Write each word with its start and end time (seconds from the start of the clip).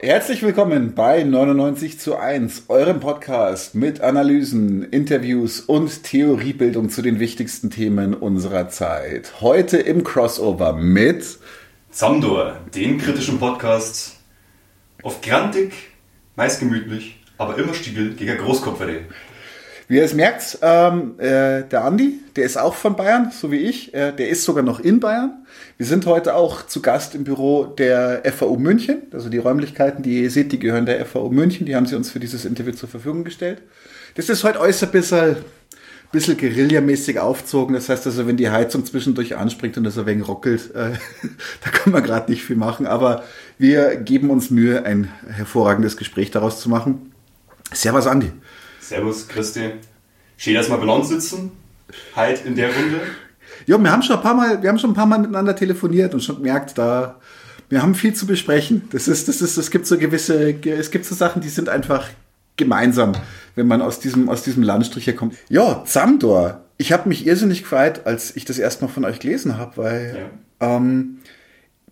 herzlich 0.00 0.42
willkommen 0.42 0.94
bei 0.94 1.24
99 1.24 1.98
zu 1.98 2.16
1, 2.16 2.64
eurem 2.68 3.00
Podcast 3.00 3.74
mit 3.74 4.00
Analysen, 4.00 4.84
Interviews 4.84 5.60
und 5.60 6.04
Theoriebildung 6.04 6.88
zu 6.88 7.02
den 7.02 7.18
wichtigsten 7.18 7.70
Themen 7.70 8.14
unserer 8.14 8.68
Zeit. 8.68 9.40
Heute 9.40 9.78
im 9.78 10.04
Crossover 10.04 10.72
mit 10.74 11.38
Samdor, 11.90 12.60
den 12.74 12.98
kritischen 12.98 13.40
Podcast, 13.40 14.16
oft 15.02 15.22
grantig, 15.22 15.72
meist 16.36 16.60
gemütlich, 16.60 17.20
aber 17.36 17.58
immer 17.58 17.74
stiegel 17.74 18.14
gegen 18.14 18.38
Großkopfere. 18.38 19.00
Wie 19.88 19.96
ihr 19.96 20.04
es 20.04 20.12
merkt, 20.12 20.58
ähm, 20.60 21.18
äh, 21.18 21.62
der 21.62 21.84
Andi, 21.84 22.20
der 22.36 22.44
ist 22.44 22.58
auch 22.58 22.74
von 22.74 22.94
Bayern, 22.94 23.30
so 23.30 23.50
wie 23.50 23.56
ich. 23.56 23.94
Äh, 23.94 24.12
der 24.12 24.28
ist 24.28 24.44
sogar 24.44 24.62
noch 24.62 24.80
in 24.80 25.00
Bayern. 25.00 25.46
Wir 25.78 25.86
sind 25.86 26.04
heute 26.04 26.34
auch 26.34 26.66
zu 26.66 26.82
Gast 26.82 27.14
im 27.14 27.24
Büro 27.24 27.64
der 27.64 28.20
FAU 28.30 28.58
München. 28.58 29.04
Also 29.14 29.30
die 29.30 29.38
Räumlichkeiten, 29.38 30.02
die 30.02 30.22
ihr 30.24 30.30
seht, 30.30 30.52
die 30.52 30.58
gehören 30.58 30.84
der 30.84 31.06
FAU 31.06 31.30
München. 31.30 31.64
Die 31.64 31.74
haben 31.74 31.86
sie 31.86 31.96
uns 31.96 32.10
für 32.10 32.20
dieses 32.20 32.44
Interview 32.44 32.72
zur 32.72 32.90
Verfügung 32.90 33.24
gestellt. 33.24 33.62
Das 34.14 34.28
ist 34.28 34.44
heute 34.44 34.60
äußerst 34.60 34.92
bisschen, 34.92 35.36
bisschen 36.12 36.36
guerillamäßig 36.36 37.18
aufzogen. 37.18 37.74
Das 37.74 37.88
heißt 37.88 38.04
also, 38.04 38.26
wenn 38.26 38.36
die 38.36 38.50
Heizung 38.50 38.84
zwischendurch 38.84 39.36
anspringt 39.36 39.78
und 39.78 39.84
das 39.84 39.96
ein 39.96 40.04
wenig 40.04 40.28
ruckelt, 40.28 40.74
äh, 40.74 40.90
da 41.64 41.70
kann 41.70 41.94
man 41.94 42.02
gerade 42.02 42.30
nicht 42.30 42.44
viel 42.44 42.56
machen. 42.56 42.86
Aber 42.86 43.24
wir 43.56 43.96
geben 43.96 44.28
uns 44.28 44.50
Mühe, 44.50 44.84
ein 44.84 45.10
hervorragendes 45.28 45.96
Gespräch 45.96 46.30
daraus 46.30 46.60
zu 46.60 46.68
machen. 46.68 47.10
Servus, 47.72 48.06
Andi. 48.06 48.32
Servus, 48.88 49.28
Christi. 49.28 49.72
Schön, 50.38 50.54
dass 50.54 50.70
wir 50.70 50.78
bei 50.78 51.02
sitzen. 51.02 51.52
Halt 52.16 52.46
in 52.46 52.56
der 52.56 52.74
Runde. 52.74 53.02
Ja, 53.66 53.76
wir 53.76 53.92
haben 53.92 54.02
schon 54.02 54.16
ein 54.16 54.22
paar 54.22 54.32
Mal, 54.32 54.62
wir 54.62 54.70
haben 54.70 54.78
schon 54.78 54.92
ein 54.92 54.94
paar 54.94 55.04
Mal 55.04 55.18
miteinander 55.18 55.54
telefoniert 55.54 56.14
und 56.14 56.22
schon 56.24 56.36
gemerkt, 56.36 56.78
da, 56.78 57.20
wir 57.68 57.82
haben 57.82 57.94
viel 57.94 58.14
zu 58.14 58.26
besprechen. 58.26 58.88
Das 58.90 59.06
ist, 59.06 59.28
das 59.28 59.42
ist, 59.42 59.58
es 59.58 59.70
gibt 59.70 59.86
so 59.86 59.98
gewisse, 59.98 60.54
es 60.66 60.90
gibt 60.90 61.04
so 61.04 61.14
Sachen, 61.14 61.42
die 61.42 61.50
sind 61.50 61.68
einfach 61.68 62.08
gemeinsam, 62.56 63.12
wenn 63.56 63.66
man 63.66 63.82
aus 63.82 64.00
diesem, 64.00 64.30
aus 64.30 64.42
diesem 64.42 64.62
Landstrich 64.62 65.04
hier 65.04 65.16
kommt. 65.16 65.36
Ja, 65.50 65.84
Zamdor. 65.84 66.64
Ich 66.78 66.90
habe 66.90 67.10
mich 67.10 67.26
irrsinnig 67.26 67.64
gefreut, 67.64 68.06
als 68.06 68.36
ich 68.36 68.46
das 68.46 68.58
erst 68.58 68.80
mal 68.80 68.88
von 68.88 69.04
euch 69.04 69.20
gelesen 69.20 69.58
habe, 69.58 69.76
weil 69.76 70.30
ja. 70.62 70.76
ähm, 70.76 71.18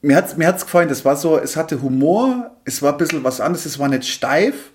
mir 0.00 0.16
hat's 0.16 0.38
mir 0.38 0.46
hat's 0.46 0.64
gefallen. 0.64 0.88
Das 0.88 1.04
war 1.04 1.16
so, 1.16 1.38
es 1.38 1.58
hatte 1.58 1.82
Humor, 1.82 2.56
es 2.64 2.80
war 2.80 2.92
ein 2.92 2.98
bisschen 2.98 3.22
was 3.22 3.42
anderes, 3.42 3.66
es 3.66 3.78
war 3.78 3.88
nicht 3.88 4.08
steif, 4.08 4.70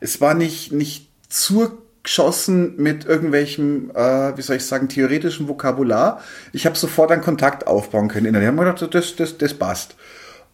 es 0.00 0.20
war 0.20 0.34
nicht, 0.34 0.72
nicht 0.72 1.11
zugeschossen 1.32 2.76
mit 2.76 3.06
irgendwelchem, 3.06 3.90
äh, 3.94 4.36
wie 4.36 4.42
soll 4.42 4.56
ich 4.56 4.66
sagen, 4.66 4.88
theoretischem 4.88 5.48
Vokabular. 5.48 6.20
Ich 6.52 6.66
habe 6.66 6.76
sofort 6.76 7.10
einen 7.10 7.22
Kontakt 7.22 7.66
aufbauen 7.66 8.08
können. 8.08 8.34
Ich 8.34 8.46
habe 8.46 8.52
mir 8.52 8.72
gedacht, 8.72 8.94
das, 8.94 9.16
das, 9.16 9.38
das 9.38 9.54
passt. 9.54 9.96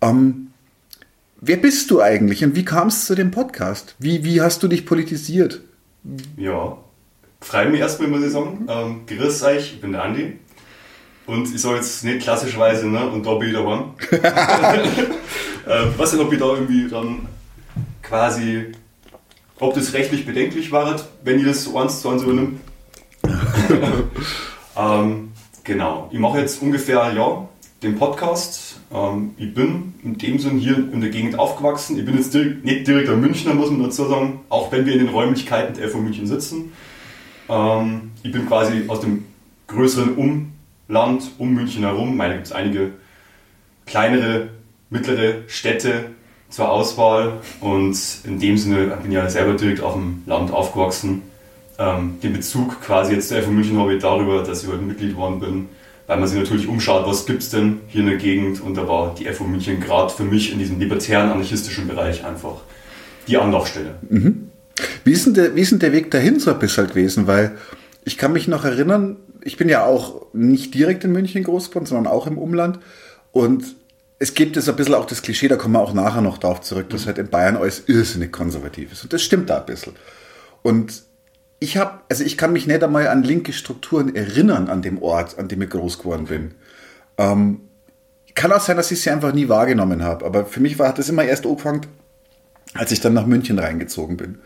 Ähm, 0.00 0.52
wer 1.40 1.56
bist 1.56 1.90
du 1.90 2.00
eigentlich 2.00 2.44
und 2.44 2.54
wie 2.54 2.64
kam 2.64 2.88
es 2.88 3.06
zu 3.06 3.16
dem 3.16 3.32
Podcast? 3.32 3.96
Wie, 3.98 4.22
wie 4.22 4.40
hast 4.40 4.62
du 4.62 4.68
dich 4.68 4.86
politisiert? 4.86 5.60
Ja, 6.36 6.78
freue 7.40 7.70
mich 7.70 7.80
erstmal, 7.80 8.08
muss 8.08 8.24
ich 8.24 8.32
sagen. 8.32 8.66
Ähm, 8.68 9.00
grüß 9.06 9.42
euch, 9.42 9.74
ich 9.74 9.80
bin 9.80 9.92
der 9.92 10.04
Andi. 10.04 10.38
Und 11.26 11.52
ich 11.52 11.60
sage 11.60 11.76
jetzt 11.76 12.04
nicht 12.04 12.22
klassischerweise, 12.22 12.86
ne, 12.86 13.06
und 13.06 13.26
da 13.26 13.34
bin 13.34 13.48
ich 13.48 13.54
daheim. 13.54 13.92
äh, 15.66 15.98
weiß 15.98 16.12
nicht, 16.12 16.22
ob 16.22 16.32
ich 16.32 16.38
da 16.38 16.46
irgendwie 16.46 16.88
dann 16.88 17.26
quasi 18.02 18.72
ob 19.60 19.74
das 19.74 19.92
rechtlich 19.92 20.26
bedenklich 20.26 20.72
war, 20.72 21.00
wenn 21.24 21.38
ihr 21.38 21.46
das 21.46 21.64
so 21.64 21.78
eins 21.78 22.00
zu 22.00 22.08
eins 22.08 22.22
übernimmt. 22.22 22.60
ähm, 24.76 25.32
genau, 25.64 26.08
ich 26.12 26.18
mache 26.18 26.38
jetzt 26.38 26.62
ungefähr 26.62 27.02
ein 27.02 27.16
Jahr 27.16 27.48
den 27.82 27.96
Podcast. 27.96 28.80
Ähm, 28.92 29.32
ich 29.36 29.54
bin 29.54 29.94
in 30.02 30.18
dem 30.18 30.38
Sinn 30.38 30.58
hier 30.58 30.76
in 30.76 31.00
der 31.00 31.10
Gegend 31.10 31.38
aufgewachsen. 31.38 31.98
Ich 31.98 32.04
bin 32.04 32.16
jetzt 32.16 32.34
direkt, 32.34 32.64
nicht 32.64 32.86
direkt 32.86 33.08
ein 33.08 33.20
Münchner, 33.20 33.54
muss 33.54 33.70
man 33.70 33.82
dazu 33.82 34.06
sagen, 34.06 34.40
auch 34.48 34.72
wenn 34.72 34.86
wir 34.86 34.92
in 34.94 35.00
den 35.00 35.08
Räumlichkeiten 35.08 35.74
der 35.74 35.88
FU 35.88 35.98
München 35.98 36.26
sitzen. 36.26 36.72
Ähm, 37.48 38.12
ich 38.22 38.32
bin 38.32 38.46
quasi 38.46 38.84
aus 38.88 39.00
dem 39.00 39.24
größeren 39.66 40.16
Umland 40.16 41.30
um 41.38 41.54
München 41.54 41.82
herum. 41.82 42.10
Ich 42.10 42.16
meine, 42.16 42.30
da 42.30 42.36
gibt 42.36 42.46
es 42.46 42.52
einige 42.52 42.92
kleinere, 43.86 44.48
mittlere 44.90 45.42
Städte, 45.46 46.10
zur 46.50 46.70
Auswahl 46.70 47.34
und 47.60 47.98
in 48.24 48.40
dem 48.40 48.56
Sinne 48.56 48.96
bin 49.02 49.10
ich 49.10 49.16
ja 49.16 49.28
selber 49.28 49.54
direkt 49.54 49.82
auf 49.82 49.94
dem 49.94 50.22
Land 50.26 50.50
aufgewachsen. 50.50 51.22
Ähm, 51.78 52.18
den 52.22 52.32
Bezug 52.32 52.80
quasi 52.80 53.14
jetzt 53.14 53.30
der 53.30 53.42
FU 53.42 53.50
München 53.50 53.78
habe 53.78 53.94
ich 53.94 54.02
darüber, 54.02 54.42
dass 54.42 54.62
ich 54.62 54.68
heute 54.68 54.82
Mitglied 54.82 55.12
geworden 55.12 55.40
bin, 55.40 55.68
weil 56.06 56.18
man 56.18 56.26
sich 56.26 56.38
natürlich 56.38 56.66
umschaut, 56.66 57.06
was 57.06 57.26
gibt 57.26 57.42
es 57.42 57.50
denn 57.50 57.80
hier 57.88 58.00
in 58.00 58.08
der 58.08 58.16
Gegend 58.16 58.60
und 58.62 58.76
da 58.76 58.88
war 58.88 59.14
die 59.14 59.26
FU 59.26 59.44
München 59.44 59.78
gerade 59.78 60.12
für 60.12 60.24
mich 60.24 60.52
in 60.52 60.58
diesem 60.58 60.80
libertären, 60.80 61.30
anarchistischen 61.30 61.86
Bereich 61.86 62.24
einfach 62.24 62.62
die 63.28 63.36
Anlaufstelle. 63.36 63.96
Mhm. 64.08 64.50
Wie, 65.04 65.12
ist 65.12 65.26
denn 65.26 65.34
der, 65.34 65.54
wie 65.54 65.60
ist 65.60 65.70
denn 65.70 65.78
der 65.78 65.92
Weg 65.92 66.10
dahin 66.10 66.40
so 66.40 66.50
ein 66.50 66.58
bisschen 66.58 66.88
gewesen? 66.88 67.26
Weil 67.26 67.56
ich 68.04 68.16
kann 68.16 68.32
mich 68.32 68.48
noch 68.48 68.64
erinnern, 68.64 69.16
ich 69.44 69.56
bin 69.56 69.68
ja 69.68 69.84
auch 69.84 70.26
nicht 70.32 70.74
direkt 70.74 71.04
in 71.04 71.12
München 71.12 71.44
groß 71.44 71.68
geworden, 71.68 71.86
sondern 71.86 72.12
auch 72.12 72.26
im 72.26 72.38
Umland 72.38 72.78
und 73.32 73.76
es 74.18 74.34
gibt 74.34 74.56
es 74.56 74.68
ein 74.68 74.76
bisschen 74.76 74.94
auch 74.94 75.06
das 75.06 75.22
Klischee, 75.22 75.48
da 75.48 75.56
kommen 75.56 75.74
wir 75.74 75.80
auch 75.80 75.94
nachher 75.94 76.20
noch 76.20 76.38
darauf 76.38 76.60
zurück, 76.60 76.90
dass 76.90 77.06
halt 77.06 77.18
in 77.18 77.28
Bayern 77.28 77.56
alles 77.56 77.84
irrsinnig 77.86 78.32
konservativ 78.32 78.92
ist. 78.92 79.04
Und 79.04 79.12
das 79.12 79.22
stimmt 79.22 79.48
da 79.50 79.58
ein 79.58 79.66
bisschen. 79.66 79.94
Und 80.62 81.02
ich 81.60 81.76
habe, 81.76 82.00
also 82.08 82.24
ich 82.24 82.36
kann 82.36 82.52
mich 82.52 82.66
nicht 82.66 82.82
einmal 82.82 83.08
an 83.08 83.22
linke 83.22 83.52
Strukturen 83.52 84.14
erinnern 84.14 84.68
an 84.68 84.82
dem 84.82 85.00
Ort, 85.00 85.38
an 85.38 85.48
dem 85.48 85.62
ich 85.62 85.70
groß 85.70 85.98
geworden 85.98 86.26
bin. 86.26 86.54
Ähm, 87.16 87.60
kann 88.34 88.52
auch 88.52 88.60
sein, 88.60 88.76
dass 88.76 88.90
ich 88.90 89.00
sie 89.00 89.10
einfach 89.10 89.32
nie 89.32 89.48
wahrgenommen 89.48 90.02
habe. 90.02 90.24
Aber 90.24 90.46
für 90.46 90.60
mich 90.60 90.78
war, 90.78 90.88
hat 90.88 90.98
das 90.98 91.08
immer 91.08 91.24
erst 91.24 91.46
angefangen, 91.46 91.82
als 92.74 92.92
ich 92.92 93.00
dann 93.00 93.14
nach 93.14 93.26
München 93.26 93.58
reingezogen 93.58 94.16
bin. 94.16 94.38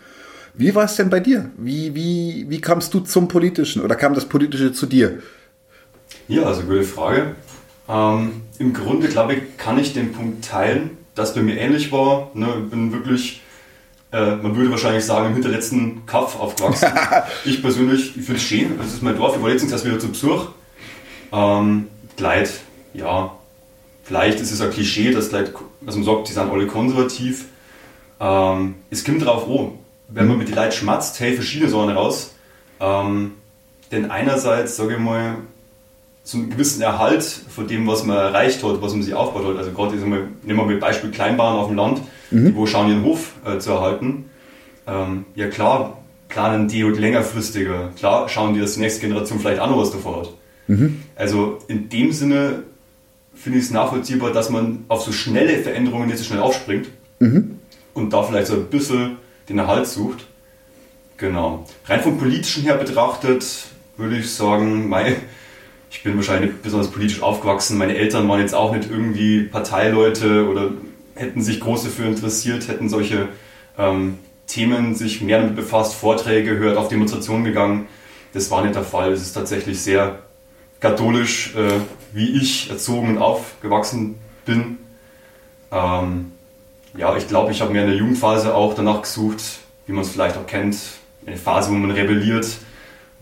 Wie 0.55 0.75
war 0.75 0.85
es 0.85 0.97
denn 0.97 1.11
bei 1.11 1.21
dir? 1.21 1.51
Wie, 1.57 1.95
wie, 1.95 2.47
wie 2.49 2.61
kamst 2.61 2.93
du 2.93 3.01
zum 3.01 3.29
Politischen 3.29 3.83
oder 3.83 3.95
kam 3.95 4.15
das 4.15 4.27
Politische 4.27 4.73
zu 4.73 4.87
dir? 4.87 5.19
Ja, 6.29 6.45
also 6.45 6.63
gute 6.63 6.83
Frage. 6.83 7.35
Ähm, 7.93 8.43
Im 8.59 8.73
Grunde, 8.73 9.09
glaube 9.09 9.35
ich, 9.35 9.57
kann 9.59 9.79
ich 9.79 9.93
den 9.93 10.13
Punkt 10.13 10.45
teilen, 10.45 10.97
dass 11.15 11.35
bei 11.35 11.43
mir 11.43 11.59
ähnlich 11.59 11.93
war. 11.93 12.31
Ne, 12.35 12.49
ich 12.65 12.71
bin 12.71 12.93
wirklich, 12.93 13.43
äh, 14.13 14.37
man 14.37 14.57
würde 14.57 14.71
wahrscheinlich 14.71 15.05
sagen, 15.05 15.27
im 15.27 15.35
hinterletzten 15.35 16.07
Kaff 16.07 16.41
aufgewachsen. 16.41 16.89
ich 17.45 17.61
persönlich, 17.61 18.17
ich 18.17 18.25
finde 18.25 18.37
es 18.41 18.43
schön, 18.43 18.79
das 18.79 18.95
ist 18.95 19.03
mein 19.03 19.17
Dorf. 19.17 19.37
Ich 19.37 19.43
war 19.43 19.51
letztens 19.51 19.73
erst 19.73 19.85
wieder 19.85 19.99
zu 19.99 20.09
Besuch. 20.09 20.47
Ähm, 21.33 21.89
Gleit, 22.17 22.51
ja, 22.95 23.37
vielleicht 24.05 24.41
ist 24.41 24.53
es 24.53 24.61
ein 24.61 24.71
Klischee, 24.71 25.13
dass 25.13 25.29
Gleit, 25.29 25.53
also 25.87 25.99
man 25.99 26.07
sagt, 26.07 26.29
die 26.29 26.33
sind 26.33 26.51
alle 26.51 26.67
konservativ. 26.67 27.47
Ähm, 28.21 28.77
es 28.91 29.05
kommt 29.05 29.25
drauf 29.25 29.49
an, 29.49 29.73
wenn 30.09 30.29
man 30.29 30.39
mit 30.39 30.49
den 30.49 30.55
Leuten 30.55 30.73
schmatzt, 30.73 31.21
hey, 31.21 31.35
verschiedene 31.35 31.71
Sachen 31.71 31.91
raus. 31.91 32.35
Ähm, 32.81 33.33
denn 33.91 34.11
einerseits, 34.11 34.77
sage 34.77 34.95
ich 34.95 34.99
mal, 34.99 35.37
einen 36.39 36.51
gewissen 36.51 36.83
Erhalt 36.83 37.25
von 37.25 37.67
dem, 37.67 37.87
was 37.87 38.05
man 38.05 38.17
erreicht 38.17 38.63
hat, 38.63 38.81
was 38.81 38.93
man 38.93 39.03
sich 39.03 39.15
aufgebaut 39.15 39.55
hat. 39.55 39.59
Also 39.59 39.73
gerade 39.73 39.97
nehmen 39.97 40.37
wir 40.45 40.55
mal 40.55 40.77
Beispiel 40.77 41.11
Kleinbahn 41.11 41.57
auf 41.57 41.69
dem 41.69 41.77
Land, 41.77 42.01
mhm. 42.31 42.47
die 42.47 42.57
wo 42.57 42.67
schauen 42.67 42.89
ihren 42.89 43.05
Hof 43.05 43.33
äh, 43.45 43.59
zu 43.59 43.73
erhalten. 43.73 44.31
Ähm, 44.87 45.25
ja 45.35 45.49
klar, 45.49 45.99
planen 46.29 46.69
die 46.69 46.85
halt 46.85 46.99
längerfristiger. 46.99 47.91
Klar 47.97 48.29
schauen 48.29 48.55
die, 48.55 48.61
dass 48.61 48.75
die 48.75 48.81
nächste 48.81 49.01
Generation 49.01 49.41
vielleicht 49.41 49.61
auch 49.61 49.69
noch 49.69 49.79
was 49.79 49.91
davon 49.91 50.17
hat. 50.17 50.31
Mhm. 50.69 51.03
Also 51.17 51.59
in 51.67 51.89
dem 51.89 52.13
Sinne 52.13 52.63
finde 53.35 53.59
ich 53.59 53.65
es 53.65 53.71
nachvollziehbar, 53.71 54.33
dass 54.33 54.51
man 54.51 54.85
auf 54.89 55.03
so 55.03 55.13
schnelle 55.13 55.59
Veränderungen 55.59 56.07
nicht 56.07 56.19
so 56.19 56.25
schnell 56.25 56.41
aufspringt 56.41 56.89
mhm. 57.19 57.59
und 57.95 58.13
da 58.13 58.23
vielleicht 58.23 58.47
so 58.47 58.55
ein 58.55 58.67
bisschen 58.67 59.17
den 59.49 59.59
Erhalt 59.59 59.87
sucht. 59.89 60.27
Genau. 61.17 61.67
Rein 61.87 62.01
vom 62.01 62.19
politischen 62.19 62.63
her 62.63 62.77
betrachtet 62.77 63.45
würde 63.97 64.17
ich 64.17 64.31
sagen, 64.31 64.89
meine 64.89 65.17
ich 65.93 66.03
bin 66.03 66.17
wahrscheinlich 66.17 66.53
nicht 66.53 66.63
besonders 66.63 66.91
politisch 66.91 67.23
aufgewachsen. 67.23 67.77
Meine 67.77 67.95
Eltern 67.95 68.27
waren 68.27 68.41
jetzt 68.41 68.55
auch 68.55 68.75
nicht 68.75 68.91
irgendwie 68.91 69.43
Parteileute 69.43 70.49
oder 70.49 70.71
hätten 71.15 71.43
sich 71.43 71.61
groß 71.61 71.85
dafür 71.85 72.07
interessiert, 72.07 72.67
hätten 72.67 72.89
solche 72.89 73.29
ähm, 73.79 74.19
Themen 74.47 74.95
sich 74.95 75.21
mehr 75.21 75.41
damit 75.41 75.55
befasst, 75.55 75.95
Vorträge 75.95 76.55
gehört, 76.55 76.79
auf 76.79 76.89
Demonstrationen 76.89 77.45
gegangen. 77.45 77.87
Das 78.33 78.51
war 78.51 78.63
nicht 78.63 78.75
der 78.75 78.85
Fall. 78.85 79.13
Es 79.13 79.21
ist 79.21 79.35
tatsächlich 79.35 79.83
sehr 79.83 80.21
katholisch, 80.81 81.55
äh, 81.55 81.81
wie 82.13 82.39
ich 82.39 82.71
erzogen 82.71 83.11
und 83.11 83.19
aufgewachsen 83.19 84.17
bin. 84.47 84.79
Ähm, 85.71 86.33
ja, 86.97 87.15
ich 87.17 87.29
glaube, 87.29 87.53
ich 87.53 87.61
habe 87.61 87.71
mir 87.71 87.83
in 87.83 87.89
der 87.89 87.97
Jugendphase 87.97 88.55
auch 88.55 88.75
danach 88.75 89.03
gesucht, 89.03 89.43
wie 89.87 89.93
man 89.93 90.05
es 90.05 90.11
vielleicht 90.11 90.39
auch 90.39 90.47
kennt, 90.47 90.77
eine 91.27 91.37
Phase, 91.37 91.71
wo 91.71 91.75
man 91.75 91.91
rebelliert, 91.91 92.47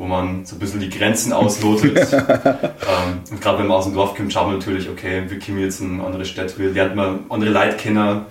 wo 0.01 0.07
man 0.07 0.47
so 0.47 0.57
ein 0.57 0.59
bisschen 0.59 0.81
die 0.81 0.89
Grenzen 0.89 1.31
auslotet. 1.31 2.11
ähm, 2.15 3.21
und 3.31 3.39
gerade 3.39 3.59
wenn 3.59 3.67
man 3.67 3.77
aus 3.77 3.85
dem 3.85 3.93
Dorf 3.93 4.15
kommt, 4.15 4.33
schaut 4.33 4.47
man 4.47 4.57
natürlich, 4.57 4.89
okay, 4.89 5.25
wie 5.29 5.39
kommen 5.39 5.59
wir 5.59 5.67
jetzt 5.67 5.83
in 5.83 6.01
andere 6.01 6.25
Städte, 6.25 6.55
wie 6.57 6.69
lernt 6.69 6.97
man 6.97 7.27
andere 7.29 7.51
Leute 7.51 7.77
kennen, 7.77 8.23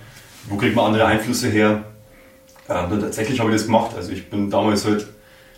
wo 0.48 0.56
kriegt 0.56 0.74
man 0.74 0.86
andere 0.86 1.06
Einflüsse 1.06 1.48
her. 1.48 1.84
Ähm, 2.68 2.90
und 2.90 3.00
tatsächlich 3.00 3.38
habe 3.38 3.50
ich 3.50 3.56
das 3.58 3.66
gemacht. 3.66 3.92
Also 3.94 4.10
ich 4.10 4.28
bin 4.28 4.50
damals 4.50 4.84
halt 4.84 5.06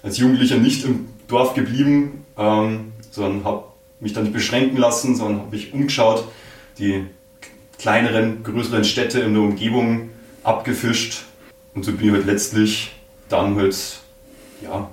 als 0.02 0.18
Jugendlicher 0.18 0.58
nicht 0.58 0.84
im 0.84 1.08
Dorf 1.28 1.54
geblieben, 1.54 2.26
ähm, 2.36 2.92
sondern 3.10 3.44
habe 3.44 3.64
mich 4.00 4.12
dann 4.12 4.24
nicht 4.24 4.34
beschränken 4.34 4.76
lassen, 4.76 5.16
sondern 5.16 5.40
habe 5.40 5.50
mich 5.52 5.72
umgeschaut, 5.72 6.24
die 6.78 7.06
kleineren, 7.78 8.42
größeren 8.42 8.84
Städte 8.84 9.20
in 9.20 9.32
der 9.32 9.42
Umgebung 9.42 10.10
abgefischt 10.44 11.22
und 11.74 11.86
so 11.86 11.92
bin 11.92 12.08
ich 12.08 12.12
halt 12.12 12.26
letztlich 12.26 12.92
dann 13.30 13.56
halt, 13.56 13.74
ja, 14.62 14.90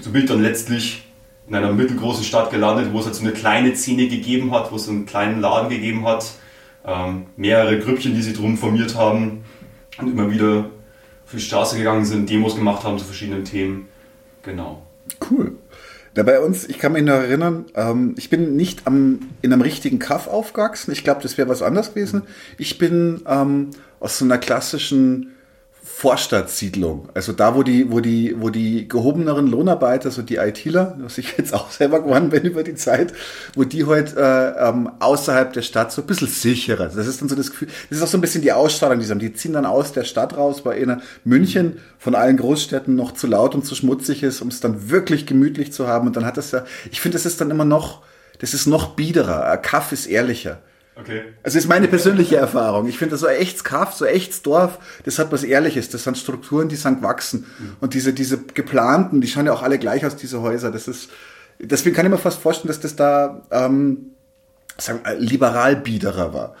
so 0.00 0.10
bin 0.10 0.22
ich 0.22 0.28
dann 0.28 0.42
letztlich 0.42 1.04
in 1.48 1.54
einer 1.54 1.72
mittelgroßen 1.72 2.24
Stadt 2.24 2.50
gelandet, 2.50 2.92
wo 2.92 3.00
es 3.00 3.06
halt 3.06 3.16
so 3.16 3.22
eine 3.22 3.32
kleine 3.32 3.74
Szene 3.74 4.08
gegeben 4.08 4.52
hat, 4.52 4.70
wo 4.70 4.76
es 4.76 4.88
einen 4.88 5.06
kleinen 5.06 5.40
Laden 5.40 5.68
gegeben 5.68 6.06
hat, 6.06 6.32
ähm, 6.86 7.26
mehrere 7.36 7.78
Grüppchen, 7.78 8.14
die 8.14 8.22
sich 8.22 8.36
drum 8.36 8.56
formiert 8.56 8.94
haben 8.94 9.44
und 9.98 10.08
immer 10.08 10.30
wieder 10.30 10.70
auf 11.24 11.32
die 11.32 11.40
Straße 11.40 11.76
gegangen 11.76 12.04
sind, 12.04 12.30
Demos 12.30 12.54
gemacht 12.54 12.84
haben 12.84 12.98
zu 12.98 13.04
verschiedenen 13.04 13.44
Themen. 13.44 13.88
Genau. 14.42 14.82
Cool. 15.28 15.56
Da 16.14 16.24
bei 16.24 16.40
uns, 16.40 16.68
ich 16.68 16.78
kann 16.78 16.92
mich 16.92 17.04
noch 17.04 17.14
erinnern, 17.14 17.66
ähm, 17.74 18.14
ich 18.18 18.30
bin 18.30 18.56
nicht 18.56 18.86
am, 18.86 19.20
in 19.42 19.52
einem 19.52 19.62
richtigen 19.62 19.98
Kaff 19.98 20.26
aufgewachsen. 20.26 20.90
Ich 20.90 21.04
glaube, 21.04 21.22
das 21.22 21.38
wäre 21.38 21.48
was 21.48 21.62
anderes 21.62 21.94
gewesen. 21.94 22.22
Ich 22.58 22.78
bin 22.78 23.22
ähm, 23.26 23.70
aus 24.00 24.18
so 24.18 24.24
einer 24.24 24.38
klassischen 24.38 25.34
Vorstadtsiedlung. 26.00 27.10
Also 27.12 27.34
da, 27.34 27.54
wo 27.54 27.62
die, 27.62 27.92
wo 27.92 28.00
die, 28.00 28.34
wo 28.38 28.48
die 28.48 28.88
gehobeneren 28.88 29.46
Lohnarbeiter, 29.48 30.10
so 30.10 30.22
die 30.22 30.36
ITler, 30.36 30.96
was 30.98 31.18
ich 31.18 31.36
jetzt 31.36 31.52
auch 31.52 31.70
selber 31.70 32.00
geworden 32.00 32.30
bin 32.30 32.42
über 32.44 32.62
die 32.62 32.74
Zeit, 32.74 33.12
wo 33.54 33.64
die 33.64 33.84
heute 33.84 34.16
halt, 34.16 34.56
äh, 34.56 34.68
ähm, 34.70 34.90
außerhalb 34.98 35.52
der 35.52 35.60
Stadt 35.60 35.92
so 35.92 36.00
ein 36.00 36.06
bisschen 36.06 36.28
sicherer. 36.28 36.86
Das 36.86 37.06
ist 37.06 37.20
dann 37.20 37.28
so 37.28 37.36
das 37.36 37.50
Gefühl, 37.50 37.68
das 37.90 37.98
ist 37.98 38.02
auch 38.02 38.08
so 38.08 38.16
ein 38.16 38.22
bisschen 38.22 38.40
die 38.40 38.50
Ausstrahlung, 38.50 38.98
die 38.98 39.04
sie 39.04 39.10
haben. 39.10 39.18
Die 39.18 39.34
ziehen 39.34 39.52
dann 39.52 39.66
aus 39.66 39.92
der 39.92 40.04
Stadt 40.04 40.38
raus, 40.38 40.64
weil 40.64 40.78
in 40.78 41.02
München 41.24 41.80
von 41.98 42.14
allen 42.14 42.38
Großstädten 42.38 42.96
noch 42.96 43.12
zu 43.12 43.26
laut 43.26 43.54
und 43.54 43.66
zu 43.66 43.74
schmutzig 43.74 44.22
ist, 44.22 44.40
um 44.40 44.48
es 44.48 44.60
dann 44.60 44.88
wirklich 44.88 45.26
gemütlich 45.26 45.70
zu 45.70 45.86
haben. 45.86 46.06
Und 46.06 46.16
dann 46.16 46.24
hat 46.24 46.38
das 46.38 46.50
ja, 46.52 46.64
ich 46.90 47.02
finde, 47.02 47.16
das 47.18 47.26
ist 47.26 47.42
dann 47.42 47.50
immer 47.50 47.66
noch, 47.66 48.00
das 48.38 48.54
ist 48.54 48.64
noch 48.64 48.94
biederer. 48.94 49.54
Kaff 49.58 49.92
ist 49.92 50.06
ehrlicher. 50.06 50.60
Okay. 51.00 51.22
Also 51.42 51.58
ist 51.58 51.68
meine 51.68 51.88
persönliche 51.88 52.36
Erfahrung. 52.36 52.88
Ich 52.88 52.98
finde, 52.98 53.16
so 53.16 53.26
ein 53.26 53.36
echtes 53.36 53.64
Kaff, 53.64 53.94
so 53.94 54.04
ein 54.04 54.14
echtes 54.14 54.42
Dorf, 54.42 54.78
das 55.04 55.18
hat 55.18 55.32
was 55.32 55.44
Ehrliches. 55.44 55.88
Das 55.88 56.04
sind 56.04 56.18
Strukturen, 56.18 56.68
die 56.68 56.76
sind 56.76 56.98
gewachsen. 56.98 57.46
Mhm. 57.58 57.76
Und 57.80 57.94
diese, 57.94 58.12
diese 58.12 58.38
geplanten, 58.38 59.20
die 59.20 59.28
schauen 59.28 59.46
ja 59.46 59.52
auch 59.52 59.62
alle 59.62 59.78
gleich 59.78 60.04
aus, 60.04 60.16
diese 60.16 60.40
Häuser. 60.42 60.70
Das 60.70 60.88
ist, 60.88 61.10
deswegen 61.58 61.96
kann 61.96 62.06
ich 62.06 62.12
mir 62.12 62.18
fast 62.18 62.40
vorstellen, 62.40 62.68
dass 62.68 62.80
das 62.80 62.96
da, 62.96 63.42
ähm, 63.50 64.12
sagen, 64.78 65.00
liberal 65.18 65.76
biederer 65.76 66.34
war. 66.34 66.54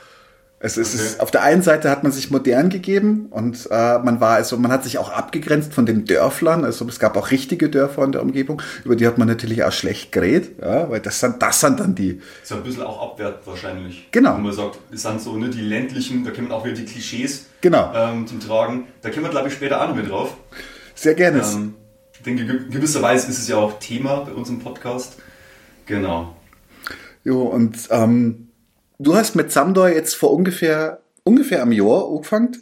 Es 0.62 0.76
ist, 0.76 0.94
okay. 0.94 1.04
ist, 1.04 1.20
auf 1.20 1.30
der 1.30 1.42
einen 1.42 1.62
Seite 1.62 1.88
hat 1.88 2.02
man 2.02 2.12
sich 2.12 2.30
modern 2.30 2.68
gegeben 2.68 3.28
und 3.30 3.66
äh, 3.70 3.98
man 3.98 4.20
war 4.20 4.34
also 4.34 4.58
man 4.58 4.70
hat 4.70 4.84
sich 4.84 4.98
auch 4.98 5.08
abgegrenzt 5.08 5.72
von 5.72 5.86
den 5.86 6.04
Dörflern. 6.04 6.66
Also 6.66 6.86
es 6.86 6.98
gab 6.98 7.16
auch 7.16 7.30
richtige 7.30 7.70
Dörfer 7.70 8.04
in 8.04 8.12
der 8.12 8.20
Umgebung, 8.20 8.60
über 8.84 8.94
die 8.94 9.06
hat 9.06 9.16
man 9.16 9.26
natürlich 9.26 9.64
auch 9.64 9.72
schlecht 9.72 10.12
geredet, 10.12 10.60
ja, 10.60 10.90
weil 10.90 11.00
das 11.00 11.18
sind 11.18 11.40
das 11.40 11.60
sind 11.60 11.80
dann 11.80 11.94
die. 11.94 12.20
Ist 12.42 12.50
ja 12.50 12.58
ein 12.58 12.62
bisschen 12.62 12.82
auch 12.82 13.00
abwert 13.10 13.46
wahrscheinlich. 13.46 14.08
Genau. 14.12 14.36
Wenn 14.36 14.42
man 14.42 14.52
sagt, 14.52 14.78
es 14.92 15.00
sind 15.00 15.22
so 15.22 15.34
ne, 15.38 15.48
die 15.48 15.62
ländlichen, 15.62 16.24
da 16.24 16.30
kommen 16.30 16.52
auch 16.52 16.62
wieder 16.62 16.74
die 16.74 16.84
Klischees 16.84 17.46
genau. 17.62 17.90
ähm, 17.94 18.26
zum 18.26 18.38
Tragen. 18.38 18.88
Da 19.00 19.08
kommen 19.08 19.24
wir 19.24 19.30
glaube 19.30 19.48
ich 19.48 19.54
später 19.54 19.80
auch 19.82 19.88
noch 19.88 19.96
mit 19.96 20.10
drauf. 20.10 20.36
Sehr 20.94 21.14
gerne. 21.14 21.40
Ähm, 21.40 21.74
ich 22.12 22.20
denke, 22.20 22.44
gewisserweise 22.68 23.30
ist 23.30 23.38
es 23.38 23.48
ja 23.48 23.56
auch 23.56 23.78
Thema 23.78 24.26
bei 24.26 24.32
uns 24.32 24.50
im 24.50 24.58
Podcast. 24.58 25.16
Genau. 25.86 26.36
Jo 27.24 27.44
und 27.44 27.78
ähm, 27.90 28.49
Du 29.02 29.14
hast 29.14 29.34
mit 29.34 29.50
Samdor 29.50 29.88
jetzt 29.88 30.14
vor 30.14 30.30
ungefähr, 30.30 31.00
ungefähr 31.24 31.62
einem 31.62 31.72
Jahr 31.72 32.06
angefangen. 32.06 32.58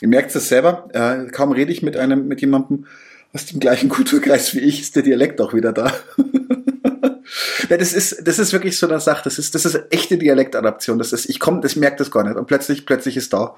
Ihr 0.00 0.08
merkt 0.08 0.34
es 0.34 0.48
selber. 0.48 0.88
Äh, 0.92 1.30
kaum 1.30 1.52
rede 1.52 1.70
ich 1.70 1.80
mit 1.80 1.96
einem, 1.96 2.26
mit 2.26 2.40
jemandem 2.40 2.86
aus 3.32 3.46
dem 3.46 3.60
gleichen 3.60 3.88
Kulturkreis 3.96 4.52
wie 4.56 4.60
ich, 4.60 4.80
ist 4.80 4.96
der 4.96 5.04
Dialekt 5.04 5.40
auch 5.40 5.54
wieder 5.54 5.72
da. 5.72 5.92
ja, 7.68 7.76
das 7.76 7.92
ist, 7.92 8.26
das 8.26 8.40
ist 8.40 8.52
wirklich 8.52 8.76
so 8.76 8.88
eine 8.88 8.98
Sache. 8.98 9.22
Das 9.22 9.38
ist, 9.38 9.54
das 9.54 9.64
ist 9.64 9.80
echte 9.90 10.18
Dialektadaption. 10.18 10.98
Das 10.98 11.12
ist, 11.12 11.30
ich 11.30 11.38
komme, 11.38 11.60
das 11.60 11.76
merkt 11.76 12.00
das 12.00 12.10
gar 12.10 12.24
nicht. 12.24 12.36
Und 12.36 12.48
plötzlich, 12.48 12.84
plötzlich 12.84 13.16
ist 13.16 13.32
da. 13.32 13.54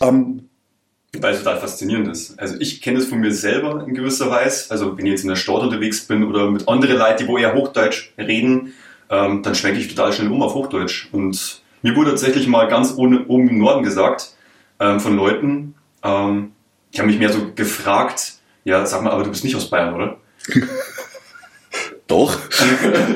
Ähm, 0.00 0.48
weil 1.20 1.32
es 1.32 1.44
total 1.44 1.60
faszinierend 1.60 2.08
ist. 2.08 2.36
Also 2.40 2.56
ich 2.58 2.82
kenne 2.82 2.98
es 2.98 3.06
von 3.06 3.20
mir 3.20 3.32
selber 3.32 3.86
in 3.86 3.94
gewisser 3.94 4.28
Weise. 4.30 4.68
Also 4.72 4.98
wenn 4.98 5.06
ich 5.06 5.12
jetzt 5.12 5.22
in 5.22 5.28
der 5.28 5.36
Stadt 5.36 5.62
unterwegs 5.62 6.00
bin 6.00 6.24
oder 6.24 6.50
mit 6.50 6.66
anderen 6.68 6.98
Leuten, 6.98 7.18
die 7.22 7.28
wo 7.28 7.38
eher 7.38 7.54
Hochdeutsch 7.54 8.12
reden, 8.18 8.74
ähm, 9.10 9.42
dann 9.42 9.54
schwenke 9.54 9.80
ich 9.80 9.88
total 9.88 10.12
schnell 10.12 10.30
um 10.30 10.42
auf 10.42 10.54
Hochdeutsch. 10.54 11.08
Und 11.12 11.62
mir 11.82 11.94
wurde 11.96 12.10
tatsächlich 12.10 12.46
mal 12.46 12.68
ganz 12.68 12.94
ohne, 12.96 13.26
oben 13.26 13.48
im 13.48 13.58
Norden 13.58 13.82
gesagt 13.82 14.34
ähm, 14.80 15.00
von 15.00 15.16
Leuten, 15.16 15.74
ähm, 16.02 16.52
die 16.94 17.00
haben 17.00 17.06
mich 17.06 17.18
mehr 17.18 17.32
so 17.32 17.52
gefragt, 17.54 18.34
ja, 18.64 18.84
sag 18.86 19.02
mal, 19.02 19.10
aber 19.10 19.24
du 19.24 19.30
bist 19.30 19.44
nicht 19.44 19.56
aus 19.56 19.70
Bayern, 19.70 19.94
oder? 19.94 20.16
doch. 22.06 22.38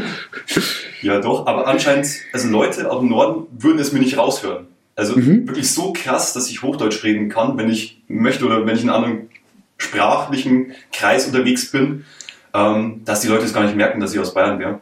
ja, 1.02 1.20
doch, 1.20 1.46
aber 1.46 1.66
anscheinend, 1.66 2.08
also 2.32 2.48
Leute 2.48 2.90
aus 2.90 3.00
dem 3.00 3.08
Norden 3.08 3.46
würden 3.58 3.78
es 3.78 3.92
mir 3.92 4.00
nicht 4.00 4.16
raushören. 4.18 4.66
Also 4.96 5.16
mhm. 5.16 5.48
wirklich 5.48 5.72
so 5.72 5.92
krass, 5.92 6.34
dass 6.34 6.50
ich 6.50 6.62
Hochdeutsch 6.62 7.02
reden 7.04 7.28
kann, 7.28 7.56
wenn 7.56 7.70
ich 7.70 8.02
möchte 8.06 8.44
oder 8.44 8.66
wenn 8.66 8.76
ich 8.76 8.82
in 8.82 8.90
einem 8.90 9.04
anderen 9.04 9.30
sprachlichen 9.78 10.72
Kreis 10.92 11.26
unterwegs 11.26 11.70
bin, 11.70 12.04
ähm, 12.52 13.02
dass 13.04 13.20
die 13.20 13.28
Leute 13.28 13.44
es 13.44 13.54
gar 13.54 13.64
nicht 13.64 13.76
merken, 13.76 14.00
dass 14.00 14.12
ich 14.12 14.20
aus 14.20 14.34
Bayern 14.34 14.58
wäre. 14.58 14.80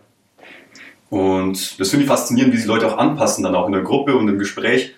Und 1.11 1.81
das 1.81 1.91
finde 1.91 2.05
ich 2.05 2.09
faszinierend, 2.09 2.53
wie 2.53 2.59
sich 2.59 2.67
Leute 2.67 2.87
auch 2.87 2.99
anpassen, 2.99 3.45
dann 3.45 3.55
auch 3.55 3.67
in 3.67 3.73
der 3.73 3.83
Gruppe 3.83 4.15
und 4.17 4.29
im 4.29 4.39
Gespräch, 4.39 4.95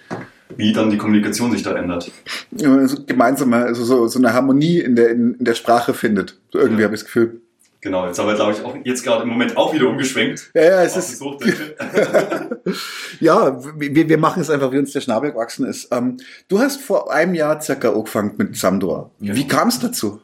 wie 0.57 0.73
dann 0.73 0.91
die 0.91 0.99
Kommunikation 0.99 1.53
sich 1.53 1.63
da 1.63 1.77
ändert. 1.77 2.11
Ja, 2.51 2.75
also 2.75 3.05
gemeinsam, 3.05 3.53
also 3.53 3.85
so, 3.85 4.09
so 4.09 4.19
eine 4.19 4.33
Harmonie 4.33 4.81
in 4.81 4.97
der, 4.97 5.11
in, 5.11 5.35
in 5.35 5.45
der 5.45 5.55
Sprache 5.55 5.95
findet. 5.95 6.39
So 6.53 6.59
irgendwie 6.59 6.83
ja. 6.83 6.87
habe 6.87 6.95
ich 6.95 7.03
das 7.03 7.07
Gefühl. 7.07 7.41
Genau, 7.83 8.07
jetzt 8.07 8.19
haben 8.19 8.27
wir, 8.27 8.35
glaube 8.35 8.53
ich, 8.53 8.63
auch 8.63 8.77
jetzt 8.85 9.03
gerade 9.05 9.23
im 9.23 9.31
Moment 9.31 9.57
auch 9.57 9.73
wieder 9.73 9.89
umgeschwenkt. 9.89 10.51
Ja, 10.53 10.63
ja, 10.63 10.83
es 10.83 10.97
ist. 10.97 11.23
ja, 13.21 13.59
wir, 13.79 14.09
wir 14.09 14.19
machen 14.19 14.43
es 14.43 14.51
einfach, 14.51 14.71
wie 14.73 14.79
uns 14.79 14.93
der 14.93 15.01
Schnabel 15.01 15.33
gewachsen 15.33 15.65
ist. 15.65 15.89
Ähm, 15.91 16.19
du 16.49 16.59
hast 16.59 16.83
vor 16.83 17.11
einem 17.11 17.35
Jahr 17.35 17.59
circa 17.63 17.91
angefangen 17.91 18.35
mit 18.37 18.55
Samdor. 18.57 19.13
Genau. 19.21 19.35
Wie 19.35 19.49
kam 19.49 19.69
es 19.69 19.79
dazu? 19.79 20.21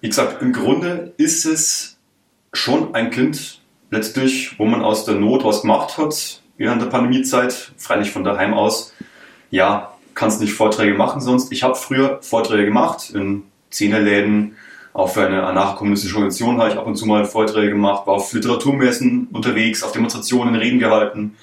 Wie 0.00 0.08
gesagt, 0.08 0.40
im 0.40 0.54
Grunde 0.54 1.12
ist 1.18 1.44
es 1.44 1.98
schon 2.54 2.94
ein 2.94 3.10
Kind 3.10 3.60
letztlich, 3.90 4.58
wo 4.58 4.64
man 4.64 4.82
aus 4.82 5.04
der 5.04 5.14
Not 5.14 5.44
was 5.44 5.62
gemacht 5.62 5.98
hat 5.98 6.42
während 6.56 6.82
der 6.82 6.86
Pandemiezeit, 6.86 7.72
freilich 7.78 8.10
von 8.10 8.24
daheim 8.24 8.52
aus. 8.52 8.92
Ja, 9.50 9.94
kannst 10.14 10.40
nicht 10.40 10.52
Vorträge 10.52 10.94
machen 10.94 11.20
sonst. 11.20 11.52
Ich 11.52 11.62
habe 11.62 11.76
früher 11.76 12.18
Vorträge 12.20 12.66
gemacht 12.66 13.10
in 13.14 13.44
Zehnerläden, 13.70 14.56
auch 14.92 15.10
für 15.10 15.24
eine 15.24 15.44
anarcho-kommunistische 15.44 16.16
Organisation 16.16 16.58
habe 16.58 16.70
ich 16.70 16.76
ab 16.76 16.86
und 16.86 16.96
zu 16.96 17.06
mal 17.06 17.24
Vorträge 17.24 17.70
gemacht, 17.70 18.06
war 18.06 18.14
auf 18.14 18.32
Literaturmessen 18.32 19.28
unterwegs, 19.32 19.84
auf 19.84 19.92
Demonstrationen, 19.92 20.56
Reden 20.56 20.80
gehalten, 20.80 21.36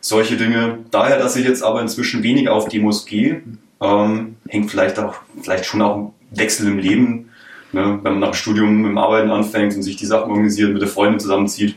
solche 0.00 0.36
Dinge. 0.38 0.78
Daher, 0.90 1.18
dass 1.18 1.36
ich 1.36 1.44
jetzt 1.44 1.62
aber 1.62 1.82
inzwischen 1.82 2.22
weniger 2.22 2.54
auf 2.54 2.68
Demos 2.68 3.04
gehe, 3.04 3.42
ähm, 3.82 4.36
hängt 4.48 4.70
vielleicht 4.70 4.98
auch, 4.98 5.16
vielleicht 5.42 5.66
schon 5.66 5.82
auch 5.82 5.96
ein 5.96 6.12
Wechsel 6.30 6.66
im 6.66 6.78
Leben, 6.78 7.30
ne? 7.72 7.98
wenn 8.02 8.12
man 8.12 8.20
nach 8.20 8.30
dem 8.30 8.34
Studium 8.34 8.82
dem 8.82 8.96
Arbeiten 8.96 9.30
anfängt 9.30 9.74
und 9.74 9.82
sich 9.82 9.96
die 9.96 10.06
Sachen 10.06 10.30
organisiert, 10.30 10.72
mit 10.72 10.80
der 10.80 10.88
Freundin 10.88 11.20
zusammenzieht 11.20 11.76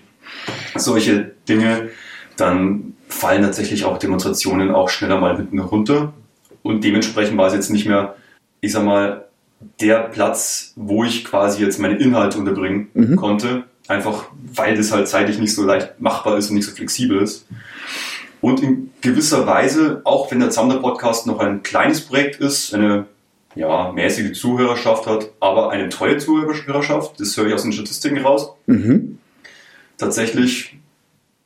solche 0.75 1.31
Dinge, 1.48 1.89
dann 2.36 2.93
fallen 3.07 3.41
tatsächlich 3.41 3.86
auch 3.86 3.98
Demonstrationen 3.98 4.72
auch 4.72 4.89
schneller 4.89 5.19
mal 5.19 5.38
hinten 5.38 5.60
runter. 5.60 6.13
Und 6.63 6.84
dementsprechend 6.84 7.38
war 7.38 7.48
es 7.48 7.53
jetzt 7.53 7.69
nicht 7.69 7.88
mehr, 7.88 8.15
ich 8.62 8.72
sag 8.74 8.84
mal, 8.84 9.25
der 9.81 10.00
Platz, 10.00 10.74
wo 10.75 11.03
ich 11.03 11.25
quasi 11.25 11.63
jetzt 11.63 11.79
meine 11.79 11.98
Inhalte 11.98 12.38
unterbringen 12.38 12.89
mhm. 12.93 13.15
konnte. 13.15 13.63
Einfach 13.88 14.25
weil 14.53 14.75
das 14.75 14.91
halt 14.91 15.07
zeitlich 15.07 15.39
nicht 15.39 15.55
so 15.55 15.63
leicht 15.63 16.00
machbar 16.00 16.38
ist 16.38 16.50
und 16.50 16.55
nicht 16.55 16.65
so 16.65 16.75
flexibel 16.75 17.22
ist. 17.22 17.48
Und 18.41 18.62
in 18.62 18.91
gewisser 19.01 19.48
Weise, 19.48 20.01
auch 20.03 20.29
wenn 20.29 20.39
der 20.39 20.50
Zander 20.50 20.77
Podcast 20.77 21.25
noch 21.25 21.39
ein 21.39 21.63
kleines 21.63 22.01
Projekt 22.01 22.39
ist, 22.39 22.74
eine 22.74 23.05
ja, 23.55 23.91
mäßige 23.91 24.39
Zuhörerschaft 24.39 25.07
hat, 25.07 25.31
aber 25.39 25.72
eine 25.72 25.89
treue 25.89 26.17
Zuhörerschaft, 26.17 27.19
das 27.19 27.36
höre 27.36 27.48
ich 27.48 27.53
aus 27.53 27.63
den 27.63 27.72
Statistiken 27.72 28.19
raus, 28.19 28.51
mhm. 28.67 29.17
Tatsächlich 29.98 30.77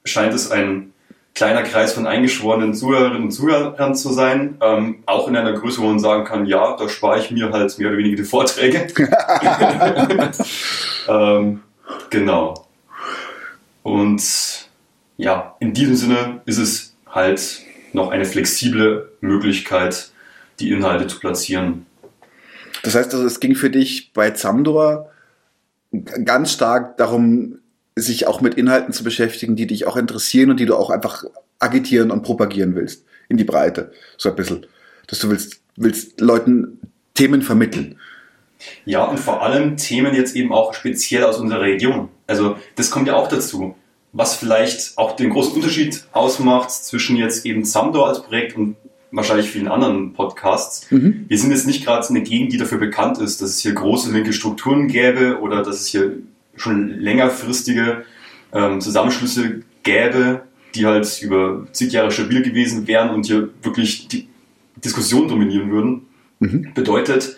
scheint 0.04 0.34
es 0.34 0.52
ein 0.52 0.94
kleiner 1.34 1.64
Kreis 1.64 1.94
von 1.94 2.08
eingeschworenen 2.08 2.74
Zuhörerinnen 2.74 3.24
und 3.24 3.32
Zuhörern 3.32 3.96
zu 3.96 4.12
sein. 4.12 4.58
Ähm, 4.62 5.04
auch 5.06 5.28
in 5.28 5.36
einer 5.36 5.54
Größe, 5.54 5.82
wo 5.82 5.86
man 5.86 6.00
sagen 6.00 6.26
kann, 6.26 6.46
ja, 6.46 6.76
da 6.76 6.90
spare 6.90 7.20
ich 7.20 7.32
mir 7.32 7.52
halt 7.52 7.78
mehr 7.80 7.88
oder 7.90 7.98
weniger 7.98 8.18
die 8.18 8.24
Vorträge. 8.24 8.88
ähm, 11.08 11.62
genau. 12.10 12.68
Und 13.84 14.70
ja, 15.18 15.56
in 15.60 15.74
diesem 15.74 15.96
Sinne 15.96 16.42
ist 16.46 16.58
es 16.58 16.96
halt 17.08 17.62
noch 17.94 18.12
eine 18.12 18.26
flexible 18.26 19.12
Möglichkeit, 19.22 20.12
die 20.60 20.72
Inhalte 20.72 21.08
zu 21.08 21.20
platzieren. 21.20 21.86
Das 22.84 22.96
heißt 22.96 23.14
also, 23.14 23.26
es 23.26 23.40
ging 23.40 23.56
für 23.56 23.70
dich 23.70 24.12
bei 24.14 24.32
Zamdor 24.32 25.10
ganz 26.24 26.52
stark 26.52 26.98
darum, 26.98 27.60
sich 27.96 28.28
auch 28.28 28.42
mit 28.42 28.56
Inhalten 28.56 28.94
zu 28.94 29.04
beschäftigen, 29.04 29.56
die 29.56 29.68
dich 29.68 29.86
auch 29.86 29.98
interessieren 29.98 30.50
und 30.52 30.60
die 30.60 30.66
du 30.66 30.76
auch 30.76 30.90
einfach 30.90 31.26
agitieren 31.60 32.12
und 32.12 32.24
propagieren 32.24 32.76
willst. 32.76 33.06
In 33.30 33.38
die 33.38 33.44
Breite. 33.44 33.92
So 34.18 34.30
ein 34.30 34.36
bisschen. 34.36 34.66
Dass 35.08 35.20
du 35.20 35.30
willst, 35.30 35.62
willst 35.78 36.20
Leuten 36.20 36.80
Themen 37.14 37.42
vermitteln. 37.42 37.98
Ja, 38.86 39.06
und 39.06 39.20
vor 39.20 39.42
allem 39.42 39.78
Themen 39.78 40.14
jetzt 40.14 40.36
eben 40.36 40.52
auch 40.52 40.74
speziell 40.74 41.24
aus 41.24 41.40
unserer 41.40 41.62
Region. 41.62 42.10
Also, 42.28 42.58
das 42.76 42.92
kommt 42.92 43.08
ja 43.08 43.16
auch 43.16 43.28
dazu. 43.28 43.76
Was 44.14 44.36
vielleicht 44.36 44.98
auch 44.98 45.16
den 45.16 45.30
großen 45.30 45.54
Unterschied 45.54 46.04
ausmacht 46.12 46.72
zwischen 46.72 47.16
jetzt 47.16 47.46
eben 47.46 47.64
Samdor 47.64 48.10
als 48.10 48.22
Projekt 48.22 48.58
und 48.58 48.76
wahrscheinlich 49.12 49.50
vielen 49.50 49.68
anderen 49.68 50.14
Podcasts. 50.14 50.90
Mhm. 50.92 51.26
Wir 51.28 51.38
sind 51.38 51.52
jetzt 51.52 51.68
nicht 51.68 51.86
gerade 51.86 52.08
eine 52.10 52.22
Gegend, 52.22 52.54
die 52.54 52.58
dafür 52.58 52.78
bekannt 52.78 53.20
ist, 53.20 53.42
dass 53.42 53.52
es 53.52 53.60
hier 53.60 53.74
große 53.74 54.12
linke 54.12 54.34
Strukturen 54.34 54.88
gäbe 54.88 55.40
oder 55.40 55.64
dass 55.64 55.82
es 55.82 55.88
hier 55.88 56.18
schon 56.56 57.00
längerfristige 57.00 58.06
ähm, 58.54 58.82
Zusammenschlüsse 58.82 59.64
gäbe, 59.84 60.44
die 60.76 60.86
halt 60.86 61.22
über 61.22 61.68
zig 61.72 61.92
Jahre 61.92 62.12
stabil 62.12 62.42
gewesen 62.42 62.88
wären 62.88 63.10
und 63.10 63.26
hier 63.26 63.50
wirklich 63.62 64.08
die 64.08 64.28
Diskussion 64.78 65.28
dominieren 65.28 65.72
würden. 65.72 66.08
Mhm. 66.40 66.74
Bedeutet, 66.74 67.38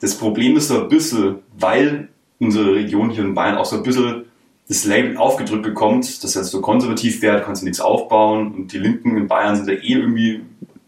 das 0.00 0.16
Problem 0.16 0.56
ist 0.56 0.68
so 0.68 0.82
ein 0.82 0.88
bisschen, 0.88 1.36
weil 1.58 2.08
unsere 2.38 2.74
Region 2.74 3.10
hier 3.10 3.24
in 3.24 3.34
Bayern 3.34 3.56
auch 3.56 3.64
so 3.64 3.76
ein 3.76 3.82
bisschen 3.82 4.24
das 4.68 4.84
Label 4.84 5.16
aufgedrückt 5.16 5.62
bekommt, 5.62 6.24
dass 6.24 6.36
er 6.36 6.44
so 6.44 6.60
konservativ 6.60 7.22
wäre, 7.22 7.40
kannst 7.40 7.62
du 7.62 7.66
nichts 7.66 7.80
aufbauen 7.80 8.52
und 8.52 8.72
die 8.72 8.78
Linken 8.78 9.16
in 9.16 9.28
Bayern 9.28 9.56
sind 9.56 9.68
ja 9.68 9.74
eh 9.74 9.94
irgendwie 9.94 10.42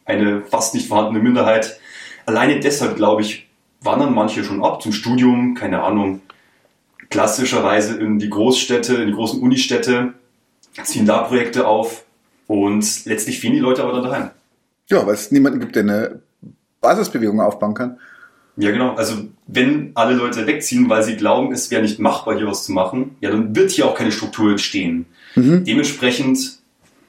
eine 0.05 0.43
fast 0.43 0.75
nicht 0.75 0.89
vorhandene 0.89 1.23
Minderheit. 1.23 1.79
Alleine 2.27 2.61
deshalb, 2.61 2.97
glaube 2.97 3.23
ich, 3.23 3.49
wandern 3.81 4.15
manche 4.15 4.43
schon 4.43 4.65
ab 4.65 4.83
zum 4.83 4.93
Studium, 4.93 5.55
keine 5.55 5.83
Ahnung, 5.83 6.21
klassischerweise 7.11 7.99
in 7.99 8.19
die 8.19 8.31
Großstädte, 8.31 8.95
in 8.97 9.07
die 9.09 9.15
großen 9.15 9.41
Unistädte, 9.41 10.15
ziehen 10.85 11.07
da 11.07 11.23
Projekte 11.23 11.67
auf 11.67 12.05
und 12.47 13.05
letztlich 13.07 13.41
fehlen 13.41 13.55
die 13.55 13.61
Leute 13.61 13.83
aber 13.83 13.93
dann 13.93 14.05
daheim. 14.05 14.31
Ja, 14.89 15.07
weil 15.07 15.15
es 15.15 15.31
niemanden 15.31 15.61
gibt, 15.61 15.77
der 15.77 15.83
eine 15.83 16.23
Basisbewegung 16.81 17.41
aufbauen 17.41 17.75
kann. 17.75 17.99
Ja, 18.57 18.73
genau. 18.73 18.95
Also 18.95 19.29
wenn 19.47 19.93
alle 19.95 20.15
Leute 20.15 20.47
wegziehen, 20.47 20.89
weil 20.89 21.03
sie 21.03 21.17
glauben, 21.17 21.53
es 21.53 21.71
wäre 21.71 21.83
nicht 21.83 22.01
machbar, 22.01 22.37
hier 22.37 22.47
was 22.47 22.65
zu 22.65 22.73
machen, 22.73 23.17
ja, 23.21 23.31
dann 23.31 23.55
wird 23.55 23.71
hier 23.71 23.87
auch 23.87 23.95
keine 23.95 24.13
Struktur 24.13 24.51
entstehen. 24.51 25.07
Mhm. 25.37 25.65
Dementsprechend 25.65 26.59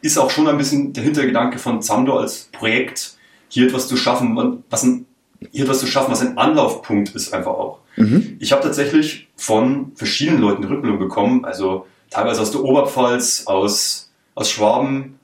ist 0.01 0.17
auch 0.17 0.29
schon 0.29 0.47
ein 0.47 0.57
bisschen 0.57 0.93
der 0.93 1.03
Hintergedanke 1.03 1.57
von 1.57 1.81
Zamdor 1.81 2.21
als 2.21 2.49
Projekt, 2.51 3.15
hier 3.47 3.67
etwas 3.67 3.87
zu 3.87 3.97
schaffen, 3.97 4.63
was 4.69 4.83
ein, 4.83 5.05
hier 5.51 5.63
etwas 5.63 5.79
zu 5.79 5.87
schaffen, 5.87 6.11
was 6.11 6.21
ein 6.21 6.37
Anlaufpunkt 6.37 7.15
ist 7.15 7.33
einfach 7.33 7.51
auch. 7.51 7.79
Mhm. 7.99 8.37
Ich 8.39 8.53
habe 8.53 8.63
tatsächlich 8.63 9.27
von 9.35 9.91
verschiedenen 9.95 10.39
Leuten 10.39 10.63
Rückmeldung 10.63 10.99
bekommen, 10.99 11.43
also 11.43 11.85
teilweise 12.09 12.41
aus 12.41 12.51
der 12.51 12.63
Oberpfalz, 12.63 13.43
aus, 13.45 14.09
aus 14.35 14.49
Schwaben 14.49 15.19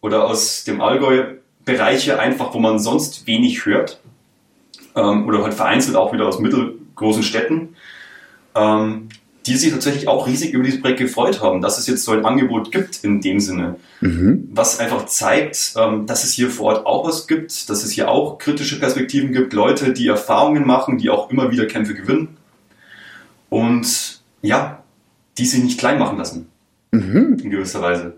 oder 0.00 0.24
aus 0.24 0.64
dem 0.64 0.80
Allgäu, 0.80 1.34
Bereiche 1.64 2.20
einfach, 2.20 2.54
wo 2.54 2.58
man 2.60 2.78
sonst 2.78 3.26
wenig 3.26 3.66
hört. 3.66 4.00
Ähm, 4.94 5.26
oder 5.26 5.42
halt 5.42 5.54
vereinzelt 5.54 5.96
auch 5.96 6.12
wieder 6.12 6.26
aus 6.28 6.38
mittelgroßen 6.38 7.22
Städten, 7.24 7.74
ähm, 8.54 9.08
die 9.46 9.56
sich 9.56 9.72
tatsächlich 9.72 10.08
auch 10.08 10.26
riesig 10.26 10.52
über 10.52 10.64
dieses 10.64 10.80
Projekt 10.80 11.00
gefreut 11.00 11.42
haben, 11.42 11.60
dass 11.60 11.78
es 11.78 11.86
jetzt 11.86 12.04
so 12.04 12.12
ein 12.12 12.24
Angebot 12.24 12.72
gibt 12.72 13.04
in 13.04 13.20
dem 13.20 13.40
Sinne. 13.40 13.76
Mhm. 14.00 14.48
Was 14.52 14.80
einfach 14.80 15.06
zeigt, 15.06 15.74
ähm, 15.76 16.06
dass 16.06 16.24
es 16.24 16.32
hier 16.32 16.50
vor 16.50 16.66
Ort 16.66 16.86
auch 16.86 17.06
was 17.06 17.26
gibt, 17.26 17.68
dass 17.68 17.84
es 17.84 17.90
hier 17.90 18.08
auch 18.08 18.38
kritische 18.38 18.78
Perspektiven 18.78 19.32
gibt, 19.32 19.52
Leute, 19.52 19.92
die 19.92 20.08
Erfahrungen 20.08 20.66
machen, 20.66 20.96
die 20.96 21.10
auch 21.10 21.30
immer 21.30 21.50
wieder 21.50 21.66
Kämpfe 21.66 21.94
gewinnen. 21.94 22.36
Und 23.50 24.22
ja, 24.40 24.82
die 25.36 25.46
sich 25.46 25.62
nicht 25.62 25.78
klein 25.78 25.98
machen 25.98 26.18
lassen. 26.18 26.48
Mhm. 26.90 27.38
In 27.42 27.50
gewisser 27.50 27.82
Weise. 27.82 28.14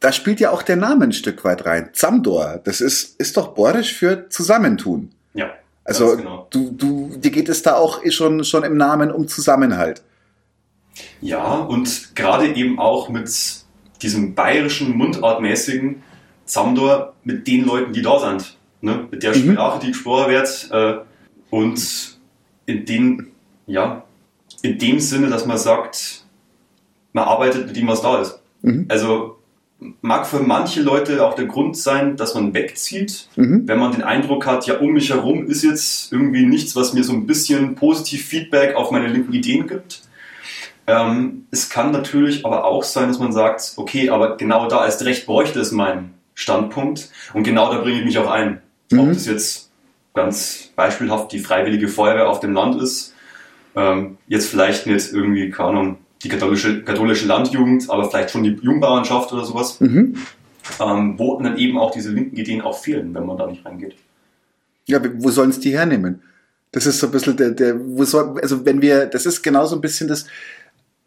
Da 0.00 0.12
spielt 0.12 0.40
ja 0.40 0.50
auch 0.50 0.62
der 0.62 0.76
Name 0.76 1.04
ein 1.04 1.12
Stück 1.12 1.44
weit 1.44 1.64
rein. 1.66 1.90
Zamdor, 1.92 2.60
das 2.64 2.80
ist, 2.80 3.20
ist 3.20 3.36
doch 3.36 3.54
borisch 3.54 3.94
für 3.94 4.28
Zusammentun. 4.28 5.10
Ja. 5.34 5.52
Also 5.84 6.16
genau. 6.16 6.46
du, 6.50 6.70
du, 6.72 7.16
dir 7.16 7.30
geht 7.30 7.48
es 7.48 7.62
da 7.62 7.74
auch 7.74 8.00
schon, 8.10 8.44
schon 8.44 8.64
im 8.64 8.76
Namen 8.76 9.12
um 9.12 9.28
Zusammenhalt. 9.28 10.02
Ja, 11.22 11.54
und 11.54 12.14
gerade 12.14 12.54
eben 12.54 12.78
auch 12.78 13.08
mit 13.08 13.30
diesem 14.02 14.34
bayerischen, 14.34 14.96
mundartmäßigen 14.96 16.02
Zamdor 16.44 17.14
mit 17.24 17.46
den 17.46 17.64
Leuten, 17.64 17.92
die 17.92 18.02
da 18.02 18.18
sind. 18.18 18.58
Ne? 18.80 19.06
Mit 19.10 19.22
der 19.22 19.34
mhm. 19.34 19.52
Sprache, 19.52 19.80
die 19.80 19.88
gesprochen 19.88 20.30
wird. 20.30 20.68
Äh, 20.72 20.96
und 21.50 22.18
in 22.66 22.84
dem, 22.84 23.28
ja, 23.66 24.04
in 24.62 24.78
dem 24.78 24.98
Sinne, 24.98 25.28
dass 25.28 25.46
man 25.46 25.58
sagt, 25.58 26.24
man 27.12 27.24
arbeitet 27.24 27.68
mit 27.68 27.76
dem, 27.76 27.86
was 27.86 28.02
da 28.02 28.20
ist. 28.20 28.40
Mhm. 28.62 28.86
Also 28.88 29.38
mag 30.00 30.26
für 30.26 30.40
manche 30.40 30.82
Leute 30.82 31.24
auch 31.24 31.34
der 31.34 31.46
Grund 31.46 31.76
sein, 31.76 32.16
dass 32.16 32.34
man 32.34 32.54
wegzieht, 32.54 33.28
mhm. 33.36 33.66
wenn 33.66 33.78
man 33.78 33.92
den 33.92 34.02
Eindruck 34.02 34.46
hat, 34.46 34.66
ja, 34.66 34.78
um 34.78 34.92
mich 34.92 35.10
herum 35.10 35.46
ist 35.46 35.62
jetzt 35.62 36.12
irgendwie 36.12 36.46
nichts, 36.46 36.76
was 36.76 36.92
mir 36.94 37.04
so 37.04 37.12
ein 37.12 37.26
bisschen 37.26 37.74
positiv 37.74 38.24
Feedback 38.24 38.76
auf 38.76 38.90
meine 38.90 39.08
linken 39.08 39.32
Ideen 39.32 39.66
gibt. 39.66 40.02
Ähm, 40.86 41.46
es 41.50 41.70
kann 41.70 41.92
natürlich 41.92 42.44
aber 42.44 42.64
auch 42.64 42.82
sein, 42.82 43.08
dass 43.08 43.18
man 43.18 43.32
sagt, 43.32 43.74
okay, 43.76 44.10
aber 44.10 44.36
genau 44.36 44.68
da 44.68 44.84
ist 44.84 45.04
recht 45.04 45.26
bräuchte 45.26 45.60
es 45.60 45.70
mein 45.70 46.14
Standpunkt 46.34 47.10
und 47.34 47.44
genau 47.44 47.72
da 47.72 47.80
bringe 47.80 48.00
ich 48.00 48.04
mich 48.04 48.18
auch 48.18 48.30
ein. 48.30 48.60
Mhm. 48.90 49.00
Ob 49.00 49.08
das 49.10 49.26
jetzt 49.26 49.70
ganz 50.14 50.70
beispielhaft 50.74 51.32
die 51.32 51.38
freiwillige 51.38 51.88
Feuerwehr 51.88 52.28
auf 52.28 52.40
dem 52.40 52.52
Land 52.52 52.80
ist, 52.80 53.14
ähm, 53.76 54.18
jetzt 54.28 54.48
vielleicht 54.48 54.86
nicht 54.86 55.12
irgendwie, 55.12 55.50
keine 55.50 55.68
Ahnung, 55.70 55.98
die 56.22 56.28
katholische, 56.28 56.82
katholische 56.82 57.26
Landjugend, 57.26 57.88
aber 57.90 58.10
vielleicht 58.10 58.30
schon 58.30 58.42
die 58.42 58.58
Jungbauernschaft 58.60 59.32
oder 59.32 59.44
sowas, 59.44 59.80
mhm. 59.80 60.16
ähm, 60.80 61.18
wo 61.18 61.40
dann 61.40 61.56
eben 61.56 61.78
auch 61.78 61.90
diese 61.90 62.10
linken 62.10 62.36
Ideen 62.36 62.60
auch 62.60 62.78
fehlen, 62.78 63.14
wenn 63.14 63.26
man 63.26 63.38
da 63.38 63.46
nicht 63.46 63.64
reingeht. 63.64 63.94
Ja, 64.86 65.00
wo 65.18 65.30
sollen 65.30 65.50
es 65.50 65.60
die 65.60 65.72
hernehmen? 65.72 66.22
Das 66.72 66.86
ist 66.86 66.98
so 66.98 67.06
ein 67.06 67.12
bisschen 67.12 67.36
der, 67.36 67.50
der, 67.50 67.78
wo 67.78 68.04
soll, 68.04 68.40
also 68.40 68.64
wenn 68.64 68.80
wir, 68.80 69.06
das 69.06 69.26
ist 69.26 69.42
genau 69.42 69.66
so 69.66 69.76
ein 69.76 69.80
bisschen 69.80 70.08
das, 70.08 70.26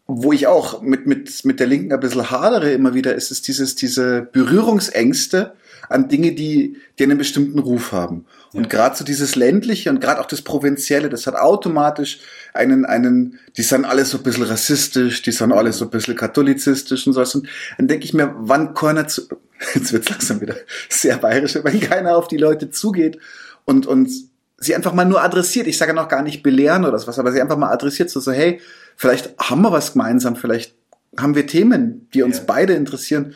wo 0.06 0.32
ich 0.32 0.46
auch 0.46 0.82
mit, 0.82 1.06
mit, 1.06 1.44
mit 1.44 1.58
der 1.58 1.66
Linken 1.66 1.92
ein 1.92 2.00
bisschen 2.00 2.30
hadere 2.30 2.70
immer 2.72 2.94
wieder, 2.94 3.14
ist 3.14 3.30
es 3.30 3.42
dieses, 3.42 3.74
diese 3.74 4.22
Berührungsängste 4.22 5.54
an 5.88 6.08
Dinge, 6.08 6.32
die, 6.32 6.76
die 6.98 7.04
einen 7.04 7.18
bestimmten 7.18 7.58
Ruf 7.58 7.92
haben. 7.92 8.24
Und 8.52 8.64
ja. 8.64 8.68
gerade 8.68 8.96
so 8.96 9.04
dieses 9.04 9.34
ländliche 9.34 9.90
und 9.90 10.00
gerade 10.00 10.20
auch 10.20 10.26
das 10.26 10.42
Provinzielle, 10.42 11.08
das 11.08 11.26
hat 11.26 11.34
automatisch 11.34 12.20
einen, 12.54 12.84
einen, 12.84 13.40
die 13.56 13.62
sind 13.62 13.84
alle 13.84 14.04
so 14.04 14.18
ein 14.18 14.22
bisschen 14.22 14.44
rassistisch, 14.44 15.22
die 15.22 15.32
sind 15.32 15.52
alle 15.52 15.72
so 15.72 15.86
ein 15.86 15.90
bisschen 15.90 16.16
katholizistisch 16.16 17.06
und 17.06 17.12
so. 17.12 17.20
Und 17.20 17.48
dann 17.76 17.88
denke 17.88 18.04
ich 18.04 18.14
mir, 18.14 18.32
wann 18.38 18.74
keiner 18.74 19.08
zu, 19.08 19.22
jetzt 19.74 19.92
wird's 19.92 20.08
langsam 20.08 20.40
wieder 20.40 20.54
sehr 20.88 21.18
bayerisch, 21.18 21.58
wenn 21.62 21.80
keiner 21.80 22.16
auf 22.16 22.28
die 22.28 22.38
Leute 22.38 22.70
zugeht 22.70 23.18
und, 23.64 23.86
und 23.86 24.10
sie 24.58 24.74
einfach 24.74 24.94
mal 24.94 25.04
nur 25.04 25.22
adressiert. 25.22 25.66
Ich 25.66 25.78
sage 25.78 25.94
noch 25.94 26.08
gar 26.08 26.22
nicht 26.22 26.42
belehren 26.42 26.84
oder 26.84 26.94
was, 26.94 27.18
aber 27.18 27.32
sie 27.32 27.40
einfach 27.40 27.58
mal 27.58 27.72
adressiert, 27.72 28.10
so, 28.10 28.20
so, 28.20 28.32
hey, 28.32 28.60
vielleicht 28.96 29.38
haben 29.38 29.62
wir 29.62 29.72
was 29.72 29.92
gemeinsam, 29.92 30.36
vielleicht 30.36 30.74
haben 31.18 31.34
wir 31.34 31.46
Themen, 31.46 32.08
die 32.12 32.22
uns 32.22 32.38
ja. 32.38 32.44
beide 32.46 32.74
interessieren. 32.74 33.34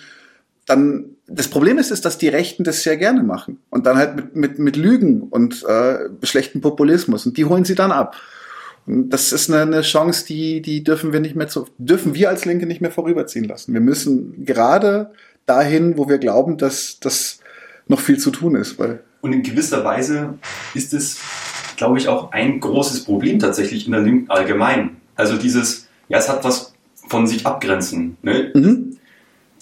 Dann 0.66 1.16
das 1.26 1.48
Problem 1.48 1.78
ist, 1.78 1.90
ist, 1.90 2.04
dass 2.04 2.18
die 2.18 2.28
Rechten 2.28 2.64
das 2.64 2.82
sehr 2.82 2.96
gerne 2.96 3.22
machen 3.22 3.58
und 3.70 3.86
dann 3.86 3.96
halt 3.96 4.16
mit, 4.16 4.36
mit, 4.36 4.58
mit 4.58 4.76
Lügen 4.76 5.22
und 5.22 5.64
äh, 5.64 6.08
schlechten 6.22 6.60
Populismus 6.60 7.24
und 7.24 7.36
die 7.36 7.44
holen 7.44 7.64
sie 7.64 7.76
dann 7.76 7.92
ab. 7.92 8.16
Und 8.86 9.10
das 9.10 9.32
ist 9.32 9.50
eine, 9.50 9.62
eine 9.62 9.82
Chance, 9.82 10.26
die, 10.26 10.60
die 10.60 10.82
dürfen 10.82 11.12
wir 11.12 11.20
nicht 11.20 11.36
mehr 11.36 11.48
zu, 11.48 11.68
dürfen 11.78 12.14
wir 12.14 12.28
als 12.28 12.44
Linke 12.44 12.66
nicht 12.66 12.80
mehr 12.80 12.90
vorüberziehen 12.90 13.44
lassen. 13.44 13.72
Wir 13.72 13.80
müssen 13.80 14.44
gerade 14.44 15.12
dahin, 15.46 15.96
wo 15.96 16.08
wir 16.08 16.18
glauben, 16.18 16.56
dass 16.56 16.98
das 17.00 17.40
noch 17.86 18.00
viel 18.00 18.18
zu 18.18 18.30
tun 18.30 18.56
ist. 18.56 18.78
Weil 18.78 19.00
und 19.20 19.32
in 19.32 19.42
gewisser 19.42 19.84
Weise 19.84 20.34
ist 20.74 20.94
es, 20.94 21.18
glaube 21.76 21.98
ich, 21.98 22.08
auch 22.08 22.32
ein 22.32 22.58
großes 22.58 23.04
Problem 23.04 23.38
tatsächlich 23.38 23.86
in 23.86 23.92
der 23.92 24.00
Linken 24.00 24.30
allgemein. 24.30 24.96
Also 25.20 25.36
dieses, 25.36 25.88
ja, 26.08 26.18
es 26.18 26.28
hat 26.28 26.42
was 26.44 26.72
von 27.08 27.26
sich 27.26 27.46
abgrenzen. 27.46 28.16
Ne? 28.22 28.50
Mhm 28.54 28.90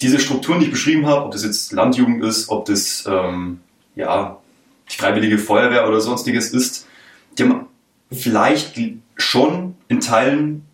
diese 0.01 0.19
Strukturen, 0.19 0.59
die 0.59 0.65
ich 0.65 0.71
beschrieben 0.71 1.05
habe, 1.05 1.25
ob 1.25 1.31
das 1.31 1.43
jetzt 1.43 1.71
Landjugend 1.71 2.23
ist, 2.23 2.49
ob 2.49 2.65
das 2.65 3.05
ähm, 3.07 3.59
ja, 3.95 4.37
die 4.89 4.95
Freiwillige 4.95 5.37
Feuerwehr 5.37 5.87
oder 5.87 5.99
sonstiges 5.99 6.51
ist, 6.51 6.87
die 7.37 7.43
haben 7.43 7.67
vielleicht 8.11 8.79
schon 9.17 9.75
in 9.87 9.99
Teilen 9.99 10.65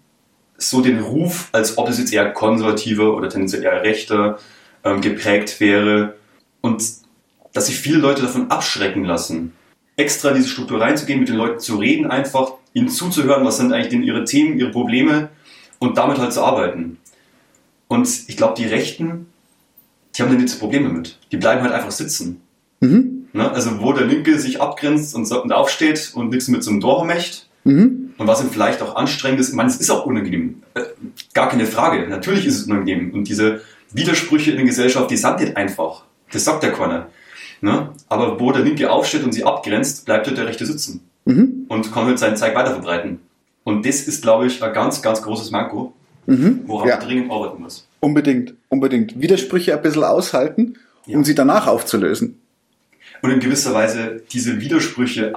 so 0.58 0.82
den 0.82 1.00
Ruf, 1.00 1.50
als 1.52 1.78
ob 1.78 1.90
es 1.90 2.00
jetzt 2.00 2.14
eher 2.14 2.32
konservativer 2.32 3.16
oder 3.16 3.30
tendenziell 3.30 3.64
eher 3.64 3.82
rechter 3.82 4.40
ähm, 4.84 5.02
geprägt 5.02 5.60
wäre 5.60 6.16
und 6.62 6.84
dass 7.54 7.68
sich 7.68 7.78
viele 7.78 7.98
Leute 7.98 8.22
davon 8.22 8.52
abschrecken 8.52 9.04
lassen, 9.04 9.54
extra 9.98 10.30
in 10.30 10.36
diese 10.36 10.50
Struktur 10.50 10.80
reinzugehen, 10.80 11.20
mit 11.20 11.30
den 11.30 11.36
Leuten 11.36 11.60
zu 11.60 11.78
reden, 11.78 12.06
einfach 12.06 12.54
ihnen 12.76 12.90
zuzuhören, 12.90 13.44
was 13.44 13.58
sind 13.58 13.74
eigentlich 13.74 13.90
denn 13.90 14.04
ihre 14.04 14.26
Themen, 14.26 14.60
ihre 14.60 14.70
Probleme 14.70 15.30
und 15.80 15.98
damit 15.98 16.20
halt 16.20 16.34
zu 16.34 16.44
arbeiten. 16.44 16.98
Und 17.88 18.08
ich 18.28 18.38
glaube, 18.38 18.54
die 18.58 18.66
Rechten, 18.66 19.28
die 20.16 20.22
haben 20.22 20.30
da 20.30 20.36
nicht 20.36 20.50
so 20.50 20.60
Probleme 20.60 20.90
mit. 20.90 21.18
Die 21.32 21.38
bleiben 21.38 21.64
halt 21.64 21.74
einfach 21.74 21.92
sitzen. 21.92 22.42
Mhm. 22.82 23.28
Ne? 23.34 23.50
Also 23.50 23.82
wo 23.82 23.94
der 23.94 24.06
Linke 24.06 24.38
sich 24.38 24.62
abgrenzt 24.62 25.16
und, 25.16 25.32
und 25.32 25.52
aufsteht 25.54 26.12
und 26.14 26.30
nichts 26.30 26.50
mit 26.50 26.64
so 26.64 26.72
einem 26.72 26.82
Tor 26.82 27.06
möchte. 27.06 27.44
Mhm. 27.64 28.14
Und 28.18 28.28
was 28.28 28.42
ihm 28.42 28.50
vielleicht 28.50 28.82
auch 28.82 28.96
anstrengend 28.96 29.40
ist, 29.40 29.50
ich 29.50 29.56
meine, 29.56 29.70
es 29.70 29.78
ist 29.78 29.90
auch 29.90 30.06
unangenehm. 30.06 30.62
Äh, 30.74 30.82
gar 31.34 31.50
keine 31.50 31.66
Frage. 31.66 32.08
Natürlich 32.08 32.46
ist 32.46 32.60
es 32.60 32.64
unangenehm. 32.68 33.14
Und 33.14 33.30
diese 33.30 33.62
Widersprüche 33.94 34.52
in 34.52 34.58
der 34.58 34.66
Gesellschaft, 34.66 35.10
die 35.10 35.18
sind 35.18 35.40
nicht 35.40 35.56
einfach. 35.56 36.04
Das 36.32 36.44
sagt 36.44 36.64
der 36.64 36.74
keiner. 36.74 37.08
Ne? 37.62 37.90
Aber 38.10 38.40
wo 38.40 38.52
der 38.52 38.64
Linke 38.64 38.92
aufsteht 38.92 39.24
und 39.24 39.32
sie 39.32 39.46
abgrenzt, 39.46 40.06
bleibt 40.06 40.28
halt 40.28 40.38
der 40.38 40.46
Rechte 40.46 40.66
sitzen. 40.66 41.10
Mhm. 41.26 41.66
Und 41.68 41.92
kann 41.92 42.06
halt 42.06 42.20
seinen 42.20 42.38
Zeig 42.38 42.56
weiterverbreiten. 42.56 43.20
Und 43.64 43.86
das 43.86 44.02
ist, 44.02 44.22
glaube 44.22 44.48
ich, 44.48 44.64
ein 44.64 44.74
ganz, 44.74 45.02
ganz 45.02 45.22
großes 45.22 45.52
Manko 45.52 45.94
mhm. 46.26 46.62
woran 46.66 46.88
ja. 46.88 46.98
man 46.98 47.08
dringend 47.08 47.32
arbeiten 47.32 47.62
muss. 47.62 47.88
Unbedingt, 48.00 48.54
unbedingt. 48.70 49.20
Widersprüche 49.20 49.74
ein 49.74 49.82
bisschen 49.82 50.04
aushalten, 50.04 50.76
ja. 51.06 51.18
um 51.18 51.24
sie 51.24 51.36
danach 51.36 51.68
aufzulösen. 51.68 52.40
und 53.22 53.32
in 53.32 53.40
gewisser 53.40 53.74
Weise 53.74 54.22
diese 54.32 54.60
Widersprüche 54.60 55.34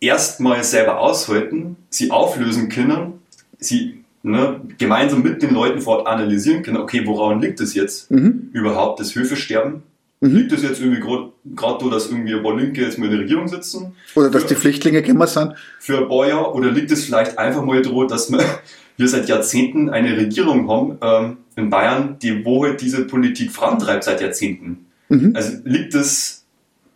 erstmal 0.00 0.62
selber 0.64 0.98
aushalten, 0.98 1.76
sie 1.88 2.10
auflösen 2.10 2.68
können, 2.68 3.14
sie 3.58 4.04
ne, 4.22 4.60
gemeinsam 4.78 5.22
mit 5.22 5.42
den 5.42 5.54
Leuten 5.54 5.80
vor 5.80 5.98
Ort 5.98 6.06
analysieren 6.06 6.62
können, 6.62 6.78
okay, 6.78 7.06
woran 7.06 7.40
liegt 7.40 7.60
es 7.60 7.74
jetzt 7.74 8.10
mhm. 8.10 8.50
überhaupt, 8.52 9.00
das 9.00 9.14
Höfesterben? 9.14 9.82
Mhm. 10.24 10.36
Liegt 10.36 10.52
es 10.52 10.62
jetzt 10.62 10.80
irgendwie 10.80 11.02
gerade 11.02 11.84
so, 11.84 11.90
dass 11.90 12.10
irgendwie 12.10 12.34
ein 12.34 12.42
paar 12.42 12.56
Linke 12.56 12.80
jetzt 12.80 12.98
mal 12.98 13.06
in 13.06 13.12
der 13.12 13.20
Regierung 13.20 13.46
sitzen? 13.46 13.94
Oder 14.14 14.30
dass 14.30 14.46
die 14.46 14.54
Flüchtlinge 14.54 15.02
gekommen 15.02 15.26
sind? 15.26 15.52
Für 15.78 15.98
ein 15.98 16.08
paar 16.08 16.26
Jahre? 16.26 16.54
Oder 16.54 16.70
liegt 16.70 16.90
es 16.90 17.04
vielleicht 17.04 17.38
einfach 17.38 17.62
mal 17.62 17.82
droht, 17.82 18.10
dass 18.10 18.32
wir, 18.32 18.42
wir 18.96 19.08
seit 19.08 19.28
Jahrzehnten 19.28 19.90
eine 19.90 20.16
Regierung 20.16 20.70
haben 20.70 20.98
ähm, 21.02 21.36
in 21.56 21.68
Bayern, 21.68 22.18
die 22.22 22.42
wo 22.42 22.64
halt 22.64 22.80
diese 22.80 23.04
Politik 23.04 23.52
vorantreibt 23.52 24.04
seit 24.04 24.22
Jahrzehnten? 24.22 24.86
Mhm. 25.10 25.36
Also 25.36 25.58
liegt 25.64 25.94
es 25.94 26.46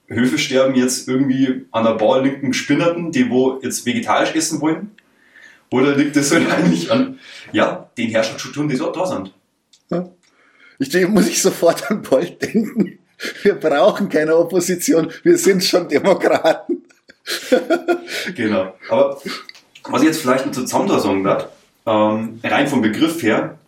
Höfesterben 0.06 0.74
jetzt 0.74 1.06
irgendwie 1.06 1.66
an 1.70 1.84
der 1.84 1.92
paar 1.92 2.22
linken 2.22 2.54
Spinnerten, 2.54 3.12
die 3.12 3.28
wo 3.28 3.60
jetzt 3.62 3.84
vegetarisch 3.84 4.34
essen 4.34 4.62
wollen? 4.62 4.92
Oder 5.70 5.94
liegt 5.94 6.16
es 6.16 6.32
halt 6.32 6.50
eigentlich 6.50 6.90
an 6.90 7.18
ja, 7.52 7.90
den 7.98 8.08
Herrschaftsstrukturen, 8.08 8.70
die 8.70 8.76
so 8.76 8.90
da 8.90 9.04
sind? 9.04 9.34
Ja. 9.90 10.08
Ich 10.78 10.88
denke, 10.88 11.08
muss 11.08 11.28
ich 11.28 11.42
sofort 11.42 11.90
an 11.90 12.00
Bolt 12.00 12.40
denken. 12.40 12.98
Wir 13.42 13.54
brauchen 13.54 14.08
keine 14.08 14.36
Opposition, 14.36 15.10
wir 15.22 15.38
sind 15.38 15.64
schon 15.64 15.88
Demokraten. 15.88 16.84
genau. 18.34 18.74
Aber 18.88 19.20
was 19.84 20.02
ich 20.02 20.08
jetzt 20.08 20.20
vielleicht 20.20 20.46
noch 20.46 20.52
zu 20.52 20.64
Zamda 20.64 20.98
sagen 20.98 21.24
werde, 21.24 21.48
ähm, 21.86 22.40
rein 22.44 22.68
vom 22.68 22.80
Begriff 22.80 23.22
her, 23.22 23.58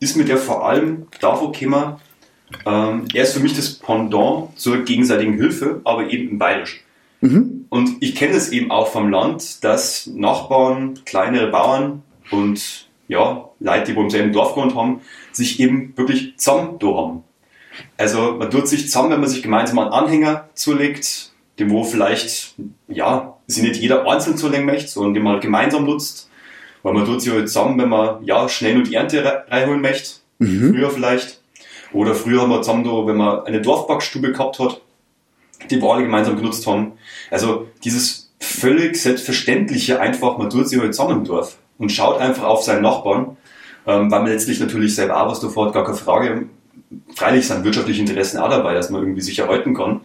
ist 0.00 0.16
mir 0.16 0.24
der 0.24 0.38
vor 0.38 0.66
allem 0.66 1.06
davon 1.20 1.52
gekommen, 1.52 1.96
ähm, 2.64 3.04
er 3.12 3.22
ist 3.22 3.34
für 3.34 3.40
mich 3.40 3.56
das 3.56 3.74
Pendant 3.74 4.58
zur 4.58 4.78
gegenseitigen 4.84 5.34
Hilfe, 5.34 5.80
aber 5.84 6.08
eben 6.08 6.30
im 6.30 6.38
Bayerisch. 6.38 6.84
Mhm. 7.20 7.66
Und 7.68 7.96
ich 8.00 8.14
kenne 8.14 8.34
es 8.34 8.50
eben 8.50 8.70
auch 8.70 8.88
vom 8.88 9.10
Land, 9.10 9.64
dass 9.64 10.06
Nachbarn, 10.06 11.00
kleinere 11.04 11.48
Bauern 11.48 12.02
und 12.30 12.88
ja, 13.08 13.48
Leute, 13.60 13.84
die 13.92 13.96
wo 13.96 14.02
im 14.02 14.10
selben 14.10 14.32
Dorf 14.32 14.54
gewohnt 14.54 14.74
haben, 14.74 15.00
sich 15.32 15.60
eben 15.60 15.96
wirklich 15.96 16.36
zusammen 16.36 16.78
da 16.78 16.86
haben. 16.88 17.24
Also 17.96 18.32
man 18.32 18.50
tut 18.50 18.68
sich 18.68 18.86
zusammen, 18.86 19.10
wenn 19.10 19.20
man 19.20 19.28
sich 19.28 19.42
gemeinsam 19.42 19.78
einen 19.78 19.92
Anhänger 19.92 20.48
zulegt, 20.54 21.32
dem 21.58 21.70
wo 21.70 21.84
vielleicht, 21.84 22.54
ja, 22.88 23.36
sie 23.46 23.62
nicht 23.62 23.80
jeder 23.80 24.06
einzeln 24.06 24.36
zulegen 24.36 24.66
möchte, 24.66 24.90
sondern 24.90 25.14
den 25.14 25.22
man 25.22 25.34
halt 25.34 25.42
gemeinsam 25.42 25.84
nutzt. 25.84 26.30
Weil 26.82 26.94
man 26.94 27.04
tut 27.04 27.22
sich 27.22 27.32
halt 27.32 27.48
zusammen, 27.48 27.78
wenn 27.78 27.88
man 27.88 28.24
ja 28.24 28.48
schnell 28.48 28.74
nur 28.74 28.84
die 28.84 28.94
Ernte 28.94 29.44
reinholen 29.48 29.80
möchte. 29.80 30.20
Mhm. 30.38 30.72
Früher 30.72 30.90
vielleicht. 30.90 31.40
Oder 31.92 32.14
früher 32.14 32.42
haben 32.42 32.50
wir 32.50 32.62
zusammen 32.62 32.84
da, 32.84 33.06
wenn 33.06 33.16
man 33.16 33.44
eine 33.44 33.60
Dorfbackstube 33.60 34.32
gehabt 34.32 34.58
hat, 34.58 34.80
die 35.70 35.80
wir 35.80 35.88
alle 35.90 36.02
gemeinsam 36.04 36.36
genutzt 36.36 36.66
haben. 36.66 36.92
Also 37.30 37.68
dieses 37.84 38.32
völlig 38.38 38.96
selbstverständliche 38.96 40.00
einfach, 40.00 40.38
man 40.38 40.50
tut 40.50 40.68
sich 40.68 40.78
halt 40.78 40.94
zusammen 40.94 41.18
im 41.18 41.24
Dorf 41.24 41.58
und 41.78 41.90
schaut 41.90 42.20
einfach 42.20 42.44
auf 42.44 42.62
seinen 42.62 42.82
Nachbarn, 42.82 43.36
ähm, 43.86 44.10
weil 44.10 44.22
man 44.22 44.30
letztlich 44.30 44.60
natürlich 44.60 44.94
selber 44.94 45.22
auch 45.22 45.30
was 45.30 45.40
davor 45.40 45.66
hat, 45.66 45.74
gar 45.74 45.84
keine 45.84 45.96
Frage. 45.96 46.46
Freilich 47.14 47.46
sind 47.46 47.64
wirtschaftliche 47.64 48.00
Interessen 48.00 48.38
auch 48.38 48.50
dabei, 48.50 48.74
dass 48.74 48.90
man 48.90 49.02
irgendwie 49.02 49.20
sich 49.20 49.38
erhalten 49.38 49.74
kann. 49.74 50.00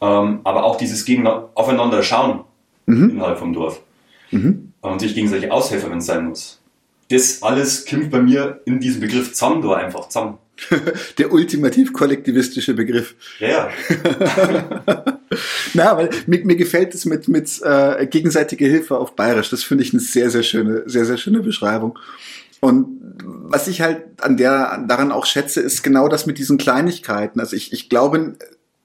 Ähm, 0.00 0.40
aber 0.44 0.64
auch 0.64 0.76
dieses 0.76 1.04
Gegen 1.04 1.26
aufeinander 1.26 2.02
schauen 2.02 2.44
mhm. 2.86 3.10
innerhalb 3.10 3.38
vom 3.38 3.52
Dorf. 3.52 3.80
Mhm. 4.30 4.72
Und 4.80 5.00
sich 5.00 5.14
gegenseitig 5.14 5.50
aushelfen, 5.50 5.90
wenn 5.90 5.98
es 5.98 6.06
sein 6.06 6.28
muss. 6.28 6.60
Das 7.08 7.42
alles 7.42 7.86
kommt 7.86 8.10
bei 8.10 8.20
mir 8.20 8.60
in 8.64 8.80
diesem 8.80 9.00
Begriff 9.00 9.32
da 9.38 9.74
einfach 9.74 10.08
zusammen. 10.08 10.38
Der 11.18 11.32
ultimativ 11.32 11.92
kollektivistische 11.92 12.74
Begriff. 12.74 13.14
Ja, 13.40 13.48
ja. 13.48 13.70
Na, 15.74 15.96
weil 15.96 16.10
mir, 16.26 16.44
mir 16.44 16.56
gefällt 16.56 16.94
es 16.94 17.04
mit, 17.04 17.28
mit 17.28 17.60
äh, 17.62 18.06
gegenseitige 18.06 18.66
Hilfe 18.66 18.96
auf 18.96 19.14
Bayerisch. 19.14 19.50
Das 19.50 19.62
finde 19.62 19.84
ich 19.84 19.92
eine 19.92 20.00
sehr, 20.00 20.30
sehr 20.30 20.42
schöne, 20.42 20.84
sehr, 20.86 21.04
sehr 21.04 21.18
schöne 21.18 21.40
Beschreibung. 21.40 21.98
Und 22.60 23.00
was 23.24 23.68
ich 23.68 23.80
halt 23.80 24.22
an 24.22 24.36
der, 24.36 24.84
daran 24.86 25.12
auch 25.12 25.26
schätze, 25.26 25.60
ist 25.60 25.82
genau 25.82 26.08
das 26.08 26.26
mit 26.26 26.38
diesen 26.38 26.58
Kleinigkeiten. 26.58 27.40
Also 27.40 27.56
ich, 27.56 27.72
ich 27.72 27.88
glaube, 27.88 28.36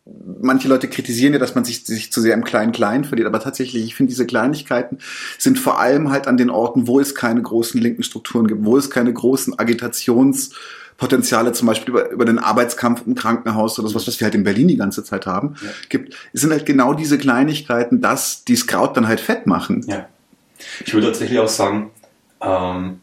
manche 0.06 0.68
Leute 0.68 0.88
kritisieren 0.88 1.34
ja, 1.34 1.40
dass 1.40 1.56
man 1.56 1.64
sich, 1.64 1.86
sich 1.86 2.12
zu 2.12 2.22
sehr 2.22 2.34
im 2.34 2.44
Klein-Klein 2.44 3.06
verliert, 3.06 3.28
aber 3.28 3.40
tatsächlich, 3.40 3.84
ich 3.84 3.96
finde, 3.96 4.10
diese 4.10 4.26
Kleinigkeiten 4.26 4.98
sind 5.38 5.60
vor 5.60 5.80
allem 5.80 6.12
halt 6.12 6.28
an 6.28 6.38
den 6.38 6.50
Orten, 6.50 6.88
wo 6.88 7.00
es 7.00 7.16
keine 7.16 7.42
großen 7.42 7.80
linken 7.80 8.04
Strukturen 8.04 8.48
gibt, 8.48 8.66
wo 8.66 8.78
es 8.78 8.90
keine 8.90 9.14
großen 9.14 9.60
Agitationspotenziale, 9.60 11.54
zum 11.54 11.68
Beispiel 11.68 11.90
über, 11.94 12.10
über 12.10 12.26
den 12.26 12.40
Arbeitskampf 12.40 13.04
im 13.06 13.16
Krankenhaus 13.16 13.78
oder 13.80 13.90
sowas, 13.90 14.08
was 14.08 14.20
wir 14.20 14.26
halt 14.26 14.36
in 14.36 14.44
Berlin 14.44 14.68
die 14.68 14.78
ganze 14.78 15.04
Zeit 15.04 15.28
haben, 15.28 15.56
ja. 15.62 15.70
gibt, 15.90 16.16
es 16.34 16.42
sind 16.42 16.52
halt 16.52 16.66
genau 16.66 16.94
diese 16.94 17.18
Kleinigkeiten, 17.18 18.02
dass 18.02 18.44
die 18.44 18.56
Kraut 18.56 18.98
dann 18.98 19.08
halt 19.08 19.20
fett 19.20 19.46
machen. 19.46 19.86
Ja. 19.88 20.08
Ich 20.86 20.94
würde 20.94 21.08
tatsächlich 21.08 21.40
auch 21.40 21.48
sagen, 21.48 21.92
ähm, 22.42 23.01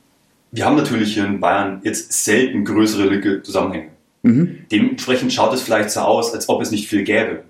wir 0.51 0.65
haben 0.65 0.77
natürlich 0.77 1.15
hier 1.15 1.27
in 1.27 1.41
Bayern 1.41 1.81
jetzt 1.85 2.13
selten 2.25 2.65
größere 2.65 3.43
Zusammenhänge. 3.43 3.91
Mhm. 4.23 4.67
Dementsprechend 4.71 5.33
schaut 5.33 5.53
es 5.55 5.63
vielleicht 5.63 5.91
so 5.91 6.01
aus, 6.01 6.33
als 6.35 6.49
ob 6.49 6.63
es 6.63 6.71
nicht 6.71 6.89
viel 6.89 7.05
gäbe. 7.05 7.45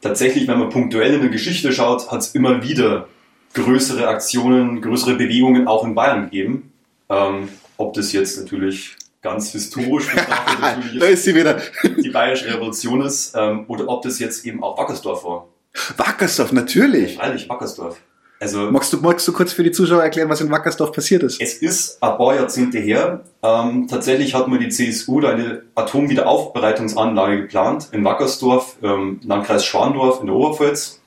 Tatsächlich, 0.00 0.48
wenn 0.48 0.58
man 0.58 0.70
punktuell 0.70 1.14
in 1.14 1.20
der 1.20 1.30
Geschichte 1.30 1.72
schaut, 1.72 2.10
hat 2.10 2.20
es 2.20 2.34
immer 2.34 2.62
wieder 2.62 3.08
größere 3.54 4.08
Aktionen, 4.08 4.80
größere 4.80 5.14
Bewegungen 5.14 5.68
auch 5.68 5.84
in 5.84 5.94
Bayern 5.94 6.24
gegeben. 6.24 6.72
Ähm, 7.08 7.48
ob 7.76 7.94
das 7.94 8.12
jetzt 8.12 8.38
natürlich 8.38 8.96
ganz 9.22 9.52
historisch 9.52 10.08
betrachtet 10.08 11.00
da 11.00 11.06
ist 11.06 11.24
sie 11.24 11.34
wieder. 11.34 11.60
die 11.84 12.10
Bayerische 12.10 12.52
Revolution 12.52 13.02
ist, 13.02 13.34
ähm, 13.36 13.64
oder 13.68 13.88
ob 13.88 14.02
das 14.02 14.18
jetzt 14.18 14.44
eben 14.44 14.62
auch 14.62 14.76
Wackersdorf 14.78 15.24
war. 15.24 15.48
Wackersdorf, 15.96 16.52
natürlich. 16.52 17.14
Ja, 17.14 17.20
freilich, 17.20 17.48
Wackersdorf. 17.48 18.00
Also, 18.42 18.72
magst, 18.72 18.92
du, 18.92 18.96
magst 18.96 19.28
du 19.28 19.32
kurz 19.32 19.52
für 19.52 19.62
die 19.62 19.70
Zuschauer 19.70 20.02
erklären, 20.02 20.28
was 20.28 20.40
in 20.40 20.50
Wackersdorf 20.50 20.90
passiert 20.90 21.22
ist? 21.22 21.40
Es 21.40 21.54
ist 21.54 22.02
ein 22.02 22.16
paar 22.16 22.34
Jahrzehnte 22.34 22.80
her. 22.80 23.22
Ähm, 23.40 23.86
tatsächlich 23.86 24.34
hat 24.34 24.48
man 24.48 24.58
die 24.58 24.68
CSU 24.68 25.20
da 25.20 25.28
eine 25.28 25.62
Atomwiederaufbereitungsanlage 25.76 27.42
geplant 27.42 27.90
in 27.92 28.04
Wackersdorf, 28.04 28.78
ähm, 28.82 29.20
Landkreis 29.22 29.64
Schwandorf 29.64 30.18
in 30.22 30.26
der 30.26 30.34
Oberpfalz. 30.34 31.00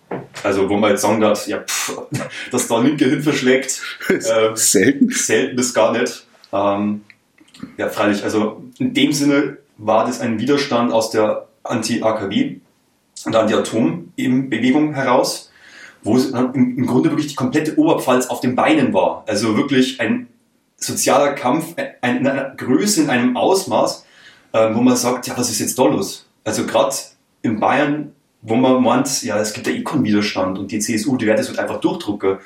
Also 0.43 0.69
wo 0.69 0.78
man 0.78 0.91
jetzt 0.91 1.02
sagen 1.02 1.19
darf, 1.19 1.45
ja, 1.45 1.60
pff, 1.60 2.04
dass 2.52 2.69
da 2.69 2.80
Linke 2.80 3.04
Hilfe 3.04 3.34
schlägt. 3.34 3.82
Äh, 4.10 4.56
selten. 4.56 5.10
Selten 5.10 5.58
bis 5.58 5.74
gar 5.74 5.91
nicht. 5.91 6.26
Ähm, 6.54 7.02
ja, 7.76 7.89
freilich, 7.89 8.24
also 8.24 8.63
in 8.80 8.93
dem 8.93 9.12
Sinne 9.12 9.58
war 9.78 10.06
das 10.06 10.21
ein 10.21 10.39
Widerstand 10.39 10.93
aus 10.93 11.10
der 11.10 11.50
Anti-AKW 11.63 12.62
und 13.26 13.36
Anti-Atom-Bewegung 13.36 14.93
heraus 14.93 15.52
wo 16.06 16.15
es 16.15 16.28
im 16.28 16.86
Grunde 16.86 17.10
wirklich 17.10 17.28
die 17.28 17.36
komplette 17.36 17.78
Oberpfalz 17.78 18.28
auf 18.28 18.39
den 18.39 18.56
Beinen 18.56 18.94
war. 18.94 19.24
Also 19.28 19.58
wirklich 19.58 20.00
ein 20.00 20.28
sozialer 20.78 21.34
Kampf 21.34 21.76
in 21.78 22.28
einer 22.28 22.54
Größe, 22.56 23.02
in 23.02 23.10
einem 23.10 23.36
Ausmaß, 23.36 24.06
ähm, 24.54 24.76
wo 24.76 24.82
man 24.82 24.96
sagt, 24.96 25.26
ja, 25.28 25.36
was 25.36 25.50
ist 25.50 25.60
jetzt 25.60 25.80
da 25.80 25.86
los? 25.86 26.30
Also 26.44 26.65
gerade 26.65 26.96
in 27.41 27.60
Bayern, 27.60 28.12
wo 28.44 28.56
man 28.56 28.84
meint, 28.84 29.24
ja, 29.24 29.39
es 29.39 29.54
gibt 29.54 29.65
ja 29.65 29.74
Econ-Widerstand 29.74 30.60
und 30.60 30.72
die 30.72 30.80
CSU, 30.80 31.18
die 31.18 31.26
werden 31.26 31.38
das 31.38 31.48
halt 31.48 31.58
einfach 31.58 31.80
durchdrucken. 31.80 32.38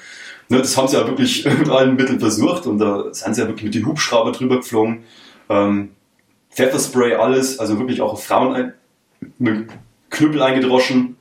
Ne, 0.47 0.59
das 0.59 0.77
haben 0.77 0.87
sie 0.87 0.95
ja 0.95 1.05
wirklich 1.05 1.43
mit 1.45 1.69
allen 1.69 1.95
Mitteln 1.95 2.19
versucht 2.19 2.65
und 2.65 2.79
da 2.79 3.13
sind 3.13 3.35
sie 3.35 3.41
ja 3.41 3.47
wirklich 3.47 3.65
mit 3.65 3.75
den 3.75 3.85
Hubschrauber 3.85 4.31
drüber 4.31 4.57
geflogen. 4.57 5.03
Ähm, 5.49 5.91
Pfefferspray, 6.49 7.15
alles, 7.15 7.59
also 7.59 7.77
wirklich 7.77 8.01
auch 8.01 8.13
auf 8.13 8.23
Frauen 8.23 8.73
mit 9.37 9.69
Knüppel 10.09 10.41
eingedroschen. 10.41 11.17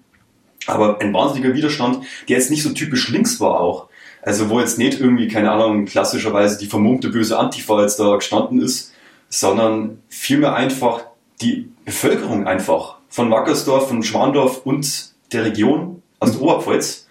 Aber 0.67 1.01
ein 1.01 1.13
wahnsinniger 1.15 1.55
Widerstand, 1.55 2.05
der 2.29 2.37
jetzt 2.37 2.51
nicht 2.51 2.63
so 2.63 2.71
typisch 2.71 3.09
links 3.09 3.41
war 3.41 3.61
auch. 3.61 3.89
Also 4.23 4.51
wo 4.51 4.61
jetzt 4.61 4.79
nicht 4.79 5.01
irgendwie, 5.01 5.29
keine 5.29 5.51
Ahnung, 5.53 5.85
klassischerweise 5.87 6.59
die 6.59 6.67
vermummte 6.67 7.09
böse 7.09 7.39
Antifa 7.39 7.81
jetzt 7.81 7.99
da 7.99 8.17
gestanden 8.17 8.61
ist, 8.61 8.93
sondern 9.29 10.01
vielmehr 10.09 10.55
einfach 10.55 11.05
die 11.41 11.71
Bevölkerung 11.85 12.47
einfach 12.47 12.97
von 13.09 13.31
Wackersdorf, 13.31 13.89
von 13.89 14.03
Schwandorf 14.03 14.63
und 14.65 15.13
der 15.33 15.45
Region, 15.45 16.03
aus 16.19 16.33
der 16.33 16.43
Oberpfalz, 16.43 17.07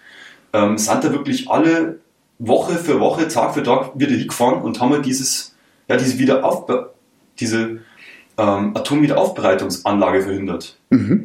ähm, 0.54 0.78
sind 0.78 1.04
da 1.04 1.12
wirklich 1.12 1.50
alle 1.50 2.00
Woche 2.40 2.76
für 2.76 3.00
Woche, 3.00 3.28
Tag 3.28 3.54
für 3.54 3.64
Tag 3.64 3.92
wieder 3.96 4.12
hingefahren 4.12 4.62
und 4.62 4.80
haben 4.80 4.92
halt 4.92 5.06
dieses, 5.06 5.56
ja, 5.88 5.98
diese 5.98 6.20
Wiederaufbe 6.20 6.94
diese 7.40 7.80
ähm, 8.38 8.76
Atomwiederaufbereitungsanlage 8.76 10.24
verhindert. 10.24 10.78
Mhm. 10.90 11.24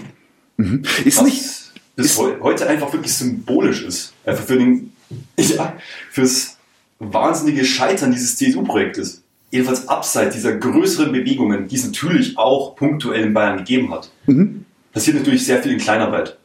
Mhm. 0.56 0.82
Ist 1.04 1.18
Was, 1.18 1.24
nicht 1.24 1.61
bis 1.96 2.18
heute 2.18 2.66
einfach 2.68 2.92
wirklich 2.92 3.14
symbolisch 3.14 3.82
ist. 3.82 4.12
Einfach 4.24 4.44
für 4.44 4.58
den, 4.58 4.92
ja, 5.38 5.76
fürs 6.10 6.58
wahnsinnige 6.98 7.64
Scheitern 7.64 8.12
dieses 8.12 8.36
CSU-Projektes. 8.36 9.22
Jedenfalls 9.50 9.88
abseits 9.88 10.34
dieser 10.34 10.56
größeren 10.56 11.12
Bewegungen, 11.12 11.68
die 11.68 11.76
es 11.76 11.84
natürlich 11.84 12.38
auch 12.38 12.74
punktuell 12.74 13.24
in 13.24 13.34
Bayern 13.34 13.58
gegeben 13.58 13.92
hat, 13.92 14.10
mhm. 14.26 14.64
passiert 14.92 15.16
natürlich 15.16 15.44
sehr 15.44 15.62
viel 15.62 15.72
in 15.72 15.78
Kleinarbeit. 15.78 16.38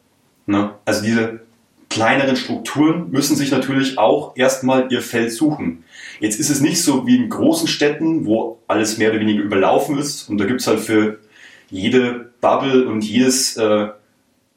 Ne? 0.45 0.71
Also 0.83 1.03
diese 1.03 1.39
kleineren 1.89 2.35
Strukturen 2.35 3.09
müssen 3.11 3.37
sich 3.37 3.51
natürlich 3.51 3.97
auch 3.97 4.35
erstmal 4.35 4.91
ihr 4.91 5.01
Feld 5.01 5.31
suchen. 5.31 5.85
Jetzt 6.19 6.39
ist 6.39 6.49
es 6.49 6.59
nicht 6.59 6.81
so 6.81 7.07
wie 7.07 7.15
in 7.15 7.29
großen 7.29 7.67
Städten, 7.67 8.25
wo 8.25 8.59
alles 8.67 8.97
mehr 8.97 9.11
oder 9.11 9.21
weniger 9.21 9.41
überlaufen 9.41 9.97
ist 9.97 10.29
und 10.29 10.37
da 10.37 10.45
gibt 10.45 10.61
es 10.61 10.67
halt 10.67 10.81
für 10.81 11.19
jede 11.69 12.31
Bubble 12.41 12.87
und 12.87 13.03
jedes, 13.03 13.57
äh, 13.57 13.87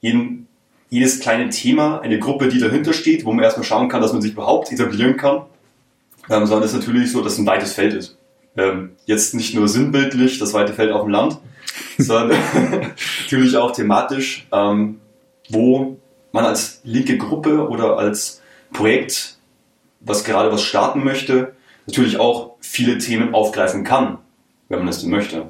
jeden 0.01 0.49
jedes 0.91 1.21
kleine 1.21 1.49
Thema 1.51 2.01
eine 2.01 2.19
Gruppe, 2.19 2.49
die 2.49 2.59
dahinter 2.59 2.93
steht, 2.93 3.25
wo 3.25 3.33
man 3.33 3.45
erstmal 3.45 3.65
schauen 3.65 3.89
kann, 3.89 4.03
dass 4.03 4.13
man 4.13 4.21
sich 4.21 4.33
überhaupt 4.33 4.71
etablieren 4.73 5.17
kann, 5.17 5.43
ähm, 6.29 6.47
sondern 6.47 6.65
es 6.65 6.73
ist 6.73 6.81
natürlich 6.81 7.11
so, 7.11 7.23
dass 7.23 7.35
es 7.35 7.39
ein 7.39 7.47
weites 7.47 7.73
Feld 7.73 7.95
ist. 7.95 8.19
Ähm, 8.57 8.91
jetzt 9.07 9.35
nicht 9.35 9.55
nur 9.55 9.69
sinnbildlich, 9.69 10.39
das 10.39 10.53
weite 10.53 10.73
Feld 10.73 10.91
auf 10.91 11.03
dem 11.03 11.11
Land, 11.11 11.39
sondern 11.99 12.39
natürlich 13.23 13.57
auch 13.57 13.71
thematisch, 13.71 14.47
ähm, 14.53 15.01
wo 15.49 15.97
man 16.33 16.45
als 16.45 16.81
linke 16.85 17.17
Gruppe 17.17 17.69
oder 17.69 17.97
als 17.97 18.43
Projekt, 18.73 19.37
was 20.01 20.25
gerade 20.25 20.53
was 20.53 20.63
starten 20.63 21.05
möchte, 21.05 21.55
natürlich 21.87 22.19
auch 22.19 22.57
viele 22.61 22.99
Themen 22.99 23.35
aufgreifen 23.35 23.85
kann, 23.85 24.19
wenn 24.69 24.81
man 24.81 24.89
es 24.89 25.01
denn 25.01 25.11
möchte. 25.11 25.49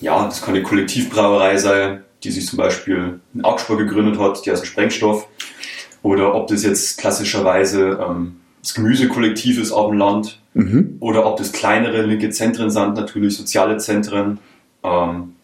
Ja, 0.00 0.24
das 0.24 0.42
kann 0.42 0.54
eine 0.54 0.62
Kollektivbrauerei 0.62 1.56
sein, 1.56 2.04
die 2.24 2.30
sich 2.30 2.46
zum 2.46 2.56
Beispiel 2.56 3.20
in 3.34 3.44
Augsburg 3.44 3.78
gegründet 3.78 4.18
hat, 4.18 4.44
die 4.44 4.50
heißt 4.50 4.66
Sprengstoff. 4.66 5.28
Oder 6.02 6.34
ob 6.34 6.48
das 6.48 6.62
jetzt 6.62 6.98
klassischerweise 6.98 7.98
ähm, 8.06 8.36
das 8.62 8.74
Gemüsekollektiv 8.74 9.60
ist 9.60 9.72
auf 9.72 9.90
dem 9.90 9.98
Land. 9.98 10.40
Mhm. 10.54 10.96
Oder 11.00 11.26
ob 11.26 11.36
das 11.36 11.52
kleinere 11.52 12.02
linke 12.02 12.30
Zentren 12.30 12.70
sind, 12.70 12.94
natürlich 12.94 13.36
soziale 13.36 13.78
Zentren. 13.78 14.38
Ähm, 14.82 15.34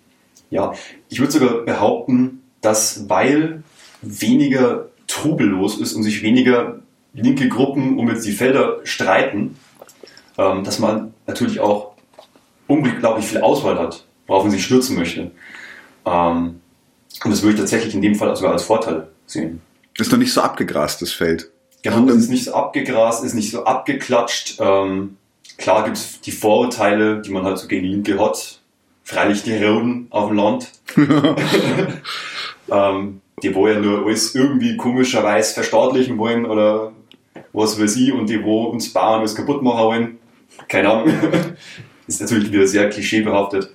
ja, 0.50 0.72
ich 1.08 1.20
würde 1.20 1.32
sogar 1.32 1.64
behaupten, 1.64 2.42
dass 2.60 3.08
weil 3.08 3.62
weniger 4.02 4.88
Trubel 5.06 5.46
los 5.46 5.78
ist 5.78 5.94
und 5.94 6.02
sich 6.02 6.22
weniger 6.22 6.80
linke 7.12 7.48
Gruppen 7.48 7.98
um 7.98 8.08
jetzt 8.08 8.26
die 8.26 8.32
Felder 8.32 8.80
streiten, 8.84 9.56
ähm, 10.36 10.64
dass 10.64 10.78
man 10.78 11.14
natürlich 11.26 11.60
auch 11.60 11.92
unglaublich 12.66 13.26
viel 13.26 13.40
Auswahl 13.40 13.78
hat, 13.78 14.04
worauf 14.26 14.44
man 14.44 14.52
sich 14.52 14.64
stürzen 14.64 14.96
möchte. 14.96 15.30
Ähm, 16.04 16.60
und 17.22 17.30
das 17.30 17.42
würde 17.42 17.54
ich 17.54 17.60
tatsächlich 17.60 17.94
in 17.94 18.02
dem 18.02 18.14
Fall 18.14 18.34
sogar 18.34 18.52
als 18.52 18.64
Vorteil 18.64 19.08
sehen. 19.26 19.60
Ist 19.96 20.10
noch 20.10 20.18
nicht 20.18 20.32
so 20.32 20.40
abgegrast, 20.40 21.00
das 21.02 21.12
Feld. 21.12 21.50
Genau, 21.82 22.06
es 22.08 22.16
ist 22.16 22.30
nicht 22.30 22.44
so 22.44 22.54
abgegrast, 22.54 23.24
ist 23.24 23.34
nicht 23.34 23.50
so 23.50 23.64
abgeklatscht. 23.64 24.56
Ähm, 24.58 25.16
klar 25.58 25.84
gibt 25.84 25.98
es 25.98 26.20
die 26.20 26.32
Vorurteile, 26.32 27.20
die 27.20 27.30
man 27.30 27.44
halt 27.44 27.58
so 27.58 27.68
gegen 27.68 27.86
Linke 27.86 28.18
hat. 28.18 28.60
Freilich 29.04 29.42
die 29.42 29.62
Roden 29.62 30.06
auf 30.10 30.28
dem 30.28 30.36
Land. 30.36 30.72
ähm, 32.70 33.20
die 33.42 33.54
wo 33.54 33.68
ja 33.68 33.78
nur 33.78 34.06
alles 34.06 34.34
irgendwie 34.34 34.76
komischerweise 34.76 35.52
verstaatlichen 35.54 36.16
wollen 36.16 36.46
oder 36.46 36.92
was 37.52 37.78
weiß 37.80 37.96
ich 37.96 38.12
und 38.12 38.28
die 38.28 38.42
wo 38.42 38.64
uns 38.64 38.92
Bauern 38.92 39.20
alles 39.20 39.34
kaputt 39.34 39.62
machen 39.62 39.84
wollen. 39.84 40.18
Keine 40.68 40.90
Ahnung. 40.90 41.12
ist 42.06 42.20
natürlich 42.20 42.50
wieder 42.50 42.66
sehr 42.66 42.88
klischeebehaftet. 42.88 43.74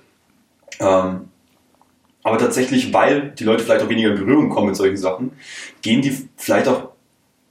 Ähm, 0.80 1.29
aber 2.22 2.38
tatsächlich, 2.38 2.92
weil 2.92 3.32
die 3.38 3.44
Leute 3.44 3.64
vielleicht 3.64 3.82
auch 3.82 3.88
weniger 3.88 4.10
in 4.10 4.18
Berührung 4.18 4.50
kommen 4.50 4.68
mit 4.68 4.76
solchen 4.76 4.96
Sachen, 4.96 5.32
gehen 5.82 6.02
die 6.02 6.16
vielleicht 6.36 6.68
auch, 6.68 6.90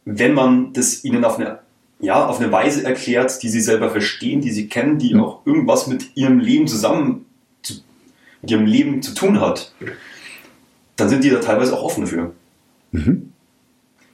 wenn 0.06 0.34
man 0.34 0.74
das 0.74 1.04
ihnen 1.04 1.26
auf 1.26 1.40
eine, 1.40 1.60
ja, 2.00 2.26
auf 2.26 2.40
eine 2.40 2.52
Weise 2.52 2.84
erklärt, 2.84 3.42
die 3.42 3.50
sie 3.50 3.62
selber 3.62 3.90
verstehen, 3.90 4.42
die 4.42 4.52
sie 4.52 4.68
kennen, 4.68 5.00
die 5.00 5.16
mhm. 5.16 5.22
auch 5.22 5.46
irgendwas 5.46 5.88
mit 5.88 6.16
ihrem 6.16 6.40
Leben 6.40 6.68
zusammen, 6.68 7.26
zu, 7.64 7.76
mit 8.42 8.52
ihrem 8.52 8.66
Leben 8.66 9.02
zu 9.02 9.14
tun 9.14 9.42
hat, 9.42 9.74
dann 10.96 11.10
sind 11.10 11.24
die 11.24 11.30
da 11.30 11.40
teilweise 11.40 11.76
auch 11.76 11.84
offen 11.84 12.06
für. 12.06 12.34
Mhm. 12.92 13.32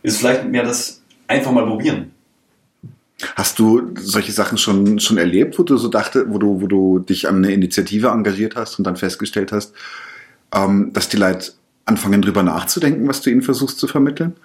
Ist 0.03 0.19
vielleicht 0.19 0.45
mehr 0.45 0.63
das 0.63 1.01
einfach 1.27 1.51
mal 1.51 1.65
probieren. 1.65 2.11
Hast 3.35 3.59
du 3.59 3.93
solche 3.95 4.31
Sachen 4.31 4.57
schon, 4.57 4.99
schon 4.99 5.17
erlebt, 5.17 5.57
wo 5.57 5.63
du 5.63 5.77
so 5.77 5.87
dachte, 5.87 6.25
wo 6.29 6.37
du, 6.37 6.61
wo 6.61 6.67
du 6.67 6.99
dich 6.99 7.27
an 7.27 7.37
eine 7.37 7.53
Initiative 7.53 8.09
engagiert 8.09 8.55
hast 8.55 8.77
und 8.77 8.85
dann 8.85 8.97
festgestellt 8.97 9.51
hast, 9.51 9.73
ähm, 10.55 10.91
dass 10.93 11.09
die 11.09 11.17
Leute 11.17 11.51
anfangen 11.85 12.21
drüber 12.21 12.41
nachzudenken, 12.41 13.07
was 13.07 13.21
du 13.21 13.29
ihnen 13.29 13.43
versuchst 13.43 13.77
zu 13.77 13.87
vermitteln? 13.87 14.35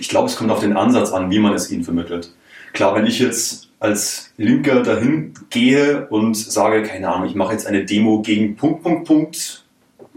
Ich 0.00 0.08
glaube, 0.08 0.28
es 0.28 0.36
kommt 0.36 0.50
auf 0.50 0.60
den 0.60 0.76
Ansatz 0.76 1.12
an, 1.12 1.30
wie 1.30 1.38
man 1.38 1.52
es 1.52 1.70
ihnen 1.70 1.84
vermittelt. 1.84 2.32
Klar, 2.72 2.94
wenn 2.94 3.06
ich 3.06 3.18
jetzt 3.18 3.68
als 3.78 4.32
Linker 4.38 4.82
dahin 4.82 5.34
gehe 5.50 6.06
und 6.08 6.36
sage, 6.36 6.82
keine 6.82 7.10
Ahnung, 7.10 7.28
ich 7.28 7.34
mache 7.34 7.52
jetzt 7.52 7.66
eine 7.66 7.84
Demo 7.84 8.22
gegen 8.22 8.56
Punkt, 8.56 8.82
Punkt, 8.82 9.06
Punkt, 9.06 9.64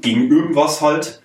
gegen 0.01 0.31
irgendwas 0.31 0.81
halt 0.81 1.21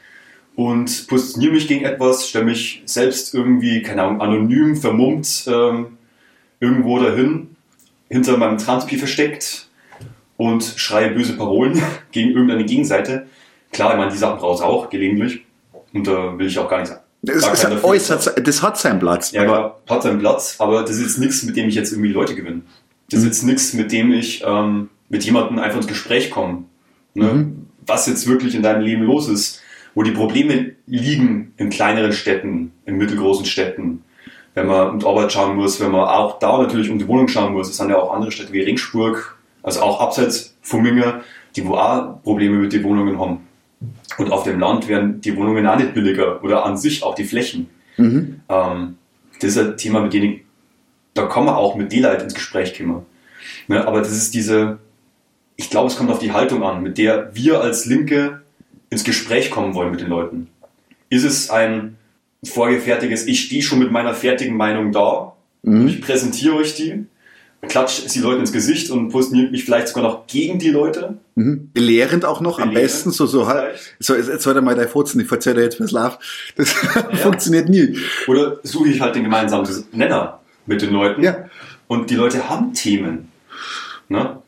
und 0.57 1.07
positioniere 1.07 1.53
mich 1.53 1.69
gegen 1.69 1.85
etwas, 1.85 2.29
stelle 2.29 2.45
mich 2.45 2.83
selbst 2.87 3.35
irgendwie, 3.35 3.83
keine 3.83 4.03
Ahnung, 4.03 4.21
anonym, 4.21 4.77
vermummt 4.77 5.45
ähm, 5.47 5.99
irgendwo 6.61 6.99
dahin, 6.99 7.57
hinter 8.09 8.37
meinem 8.37 8.59
Transpi 8.59 8.97
versteckt 8.97 9.69
und 10.37 10.63
schreie 10.77 11.11
böse 11.11 11.37
Parolen 11.37 11.81
gegen 12.13 12.31
irgendeine 12.31 12.65
Gegenseite, 12.65 13.27
Klar, 13.75 13.91
ich 13.93 13.99
meine, 13.99 14.11
die 14.13 14.17
Sachen 14.17 14.39
braucht 14.39 14.61
es 14.61 14.65
auch 14.65 14.89
gelegentlich. 14.89 15.45
Und 15.93 16.07
da 16.07 16.39
will 16.39 16.47
ich 16.47 16.59
auch 16.59 16.69
gar 16.69 16.79
nichts 16.79 16.91
sagen. 16.91 17.03
Das, 17.23 17.41
das, 17.41 17.85
äußert, 17.85 18.47
das 18.47 18.63
hat 18.63 18.79
seinen 18.79 19.01
Platz. 19.01 19.33
Ja, 19.33 19.43
aber 19.43 19.81
hat 19.89 20.03
seinen 20.03 20.19
Platz, 20.19 20.57
aber 20.59 20.83
das 20.83 20.93
ist 20.93 21.03
jetzt 21.03 21.19
nichts, 21.19 21.43
mit 21.43 21.57
dem 21.57 21.69
ich 21.69 21.75
jetzt 21.75 21.91
irgendwie 21.93 22.13
Leute 22.13 22.35
gewinne. 22.35 22.63
Das 23.11 23.21
ist 23.21 23.25
mhm. 23.25 23.29
jetzt 23.29 23.43
nichts, 23.45 23.73
mit 23.73 23.93
dem 23.93 24.13
ich 24.13 24.45
ähm, 24.47 24.91
mit 25.09 25.25
jemandem 25.25 25.59
einfach 25.59 25.79
ins 25.79 25.87
Gespräch 25.87 26.31
komme. 26.31 26.65
Ne? 27.15 27.33
Mhm. 27.33 27.67
Was 27.87 28.07
jetzt 28.07 28.29
wirklich 28.29 28.55
in 28.55 28.63
deinem 28.63 28.83
Leben 28.83 29.05
los 29.05 29.29
ist, 29.29 29.63
wo 29.95 30.03
die 30.03 30.11
Probleme 30.11 30.73
liegen 30.87 31.55
in 31.57 31.71
kleineren 31.71 32.13
Städten, 32.13 32.73
in 32.85 32.97
mittelgroßen 32.97 33.47
Städten. 33.47 34.05
Wenn 34.55 34.67
man 34.67 34.91
um 34.91 34.99
die 34.99 35.07
Arbeit 35.07 35.33
schauen 35.33 35.57
muss, 35.57 35.81
wenn 35.81 35.91
man 35.91 36.07
auch 36.07 36.39
da 36.39 36.59
natürlich 36.59 36.91
um 36.91 36.99
die 36.99 37.09
Wohnung 37.09 37.29
schauen 37.29 37.55
muss. 37.55 37.71
Es 37.71 37.77
sind 37.79 37.91
ja 37.91 37.97
auch 37.97 38.13
andere 38.13 38.31
Städte 38.31 38.53
wie 38.53 38.63
Ringsburg, 38.63 39.37
also 39.63 39.81
auch 39.81 40.01
abseits 40.01 40.55
von 40.63 40.83
Minge, 40.83 41.23
die 41.57 41.67
wo 41.67 41.75
auch 41.75 42.23
Probleme 42.23 42.59
mit 42.59 42.73
den 42.73 42.85
Wohnungen 42.85 43.19
haben. 43.19 43.41
Und 44.19 44.33
auf 44.33 44.45
dem 44.45 44.61
Land 44.61 44.89
werden 44.89 45.21
die 45.21 45.37
Wohnungen 45.37 45.67
auch 45.67 45.77
nicht 45.77 45.95
billiger 45.95 46.43
oder 46.43 46.65
an 46.65 46.77
sich 46.77 47.03
auch 47.03 47.15
die 47.15 47.25
Flächen. 47.25 47.69
Mhm. 47.97 48.41
Ähm, 48.49 48.97
das 49.41 49.51
ist 49.51 49.59
ein 49.59 49.77
Thema, 49.77 50.01
mit 50.01 50.13
dem 50.13 50.41
da 51.15 51.27
kann 51.27 51.45
man 51.45 51.55
auch 51.55 51.77
mit 51.77 51.93
den 51.93 52.03
Leuten 52.03 52.25
ins 52.25 52.35
Gespräch 52.35 52.77
kommen. 52.77 53.07
Ne, 53.69 53.87
aber 53.87 54.01
das 54.01 54.13
ist 54.13 54.35
diese, 54.35 54.79
ich 55.57 55.71
glaube, 55.71 55.89
es 55.89 55.97
kommt 55.97 56.11
auf 56.11 56.19
die 56.19 56.33
Haltung 56.33 56.63
an, 56.63 56.83
mit 56.83 56.99
der 56.99 57.35
wir 57.35 57.61
als 57.61 57.87
Linke 57.87 58.43
ins 58.91 59.05
Gespräch 59.05 59.51
kommen 59.51 59.75
wollen 59.75 59.91
mit 59.91 60.01
den 60.01 60.09
Leuten. 60.09 60.49
Ist 61.09 61.25
es 61.25 61.51
ein 61.51 61.97
vorgefertigtes, 62.45 63.27
ich 63.27 63.43
stehe 63.43 63.63
schon 63.63 63.79
mit 63.79 63.91
meiner 63.91 64.15
fertigen 64.15 64.57
Meinung 64.57 64.93
da, 64.93 65.35
mhm. 65.63 65.87
ich 65.87 66.03
präsentiere 66.03 66.57
euch 66.57 66.75
die, 66.75 67.07
klatscht 67.69 68.15
die 68.15 68.19
Leute 68.21 68.41
ins 68.41 68.53
Gesicht 68.53 68.91
und 68.91 69.11
positioniert 69.11 69.53
mich 69.53 69.65
vielleicht 69.65 69.89
sogar 69.89 70.05
noch 70.05 70.27
gegen 70.27 70.59
die 70.59 70.71
Leute. 70.71 71.19
Mhm. 71.35 71.71
Belehrend 71.73 72.25
auch 72.25 72.41
noch, 72.41 72.57
Belehrend 72.57 72.77
am 72.77 72.83
besten, 72.83 73.11
so, 73.11 73.27
so 73.27 73.47
halt, 73.47 73.79
so, 73.99 74.15
jetzt 74.15 74.43
soll 74.43 74.57
er 74.57 74.63
mal 74.63 74.75
dein 74.75 74.89
Furzen, 74.89 75.21
ich 75.21 75.29
verzähle 75.29 75.57
dir 75.57 75.63
jetzt 75.63 75.81
was 75.81 75.91
Love. 75.91 76.19
Das 76.57 76.75
ja. 76.95 77.17
funktioniert 77.17 77.69
nie. 77.69 77.99
Oder 78.27 78.59
suche 78.63 78.89
ich 78.89 79.01
halt 79.01 79.15
den 79.15 79.25
gemeinsamen 79.25 79.69
Nenner 79.93 80.41
mit 80.67 80.83
den 80.83 80.91
Leuten. 80.91 81.23
Ja. 81.23 81.49
Und 81.87 82.11
die 82.11 82.15
Leute 82.15 82.49
haben 82.49 82.73
Themen. 82.73 83.31
Ne? 84.09 84.39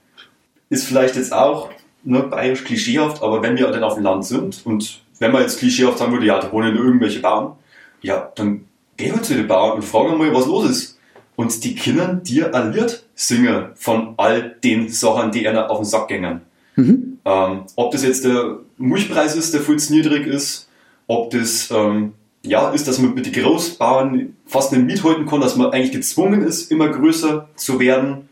Ist 0.69 0.87
vielleicht 0.87 1.17
jetzt 1.17 1.33
auch 1.33 1.71
ne, 2.05 2.23
bayerisch 2.23 2.65
klischeehaft, 2.65 3.23
aber 3.23 3.43
wenn 3.43 3.57
wir 3.57 3.69
dann 3.69 3.85
auf 3.85 3.95
dem 3.95 4.05
Land 4.05 4.25
sind 4.25 4.65
und 4.65 5.01
wenn 5.19 5.33
man 5.33 5.43
jetzt 5.43 5.59
klischeehaft 5.59 5.99
sagen 5.99 6.13
würde, 6.13 6.27
ja, 6.27 6.41
da 6.41 6.53
wohnen 6.53 6.77
irgendwelche 6.77 7.21
Bauern, 7.21 7.57
ja, 8.03 8.31
dann 8.35 8.67
geh 8.97 9.13
halt 9.13 9.25
zu 9.25 9.35
den 9.35 9.47
Bauern 9.47 9.77
und 9.77 9.83
frage 9.83 10.15
mal, 10.17 10.33
was 10.35 10.47
los 10.47 10.69
ist 10.71 10.99
und 11.37 11.65
die 11.65 11.75
Kinder 11.75 12.15
dir 12.15 12.55
ein 12.55 12.75
Lied 13.17 13.21
singen 13.21 13.65
von 13.75 14.15
all 14.19 14.57
den 14.63 14.89
Sachen, 14.89 15.33
die 15.33 15.49
einer 15.49 15.71
auf 15.71 15.79
den 15.79 15.85
Sack 15.85 16.09
gängen. 16.09 16.43
Mhm. 16.77 17.19
Ähm, 17.25 17.63
ob 17.75 17.91
das 17.91 18.05
jetzt 18.05 18.25
der 18.25 18.61
Milchpreis 18.77 19.35
ist, 19.35 19.55
der 19.55 19.63
viel 19.63 19.79
zu 19.79 19.95
niedrig 19.95 20.27
ist, 20.27 20.69
ob 21.07 21.31
das 21.31 21.71
ähm, 21.71 22.13
ja, 22.43 22.71
ist, 22.71 22.87
dass 22.87 22.99
man 22.99 23.15
mit 23.15 23.27
den 23.27 23.33
Großbauern 23.33 24.37
fast 24.47 24.73
nicht 24.73 24.85
mithalten 24.85 25.27
kann, 25.27 25.41
dass 25.41 25.57
man 25.57 25.71
eigentlich 25.71 25.93
gezwungen 25.93 26.43
ist, 26.43 26.71
immer 26.71 26.89
größer 26.89 27.49
zu 27.57 27.81
werden. 27.81 28.29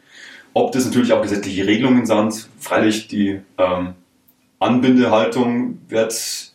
Ob 0.53 0.71
das 0.71 0.85
natürlich 0.85 1.13
auch 1.13 1.23
gesetzliche 1.23 1.67
Regelungen 1.67 2.07
sind. 2.07 2.49
Freilich 2.61 3.09
die 3.09 3.41
ähm, 3.59 3.95
Anbindehaltung 4.61 5.79
wird 5.89 6.53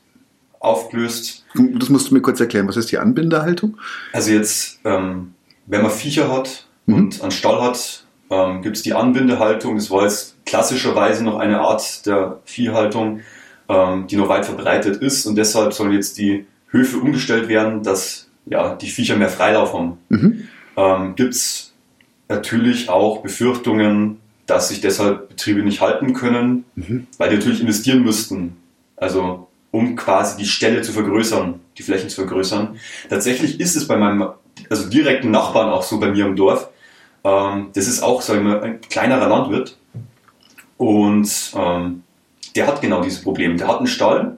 aufgelöst. 0.59 1.45
Das 1.53 1.89
musst 1.89 2.09
du 2.09 2.13
mir 2.13 2.21
kurz 2.21 2.39
erklären. 2.39 2.67
Was 2.67 2.77
ist 2.77 2.91
die 2.91 2.97
Anbindehaltung? 2.97 3.77
Also 4.13 4.31
jetzt 4.31 4.79
ähm, 4.85 5.33
wenn 5.65 5.81
man 5.81 5.91
Viecher 5.91 6.31
hat 6.31 6.67
mhm. 6.85 6.95
und 6.95 7.21
einen 7.21 7.31
Stall 7.31 7.61
hat, 7.61 8.05
ähm, 8.29 8.61
gibt 8.61 8.77
es 8.77 8.83
die 8.83 8.93
Anbindehaltung. 8.93 9.75
Das 9.75 9.89
war 9.91 10.03
jetzt 10.03 10.35
klassischerweise 10.45 11.23
noch 11.23 11.37
eine 11.37 11.59
Art 11.61 12.05
der 12.05 12.39
Viehhaltung, 12.45 13.21
ähm, 13.67 14.07
die 14.07 14.15
noch 14.15 14.29
weit 14.29 14.45
verbreitet 14.45 15.01
ist 15.01 15.25
und 15.25 15.35
deshalb 15.35 15.73
sollen 15.73 15.91
jetzt 15.91 16.17
die 16.17 16.45
Höfe 16.69 16.97
umgestellt 16.97 17.47
werden, 17.47 17.83
dass 17.83 18.29
ja, 18.45 18.75
die 18.75 18.89
Viecher 18.89 19.15
mehr 19.15 19.29
Freilauf 19.29 19.73
haben. 19.73 19.97
Mhm. 20.09 20.47
Ähm, 20.77 21.15
gibt 21.15 21.33
es 21.33 21.73
natürlich 22.27 22.89
auch 22.89 23.21
Befürchtungen, 23.21 24.19
dass 24.45 24.69
sich 24.69 24.81
deshalb 24.81 25.29
Betriebe 25.29 25.61
nicht 25.61 25.81
halten 25.81 26.13
können, 26.13 26.65
mhm. 26.75 27.07
weil 27.17 27.29
die 27.29 27.37
natürlich 27.37 27.61
investieren 27.61 28.03
müssten. 28.03 28.57
Also 28.95 29.47
um 29.71 29.95
quasi 29.95 30.37
die 30.37 30.47
Ställe 30.47 30.81
zu 30.81 30.91
vergrößern, 30.91 31.59
die 31.77 31.83
Flächen 31.83 32.09
zu 32.09 32.21
vergrößern. 32.21 32.79
Tatsächlich 33.09 33.59
ist 33.59 33.75
es 33.75 33.87
bei 33.87 33.97
meinem 33.97 34.29
also 34.69 34.89
direkten 34.89 35.31
Nachbarn 35.31 35.69
auch 35.69 35.83
so 35.83 35.99
bei 35.99 36.09
mir 36.09 36.25
im 36.25 36.35
Dorf. 36.35 36.69
Ähm, 37.23 37.69
das 37.73 37.87
ist 37.87 38.01
auch, 38.01 38.21
sagen 38.21 38.45
wir, 38.45 38.61
ein 38.61 38.81
kleinerer 38.81 39.27
Landwirt. 39.27 39.77
Und 40.77 41.53
ähm, 41.55 42.03
der 42.55 42.67
hat 42.67 42.81
genau 42.81 43.01
dieses 43.01 43.21
Problem. 43.21 43.57
Der 43.57 43.67
hat 43.67 43.77
einen 43.77 43.87
Stall, 43.87 44.37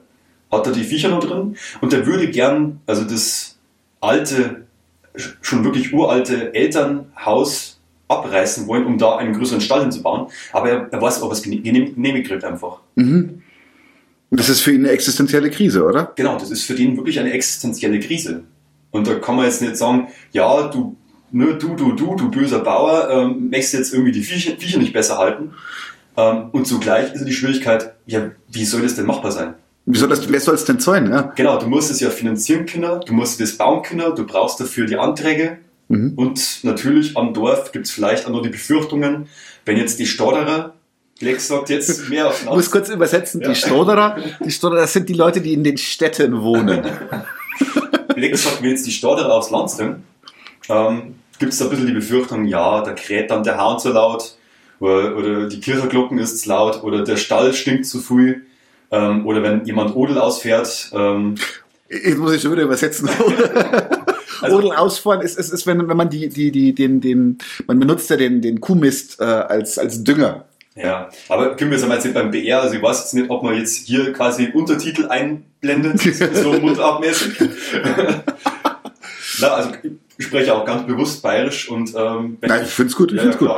hat 0.50 0.66
er 0.66 0.72
die 0.72 0.84
Viecher 0.84 1.08
noch 1.08 1.20
drin 1.20 1.56
und 1.80 1.92
der 1.92 2.06
würde 2.06 2.28
gern, 2.30 2.80
also 2.86 3.04
das 3.04 3.58
alte, 4.00 4.66
schon 5.14 5.64
wirklich 5.64 5.92
uralte 5.92 6.54
Elternhaus 6.54 7.80
abreißen 8.08 8.66
wollen, 8.66 8.84
um 8.84 8.98
da 8.98 9.16
einen 9.16 9.34
größeren 9.34 9.60
Stall 9.60 9.82
hinzubauen. 9.82 10.26
Aber 10.52 10.68
er, 10.68 10.88
er 10.90 11.00
weiß 11.00 11.22
auch, 11.22 11.30
was 11.30 11.42
genehmigt 11.42 12.28
kriegt 12.28 12.44
einfach. 12.44 12.80
Mhm. 12.96 13.42
Das 14.30 14.48
ist 14.48 14.60
für 14.60 14.72
ihn 14.72 14.80
eine 14.80 14.90
existenzielle 14.90 15.50
Krise, 15.50 15.84
oder? 15.84 16.12
Genau, 16.16 16.38
das 16.38 16.50
ist 16.50 16.64
für 16.64 16.74
den 16.74 16.96
wirklich 16.96 17.20
eine 17.20 17.32
existenzielle 17.32 18.00
Krise. 18.00 18.44
Und 18.90 19.06
da 19.06 19.14
kann 19.16 19.36
man 19.36 19.44
jetzt 19.44 19.60
nicht 19.60 19.76
sagen, 19.76 20.08
ja, 20.32 20.68
du, 20.68 20.96
ne, 21.32 21.54
du, 21.54 21.74
du, 21.74 21.92
du, 21.92 22.14
du 22.14 22.30
böser 22.30 22.60
Bauer, 22.60 23.08
ähm, 23.10 23.50
möchtest 23.50 23.74
jetzt 23.74 23.92
irgendwie 23.92 24.12
die 24.12 24.22
Viecher, 24.22 24.56
Viecher 24.58 24.78
nicht 24.78 24.92
besser 24.92 25.18
halten. 25.18 25.52
Ähm, 26.16 26.50
und 26.52 26.66
zugleich 26.66 27.12
ist 27.12 27.24
die 27.24 27.32
Schwierigkeit, 27.32 27.94
ja, 28.06 28.30
wie 28.50 28.64
soll 28.64 28.82
das 28.82 28.94
denn 28.94 29.06
machbar 29.06 29.32
sein? 29.32 29.54
Wie 29.84 29.98
soll 29.98 30.08
das, 30.08 30.30
wer 30.30 30.40
soll 30.40 30.54
es 30.54 30.64
denn 30.64 30.78
zahlen? 30.78 31.10
Ja? 31.10 31.32
Genau, 31.34 31.58
du 31.58 31.66
musst 31.66 31.90
es 31.90 32.00
ja 32.00 32.10
finanzieren 32.10 32.66
können, 32.66 33.00
du 33.04 33.12
musst 33.12 33.40
das 33.40 33.56
bauen 33.56 33.82
können, 33.82 34.14
du 34.14 34.24
brauchst 34.24 34.60
dafür 34.60 34.86
die 34.86 34.96
Anträge. 34.96 35.58
Mhm. 35.88 36.12
Und 36.16 36.60
natürlich 36.62 37.16
am 37.16 37.34
Dorf 37.34 37.72
gibt 37.72 37.86
es 37.86 37.92
vielleicht 37.92 38.26
auch 38.26 38.30
noch 38.30 38.42
die 38.42 38.50
Befürchtungen, 38.50 39.28
wenn 39.64 39.76
jetzt 39.76 39.98
die 39.98 40.06
Stotterer 40.06 40.74
Lex 41.22 41.48
sagt 41.48 41.70
jetzt 41.70 42.08
mehr 42.08 42.28
auf 42.28 42.42
Ich 42.42 42.50
muss 42.50 42.70
kurz 42.70 42.88
übersetzen, 42.88 43.40
ja. 43.40 43.48
die 43.48 43.54
Stotterer, 43.54 44.16
die 44.44 44.50
Stotterer, 44.50 44.80
das 44.80 44.92
sind 44.92 45.08
die 45.08 45.14
Leute, 45.14 45.40
die 45.40 45.54
in 45.54 45.64
den 45.64 45.78
Städten 45.78 46.42
wohnen. 46.42 46.84
Lex 48.16 48.42
sagt, 48.42 48.62
wenn 48.62 48.70
jetzt 48.70 48.86
die 48.86 48.92
Stotterer 48.92 49.32
aufs 49.32 49.50
Land 49.50 49.70
sind, 49.70 49.96
ähm, 50.68 51.16
gibt 51.38 51.52
es 51.52 51.58
da 51.58 51.64
ein 51.64 51.70
bisschen 51.70 51.86
die 51.86 51.92
Befürchtung, 51.92 52.44
ja, 52.44 52.82
da 52.82 52.92
kräht 52.92 53.30
dann 53.30 53.42
der 53.42 53.56
Hahn 53.56 53.78
zu 53.78 53.90
laut, 53.90 54.36
oder, 54.80 55.16
oder 55.16 55.48
die 55.48 55.60
Kirchenglocken 55.60 56.18
ist 56.18 56.42
zu 56.42 56.48
laut, 56.48 56.82
oder 56.82 57.04
der 57.04 57.16
Stall 57.16 57.52
stinkt 57.52 57.86
zu 57.86 58.00
früh, 58.00 58.42
ähm, 58.90 59.26
oder 59.26 59.42
wenn 59.42 59.64
jemand 59.64 59.96
Odel 59.96 60.18
ausfährt. 60.18 60.90
Ähm, 60.92 61.36
Jetzt 61.88 62.18
muss 62.18 62.32
ich 62.32 62.42
schon 62.42 62.52
wieder 62.52 62.62
übersetzen. 62.62 63.08
also, 64.40 64.56
Odel 64.56 64.72
ausfahren 64.72 65.20
ist, 65.20 65.38
ist, 65.38 65.52
ist 65.52 65.66
wenn, 65.66 65.88
wenn 65.88 65.96
man 65.96 66.10
die, 66.10 66.28
die, 66.28 66.50
die, 66.50 66.74
den, 66.74 67.00
den, 67.00 67.38
man 67.66 67.78
benutzt 67.78 68.08
ja 68.10 68.16
den, 68.16 68.40
den 68.40 68.60
Kuhmist 68.60 69.20
äh, 69.20 69.24
als, 69.24 69.78
als 69.78 70.02
Dünger. 70.04 70.46
Ja, 70.74 71.10
aber 71.28 71.54
können 71.56 71.70
wir 71.70 71.76
es 71.76 71.82
einmal 71.82 71.98
jetzt 71.98 72.14
beim 72.14 72.30
BR, 72.30 72.62
also 72.62 72.74
ich 72.74 72.82
weiß 72.82 73.00
jetzt 73.00 73.14
nicht, 73.14 73.28
ob 73.28 73.42
man 73.42 73.54
jetzt 73.54 73.86
hier 73.86 74.12
quasi 74.12 74.48
Untertitel 74.54 75.06
einblendet, 75.06 76.00
so 76.34 76.52
mundabmäßig. 76.52 77.34
Na, 79.40 79.48
also 79.48 79.70
ich 80.22 80.28
spreche 80.28 80.54
auch 80.54 80.64
ganz 80.64 80.86
bewusst 80.86 81.20
bayerisch 81.20 81.68
und 81.68 81.94
ähm, 81.96 82.38
Nein, 82.40 82.62
ich 82.64 82.70
finde 82.70 82.90
es 82.90 82.96
gut, 82.96 83.10
ich 83.10 83.16
ja, 83.16 83.22
finde 83.22 83.36
es 83.36 83.38
gut. 83.38 83.50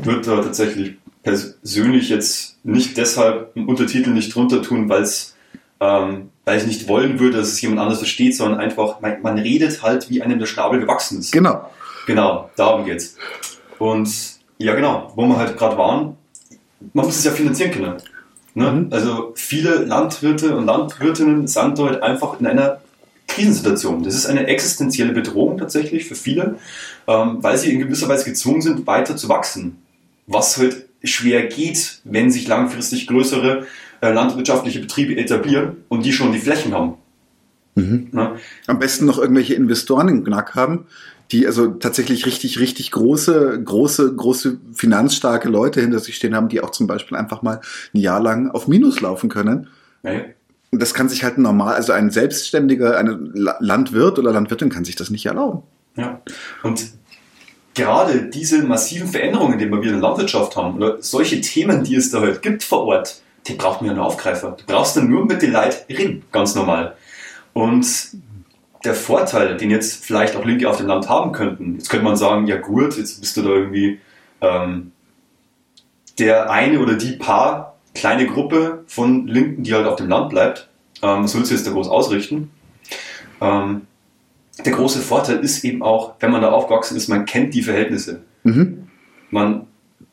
Ich 0.00 0.06
würde 0.06 0.22
da 0.22 0.42
tatsächlich 0.42 0.96
persönlich 1.22 2.08
jetzt 2.08 2.56
nicht 2.64 2.96
deshalb 2.96 3.54
einen 3.54 3.66
Untertitel 3.66 4.10
nicht 4.10 4.34
drunter 4.34 4.62
tun, 4.62 4.88
weil 4.88 5.02
es 5.02 5.36
ähm, 5.80 6.30
weil 6.46 6.58
ich 6.58 6.66
nicht 6.66 6.88
wollen 6.88 7.20
würde, 7.20 7.36
dass 7.36 7.48
es 7.48 7.60
jemand 7.60 7.80
anders 7.80 7.98
versteht, 7.98 8.34
sondern 8.34 8.58
einfach, 8.58 9.00
man, 9.00 9.20
man 9.22 9.38
redet 9.38 9.82
halt, 9.82 10.08
wie 10.08 10.22
einem 10.22 10.38
der 10.38 10.46
Schnabel 10.46 10.80
gewachsen 10.80 11.18
ist. 11.18 11.30
Genau. 11.30 11.70
Genau, 12.06 12.50
darum 12.56 12.86
geht's. 12.86 13.16
Und 13.78 14.08
ja, 14.56 14.74
genau, 14.74 15.12
wo 15.14 15.26
wir 15.26 15.36
halt 15.36 15.58
gerade 15.58 15.76
waren, 15.76 16.16
man 16.94 17.04
muss 17.04 17.18
es 17.18 17.24
ja 17.24 17.32
finanzieren 17.32 17.70
können. 17.70 17.96
Ne? 18.54 18.72
Mhm. 18.72 18.88
Also 18.90 19.32
viele 19.36 19.84
Landwirte 19.84 20.56
und 20.56 20.64
Landwirtinnen 20.64 21.46
sind 21.46 21.78
dort 21.78 22.02
einfach 22.02 22.40
in 22.40 22.46
einer 22.46 22.80
Krisensituation. 23.28 24.02
Das 24.02 24.14
ist 24.14 24.26
eine 24.26 24.46
existenzielle 24.46 25.12
Bedrohung 25.12 25.58
tatsächlich 25.58 26.06
für 26.06 26.16
viele, 26.16 26.56
ähm, 27.06 27.38
weil 27.40 27.56
sie 27.56 27.72
in 27.72 27.78
gewisser 27.78 28.08
Weise 28.08 28.24
gezwungen 28.24 28.62
sind, 28.62 28.86
weiter 28.86 29.16
zu 29.16 29.28
wachsen. 29.28 29.78
Was 30.26 30.56
halt 30.58 30.86
schwer 31.04 31.46
geht, 31.46 32.00
wenn 32.04 32.30
sich 32.30 32.48
langfristig 32.48 33.06
größere 33.06 33.66
äh, 34.00 34.12
landwirtschaftliche 34.12 34.80
Betriebe 34.80 35.16
etablieren 35.16 35.76
und 35.88 36.04
die 36.04 36.12
schon 36.12 36.32
die 36.32 36.38
Flächen 36.38 36.74
haben. 36.74 36.94
Mhm. 37.76 38.08
Ne? 38.12 38.36
Am 38.66 38.78
besten 38.78 39.06
noch 39.06 39.18
irgendwelche 39.18 39.54
Investoren 39.54 40.08
im 40.08 40.24
Knack 40.24 40.54
haben, 40.54 40.86
die 41.30 41.46
also 41.46 41.68
tatsächlich 41.68 42.26
richtig, 42.26 42.58
richtig 42.58 42.90
große, 42.90 43.62
große, 43.62 44.14
große 44.16 44.58
finanzstarke 44.72 45.48
Leute 45.48 45.80
hinter 45.80 45.98
sich 45.98 46.16
stehen 46.16 46.34
haben, 46.34 46.48
die 46.48 46.60
auch 46.60 46.70
zum 46.70 46.86
Beispiel 46.86 47.16
einfach 47.16 47.42
mal 47.42 47.60
ein 47.94 47.98
Jahr 47.98 48.20
lang 48.20 48.50
auf 48.50 48.66
Minus 48.66 49.00
laufen 49.00 49.28
können. 49.28 49.68
Okay. 50.02 50.34
Das 50.70 50.92
kann 50.92 51.08
sich 51.08 51.24
halt 51.24 51.38
normal, 51.38 51.74
also 51.74 51.92
ein 51.92 52.10
selbstständiger, 52.10 52.98
ein 52.98 53.30
Landwirt 53.34 54.18
oder 54.18 54.32
Landwirtin 54.32 54.68
kann 54.68 54.84
sich 54.84 54.96
das 54.96 55.08
nicht 55.10 55.24
erlauben. 55.24 55.62
Ja. 55.96 56.20
Und 56.62 56.86
gerade 57.74 58.22
diese 58.24 58.62
massiven 58.62 59.08
Veränderungen, 59.08 59.58
die 59.58 59.70
wir 59.70 59.76
in 59.76 59.82
der 59.82 60.00
Landwirtschaft 60.00 60.56
haben, 60.56 60.76
oder 60.76 61.00
solche 61.00 61.40
Themen, 61.40 61.84
die 61.84 61.94
es 61.94 62.10
da 62.10 62.20
halt 62.20 62.42
gibt 62.42 62.64
vor 62.64 62.84
Ort, 62.84 63.22
die 63.46 63.54
braucht 63.54 63.80
man 63.80 63.86
ja 63.86 63.92
einen 63.92 64.00
Aufgreifer. 64.00 64.56
Du 64.58 64.64
brauchst 64.66 64.96
dann 64.96 65.08
nur 65.08 65.24
mit 65.24 65.40
den 65.40 65.52
Leuten 65.52 65.92
reden, 65.92 66.24
ganz 66.32 66.54
normal. 66.54 66.96
Und 67.54 67.86
der 68.84 68.94
Vorteil, 68.94 69.56
den 69.56 69.70
jetzt 69.70 70.04
vielleicht 70.04 70.36
auch 70.36 70.44
Linke 70.44 70.68
auf 70.68 70.76
dem 70.76 70.86
Land 70.86 71.08
haben 71.08 71.32
könnten, 71.32 71.74
jetzt 71.74 71.88
könnte 71.88 72.04
man 72.04 72.16
sagen, 72.16 72.46
ja 72.46 72.56
gut, 72.56 72.96
jetzt 72.96 73.20
bist 73.20 73.36
du 73.36 73.42
da 73.42 73.50
irgendwie 73.50 74.00
ähm, 74.40 74.92
der 76.18 76.50
eine 76.50 76.80
oder 76.80 76.94
die 76.94 77.12
paar 77.12 77.77
kleine 77.98 78.26
Gruppe 78.26 78.84
von 78.86 79.26
Linken, 79.26 79.64
die 79.64 79.74
halt 79.74 79.86
auf 79.86 79.96
dem 79.96 80.08
Land 80.08 80.30
bleibt. 80.30 80.68
Ähm, 81.02 81.24
was 81.24 81.34
willst 81.34 81.50
du 81.50 81.54
jetzt 81.54 81.66
da 81.66 81.72
groß 81.72 81.88
ausrichten? 81.88 82.50
Ähm, 83.40 83.82
der 84.64 84.72
große 84.72 85.00
Vorteil 85.00 85.38
ist 85.40 85.64
eben 85.64 85.82
auch, 85.82 86.14
wenn 86.20 86.30
man 86.30 86.42
da 86.42 86.50
aufgewachsen 86.50 86.96
ist, 86.96 87.08
man 87.08 87.26
kennt 87.26 87.54
die 87.54 87.62
Verhältnisse. 87.62 88.22
Mhm. 88.44 88.88
Man 89.30 89.66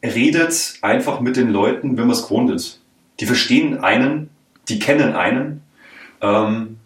redet 0.04 0.76
einfach 0.82 1.19
mit 1.19 1.38
den 1.38 1.50
Leuten, 1.50 1.98
wenn 1.98 2.08
man 2.08 2.15
es 2.15 2.24
gewohnt 2.24 2.52
ist. 2.52 2.82
Die 3.19 3.26
verstehen 3.26 3.80
einen, 3.80 4.30
die 4.67 4.80
kennen 4.80 5.13
einen. 5.13 5.62
Ähm, 6.21 6.78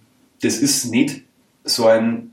das 0.41 0.57
ist 0.57 0.91
nicht 0.91 1.23
so 1.63 1.87
ein 1.87 2.31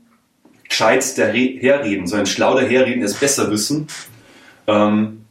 gescheit 0.67 1.17
daherreden, 1.17 2.07
so 2.07 2.17
ein 2.17 2.25
schlau 2.25 2.55
daherreden, 2.55 3.01
das 3.01 3.13
besser 3.13 3.49
wissen. 3.49 3.87
Ähm, 4.67 5.25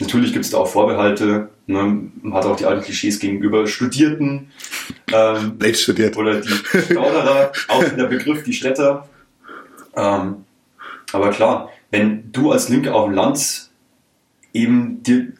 natürlich 0.00 0.32
gibt 0.32 0.44
es 0.44 0.52
da 0.52 0.58
auch 0.58 0.68
Vorbehalte. 0.68 1.50
Ne? 1.70 2.10
Man 2.22 2.34
hat 2.34 2.44
auch 2.46 2.56
die 2.56 2.66
alten 2.66 2.82
Klischees 2.82 3.18
gegenüber 3.20 3.66
Studierten. 3.66 4.50
Ähm, 5.12 5.58
studiert. 5.74 6.16
Oder 6.16 6.40
die 6.40 6.48
Stauderer, 6.48 7.52
auch 7.68 7.82
in 7.82 7.96
der 7.96 8.06
Begriff 8.06 8.42
die 8.42 8.52
Städter. 8.52 9.08
Ähm, 9.96 10.44
aber 11.12 11.30
klar, 11.30 11.70
wenn 11.90 12.30
du 12.32 12.52
als 12.52 12.68
Linke 12.68 12.92
auf 12.92 13.06
dem 13.06 13.14
Land 13.14 13.70
eben 14.52 15.02
die, 15.02 15.32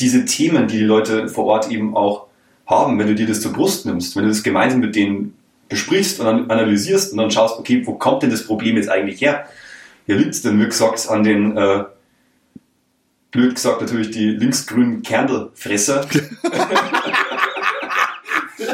diese 0.00 0.24
Themen, 0.24 0.68
die 0.68 0.78
die 0.78 0.84
Leute 0.84 1.28
vor 1.28 1.46
Ort 1.46 1.70
eben 1.70 1.96
auch 1.96 2.26
haben, 2.66 2.98
wenn 2.98 3.08
du 3.08 3.14
dir 3.14 3.26
das 3.26 3.40
zur 3.40 3.52
Brust 3.52 3.86
nimmst, 3.86 4.14
wenn 4.16 4.22
du 4.22 4.28
das 4.28 4.42
gemeinsam 4.42 4.80
mit 4.80 4.94
denen 4.94 5.34
besprichst 5.68 6.20
und 6.20 6.26
dann 6.26 6.50
analysierst 6.50 7.12
und 7.12 7.18
dann 7.18 7.30
schaust, 7.30 7.58
okay, 7.58 7.82
wo 7.86 7.94
kommt 7.94 8.22
denn 8.22 8.30
das 8.30 8.46
Problem 8.46 8.76
jetzt 8.76 8.88
eigentlich 8.88 9.20
her? 9.20 9.46
Hier 10.06 10.16
liegt 10.16 10.34
es 10.34 10.42
denn, 10.42 10.60
wie 10.60 10.66
gesagt, 10.66 11.08
an 11.08 11.24
den, 11.24 11.56
äh, 11.56 11.84
blöd 13.32 13.56
gesagt, 13.56 13.80
natürlich 13.80 14.10
die 14.10 14.30
linksgrünen 14.30 15.02
Kernelfresser. 15.02 16.06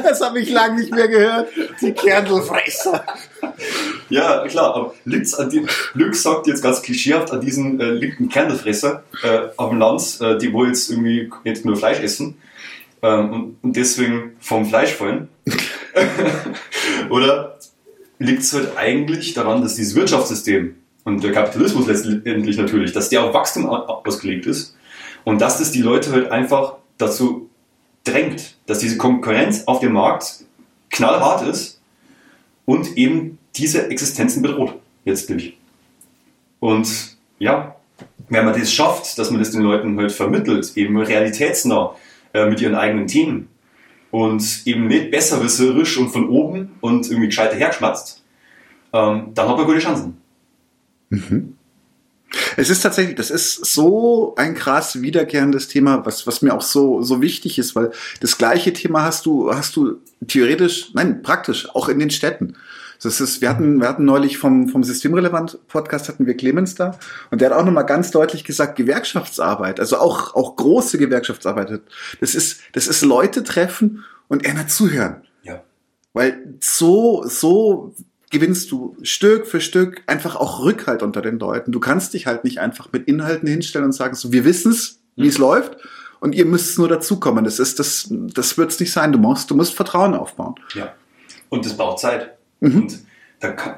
das 0.03 0.21
habe 0.21 0.41
ich 0.41 0.51
lange 0.51 0.81
nicht 0.81 0.93
mehr 0.93 1.09
gehört. 1.09 1.49
Die 1.81 1.93
Kernelfresser. 1.93 3.05
Ja, 4.11 4.47
klar, 4.47 4.75
aber 4.75 4.95
an 5.39 5.51
die, 5.51 5.67
Glück 5.95 6.15
sagt 6.15 6.47
jetzt 6.47 6.63
ganz 6.63 6.83
klischeehaft 6.83 7.31
an 7.31 7.41
diesen 7.41 7.81
äh, 7.81 7.91
linken 7.93 8.29
Kernelfresser 8.29 9.05
äh, 9.23 9.49
auf 9.57 9.71
dem 9.71 9.79
Land, 9.79 10.19
äh, 10.21 10.37
die 10.39 10.53
wo 10.53 10.65
jetzt 10.65 10.91
irgendwie 10.91 11.31
nicht 11.45 11.65
nur 11.65 11.77
Fleisch 11.77 12.01
essen 12.01 12.37
ähm, 13.03 13.33
und, 13.33 13.57
und 13.63 13.77
deswegen 13.77 14.33
vom 14.41 14.67
Fleisch 14.67 14.91
fallen. 14.91 15.29
Oder 17.11 17.59
liegt 18.19 18.43
es 18.43 18.53
halt 18.53 18.77
eigentlich 18.77 19.35
daran, 19.35 19.63
dass 19.63 19.77
dieses 19.77 19.95
Wirtschaftssystem 19.95 20.75
und 21.05 21.23
der 21.23 21.33
Kapitalismus 21.33 21.87
letztendlich 21.87 22.57
natürlich, 22.57 22.93
dass 22.93 23.09
der 23.09 23.25
auf 23.25 23.35
Wachstum 23.35 23.67
ausgelegt 23.67 24.47
ist 24.47 24.77
und 25.25 25.41
dass 25.41 25.59
das 25.59 25.73
die 25.73 25.83
Leute 25.83 26.13
halt 26.13 26.31
einfach 26.31 26.77
dazu 26.99 27.49
drängt, 28.05 28.57
dass 28.67 28.79
diese 28.79 28.99
Konkurrenz 28.99 29.65
auf 29.67 29.81
dem 29.81 29.93
Markt 29.93 30.45
knallhart 30.91 31.47
ist 31.47 31.81
und 32.65 32.97
eben 32.97 33.39
diese 33.57 33.89
Existenzen 33.91 34.43
bedroht, 34.43 34.75
letztlich. 35.05 35.57
Und 36.61 37.17
ja, 37.39 37.77
wenn 38.29 38.45
man 38.45 38.59
das 38.59 38.73
schafft, 38.73 39.19
dass 39.19 39.31
man 39.31 39.41
das 39.41 39.51
den 39.51 39.63
Leuten 39.63 39.99
halt 39.99 40.13
vermittelt, 40.13 40.77
eben 40.77 40.97
realitätsnah 40.97 41.95
äh, 42.35 42.47
mit 42.47 42.61
ihren 42.61 42.75
eigenen 42.75 43.07
Themen, 43.07 43.49
und 44.11 44.63
eben 44.65 44.87
nicht 44.87 45.11
besserwisserisch 45.11 45.99
und 45.99 46.09
von 46.09 46.29
oben 46.29 46.77
und 46.81 47.07
irgendwie 47.07 47.29
gescheiter 47.29 47.57
hergeschmatzt, 47.57 48.23
ähm, 48.93 49.33
dann 49.35 49.49
hat 49.49 49.57
man 49.57 49.67
gute 49.67 49.79
Chancen. 49.79 50.21
Mhm. 51.11 51.55
Es 52.57 52.69
ist 52.69 52.83
tatsächlich, 52.83 53.17
das 53.17 53.31
ist 53.31 53.65
so 53.65 54.35
ein 54.37 54.55
krass 54.55 55.01
wiederkehrendes 55.01 55.69
Thema, 55.69 56.05
was, 56.05 56.27
was 56.27 56.43
mir 56.43 56.55
auch 56.55 56.63
so, 56.63 57.03
so 57.03 57.23
wichtig 57.23 57.59
ist, 57.59 57.75
weil 57.75 57.91
das 58.21 58.37
gleiche 58.37 58.73
Thema 58.73 59.03
hast 59.03 59.25
du, 59.25 59.53
hast 59.53 59.77
du 59.77 60.01
theoretisch, 60.27 60.91
nein, 60.93 61.23
praktisch, 61.23 61.69
auch 61.75 61.89
in 61.89 61.99
den 61.99 62.11
Städten. 62.11 62.57
Das 63.03 63.21
ist, 63.21 63.41
wir 63.41 63.49
hatten, 63.49 63.81
wir 63.81 63.89
hatten 63.89 64.05
neulich 64.05 64.39
vom, 64.39 64.69
vom 64.69 64.83
Systemrelevant 64.83 65.59
Podcast 65.69 66.09
hatten 66.09 66.27
wir 66.27 66.37
Clemens 66.37 66.75
da 66.75 66.99
und 67.31 67.41
der 67.41 67.51
hat 67.51 67.57
auch 67.57 67.65
nochmal 67.65 67.87
ganz 67.87 68.11
deutlich 68.11 68.45
gesagt, 68.45 68.77
Gewerkschaftsarbeit, 68.77 69.79
also 69.79 69.99
auch, 69.99 70.35
auch 70.35 70.57
große 70.57 70.99
Gewerkschaftsarbeit, 70.99 71.81
das 72.21 72.35
ist, 72.35 72.61
das 72.73 72.89
ist 72.89 73.03
Leute 73.03 73.45
treffen 73.45 74.05
und 74.27 74.45
eher 74.45 74.67
zuhören. 74.67 75.23
Ja. 75.45 75.63
Weil 76.13 76.57
so, 76.61 77.25
so 77.25 77.95
gewinnst 78.31 78.71
du 78.71 78.97
Stück 79.03 79.47
für 79.47 79.61
Stück 79.61 80.03
einfach 80.07 80.37
auch 80.37 80.63
Rückhalt 80.63 81.03
unter 81.03 81.23
den 81.23 81.39
Leuten. 81.39 81.73
Du 81.73 81.81
kannst 81.81 82.15
dich 82.15 82.27
halt 82.27 82.45
nicht 82.45 82.59
einfach 82.59 82.89
mit 82.93 83.09
Inhalten 83.09 83.49
hinstellen 83.49 83.87
und 83.87 83.93
sagen, 83.93 84.15
so, 84.15 84.33
wir 84.33 84.45
wissen 84.45 84.73
es, 84.73 85.01
wie 85.17 85.23
mhm. 85.23 85.29
es 85.29 85.39
läuft 85.39 85.77
und 86.21 86.35
ihr 86.35 86.45
müsst 86.45 86.79
nur 86.79 86.89
dazukommen. 86.89 87.45
Das 87.45 87.59
ist, 87.59 87.79
das, 87.79 88.09
das 88.11 88.59
wird 88.59 88.71
es 88.71 88.81
nicht 88.81 88.93
sein. 88.93 89.13
Du 89.13 89.19
musst, 89.19 89.51
du 89.51 89.55
musst 89.55 89.75
Vertrauen 89.75 90.15
aufbauen. 90.15 90.55
Ja. 90.75 90.95
Und 91.49 91.65
das 91.65 91.77
braucht 91.77 92.01
Zeit. 92.01 92.37
Mhm. 92.61 92.83
Und 92.83 92.99
da 93.41 93.53
kann, 93.53 93.77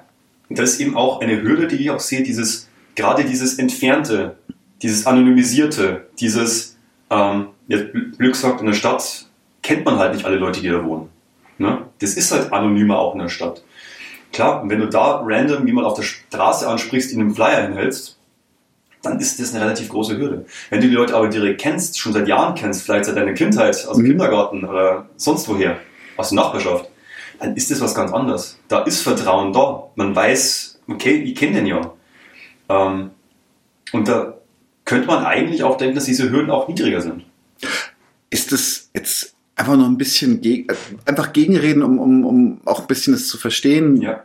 das 0.49 0.73
ist 0.75 0.81
eben 0.81 0.97
auch 0.97 1.21
eine 1.21 1.43
Hürde, 1.43 1.69
die 1.69 1.77
ich 1.77 1.91
auch 1.91 2.01
sehe, 2.01 2.23
dieses, 2.23 2.69
gerade 2.97 3.25
dieses 3.25 3.59
Entfernte, 3.59 4.37
dieses 4.83 5.07
Anonymisierte, 5.07 6.09
dieses, 6.19 6.77
ähm, 7.11 7.49
jetzt 7.69 7.93
Glück 8.19 8.35
sagt, 8.35 8.61
in 8.61 8.67
der 8.67 8.73
Stadt 8.73 9.27
kennt 9.63 9.85
man 9.85 9.99
halt 9.99 10.15
nicht 10.15 10.25
alle 10.25 10.37
Leute, 10.37 10.61
die 10.61 10.69
da 10.69 10.85
wohnen. 10.85 11.09
Ne? 11.59 11.87
Das 12.01 12.15
ist 12.15 12.33
halt 12.33 12.53
anonymer 12.53 12.99
auch 12.99 13.13
in 13.13 13.21
der 13.21 13.29
Stadt. 13.29 13.63
Klar, 14.33 14.63
wenn 14.69 14.79
du 14.79 14.89
da 14.89 15.23
random 15.25 15.67
jemand 15.67 15.87
auf 15.87 15.95
der 15.95 16.03
Straße 16.03 16.69
ansprichst, 16.69 17.13
ihn 17.13 17.21
einem 17.21 17.35
Flyer 17.35 17.63
hinhältst, 17.63 18.19
dann 19.03 19.19
ist 19.19 19.41
das 19.41 19.55
eine 19.55 19.65
relativ 19.65 19.89
große 19.89 20.17
Hürde. 20.17 20.45
Wenn 20.69 20.81
du 20.81 20.89
die 20.89 20.95
Leute 20.95 21.17
aber 21.17 21.29
direkt 21.29 21.61
kennst, 21.61 21.99
schon 21.99 22.13
seit 22.13 22.29
Jahren 22.29 22.55
kennst, 22.55 22.83
vielleicht 22.83 23.07
seit 23.07 23.17
deiner 23.17 23.33
Kindheit, 23.33 23.87
aus 23.87 23.97
dem 23.97 24.05
mhm. 24.05 24.11
Kindergarten 24.11 24.65
oder 24.65 25.07
sonst 25.17 25.49
woher, 25.49 25.79
aus 26.17 26.29
der 26.29 26.37
Nachbarschaft, 26.37 26.91
dann 27.39 27.57
ist 27.57 27.71
das 27.71 27.81
was 27.81 27.95
ganz 27.95 28.13
anderes. 28.13 28.59
Da 28.69 28.83
ist 28.83 29.01
Vertrauen 29.01 29.53
da. 29.53 29.85
Man 29.95 30.15
weiß, 30.15 30.81
okay, 30.89 31.15
ich 31.23 31.35
kenne 31.35 31.57
den 31.57 31.67
ja. 31.67 31.93
Ähm, 32.69 33.11
und 33.93 34.07
da 34.07 34.35
könnte 34.85 35.07
man 35.07 35.25
eigentlich 35.25 35.63
auch 35.63 35.77
denken, 35.79 35.95
dass 35.95 36.05
diese 36.05 36.31
Hürden 36.31 36.51
auch 36.51 36.69
niedriger 36.69 37.01
sind. 37.01 37.25
Ist 38.29 38.53
das 38.53 38.91
jetzt 38.95 39.35
einfach 39.61 39.77
nur 39.77 39.87
ein 39.87 39.99
bisschen 39.99 40.41
geg 40.41 40.73
einfach 41.05 41.33
gegenreden, 41.33 41.83
um, 41.83 41.99
um, 41.99 42.25
um 42.25 42.61
auch 42.65 42.81
ein 42.81 42.87
bisschen 42.87 43.13
das 43.13 43.29
zu 43.29 43.37
verstehen? 43.37 44.01
Ja. 44.01 44.25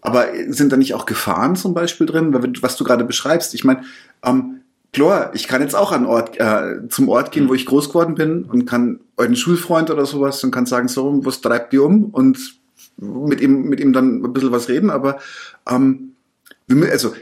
Aber 0.00 0.28
sind 0.48 0.72
da 0.72 0.76
nicht 0.76 0.94
auch 0.94 1.04
Gefahren 1.04 1.56
zum 1.56 1.74
Beispiel 1.74 2.06
drin, 2.06 2.32
was 2.62 2.76
du 2.76 2.84
gerade 2.84 3.04
beschreibst? 3.04 3.52
Ich 3.54 3.64
meine, 3.64 3.82
ähm, 4.24 4.60
klar, 4.92 5.32
ich 5.34 5.46
kann 5.48 5.60
jetzt 5.60 5.74
auch 5.74 5.92
an 5.92 6.06
Ort, 6.06 6.38
äh, 6.38 6.88
zum 6.88 7.08
Ort 7.08 7.32
gehen, 7.32 7.48
wo 7.48 7.54
ich 7.54 7.66
groß 7.66 7.88
geworden 7.88 8.14
bin 8.14 8.44
und 8.44 8.64
kann 8.64 9.00
einen 9.16 9.36
Schulfreund 9.36 9.90
oder 9.90 10.06
sowas 10.06 10.42
und 10.42 10.52
kann 10.52 10.66
sagen, 10.66 10.88
so, 10.88 11.24
was 11.24 11.40
treibt 11.40 11.72
die 11.72 11.78
um? 11.78 12.04
Und 12.04 12.38
mit 12.96 13.40
ihm, 13.40 13.64
mit 13.64 13.80
ihm 13.80 13.92
dann 13.92 14.22
ein 14.22 14.32
bisschen 14.32 14.52
was 14.52 14.68
reden, 14.68 14.90
aber 14.90 15.18
ähm, 15.68 16.12
also 16.90 17.12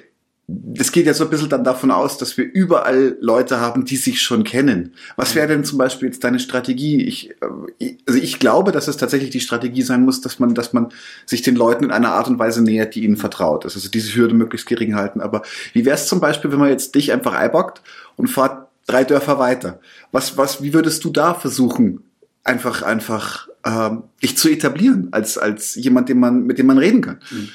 das 0.51 0.93
geht 0.93 1.05
ja 1.05 1.13
so 1.13 1.25
ein 1.25 1.31
bisschen 1.31 1.51
dann 1.51 1.63
davon 1.63 1.91
aus, 1.91 2.17
dass 2.17 2.39
wir 2.39 2.45
überall 2.51 3.19
Leute 3.21 3.61
haben, 3.61 3.85
die 3.85 3.99
sich 3.99 4.23
schon 4.23 4.45
kennen. 4.45 4.95
Was 5.17 5.35
wäre 5.35 5.47
denn 5.47 5.63
zum 5.63 5.77
Beispiel 5.77 6.09
jetzt 6.09 6.25
deine 6.25 6.41
Strategie? 6.41 7.03
Ich, 7.03 7.33
äh, 7.81 7.97
also 8.07 8.19
ich 8.19 8.39
glaube, 8.39 8.73
dass 8.73 8.89
es 8.89 8.97
tatsächlich 8.97 9.29
die 9.29 9.41
Strategie 9.41 9.83
sein 9.83 10.07
muss, 10.07 10.23
dass 10.23 10.39
man, 10.39 10.55
dass 10.55 10.73
man 10.73 10.89
sich 11.27 11.43
den 11.43 11.55
Leuten 11.55 11.85
in 11.85 11.91
einer 11.91 12.13
Art 12.13 12.29
und 12.29 12.39
Weise 12.39 12.63
nähert, 12.63 12.95
die 12.95 13.05
ihnen 13.05 13.19
vertraut. 13.19 13.67
Also 13.67 13.91
diese 13.91 14.17
Hürde 14.17 14.35
möglichst 14.35 14.67
gering 14.67 14.95
halten. 14.95 15.21
Aber 15.21 15.43
wie 15.75 15.85
wäre 15.85 15.97
es 15.97 16.07
zum 16.07 16.19
Beispiel, 16.19 16.51
wenn 16.51 16.61
man 16.61 16.71
jetzt 16.71 16.95
dich 16.95 17.13
einfach 17.13 17.35
einbockt 17.35 17.83
und 18.17 18.29
fahrt 18.29 18.69
drei 18.87 19.05
Dörfer 19.05 19.39
weiter? 19.39 19.81
Was, 20.13 20.39
was, 20.39 20.63
wie 20.63 20.73
würdest 20.73 21.05
du 21.05 21.11
da 21.11 21.35
versuchen, 21.35 22.05
einfach, 22.43 22.81
einfach 22.81 23.49
ähm, 23.67 24.05
dich 24.23 24.39
zu 24.39 24.49
etablieren 24.49 25.09
als, 25.11 25.37
als 25.37 25.75
jemand, 25.75 26.09
den 26.09 26.21
man, 26.21 26.45
mit 26.45 26.59
dem 26.59 26.67
man 26.67 26.79
reden 26.79 27.03
kann? 27.03 27.19
Mhm 27.31 27.51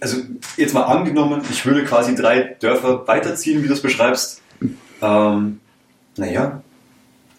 also 0.00 0.18
jetzt 0.56 0.74
mal 0.74 0.82
angenommen, 0.82 1.42
ich 1.50 1.64
würde 1.66 1.84
quasi 1.84 2.14
drei 2.14 2.56
Dörfer 2.60 3.06
weiterziehen, 3.06 3.62
wie 3.62 3.68
du 3.68 3.74
es 3.74 3.82
beschreibst. 3.82 4.42
Ähm, 5.02 5.60
naja, 6.16 6.62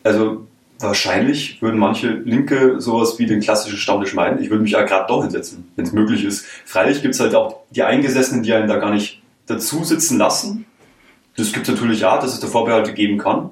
also 0.04 0.48
wahrscheinlich 0.80 1.62
würden 1.62 1.80
manche 1.80 2.08
Linke 2.08 2.80
sowas 2.80 3.19
wie 3.19 3.26
den 3.26 3.41
klassischen 3.41 3.78
Stammtisch 3.78 4.13
meiden. 4.13 4.41
Ich 4.41 4.50
würde 4.50 4.63
mich 4.63 4.72
ja 4.72 4.84
gerade 4.84 5.08
doch 5.08 5.22
hinsetzen, 5.22 5.69
wenn 5.76 5.86
es 5.86 5.91
möglich 5.91 6.24
ist. 6.24 6.45
Freilich 6.65 7.02
gibt 7.02 7.15
es 7.15 7.19
halt 7.19 7.36
auch 7.36 7.58
die 7.69 7.84
Eingesessenen, 7.84 8.43
die 8.43 8.54
einen 8.54 8.67
da 8.67 8.78
gar 8.78 8.91
nicht 8.91 9.22
dazu 9.48 9.84
sitzen 9.84 10.17
lassen. 10.17 10.65
Das 11.36 11.52
gibt 11.52 11.67
es 11.67 11.74
natürlich 11.74 12.06
auch, 12.06 12.19
dass 12.19 12.34
es 12.34 12.39
da 12.39 12.48
Vorbehalte 12.48 12.93
geben 12.93 13.17
kann. 13.17 13.52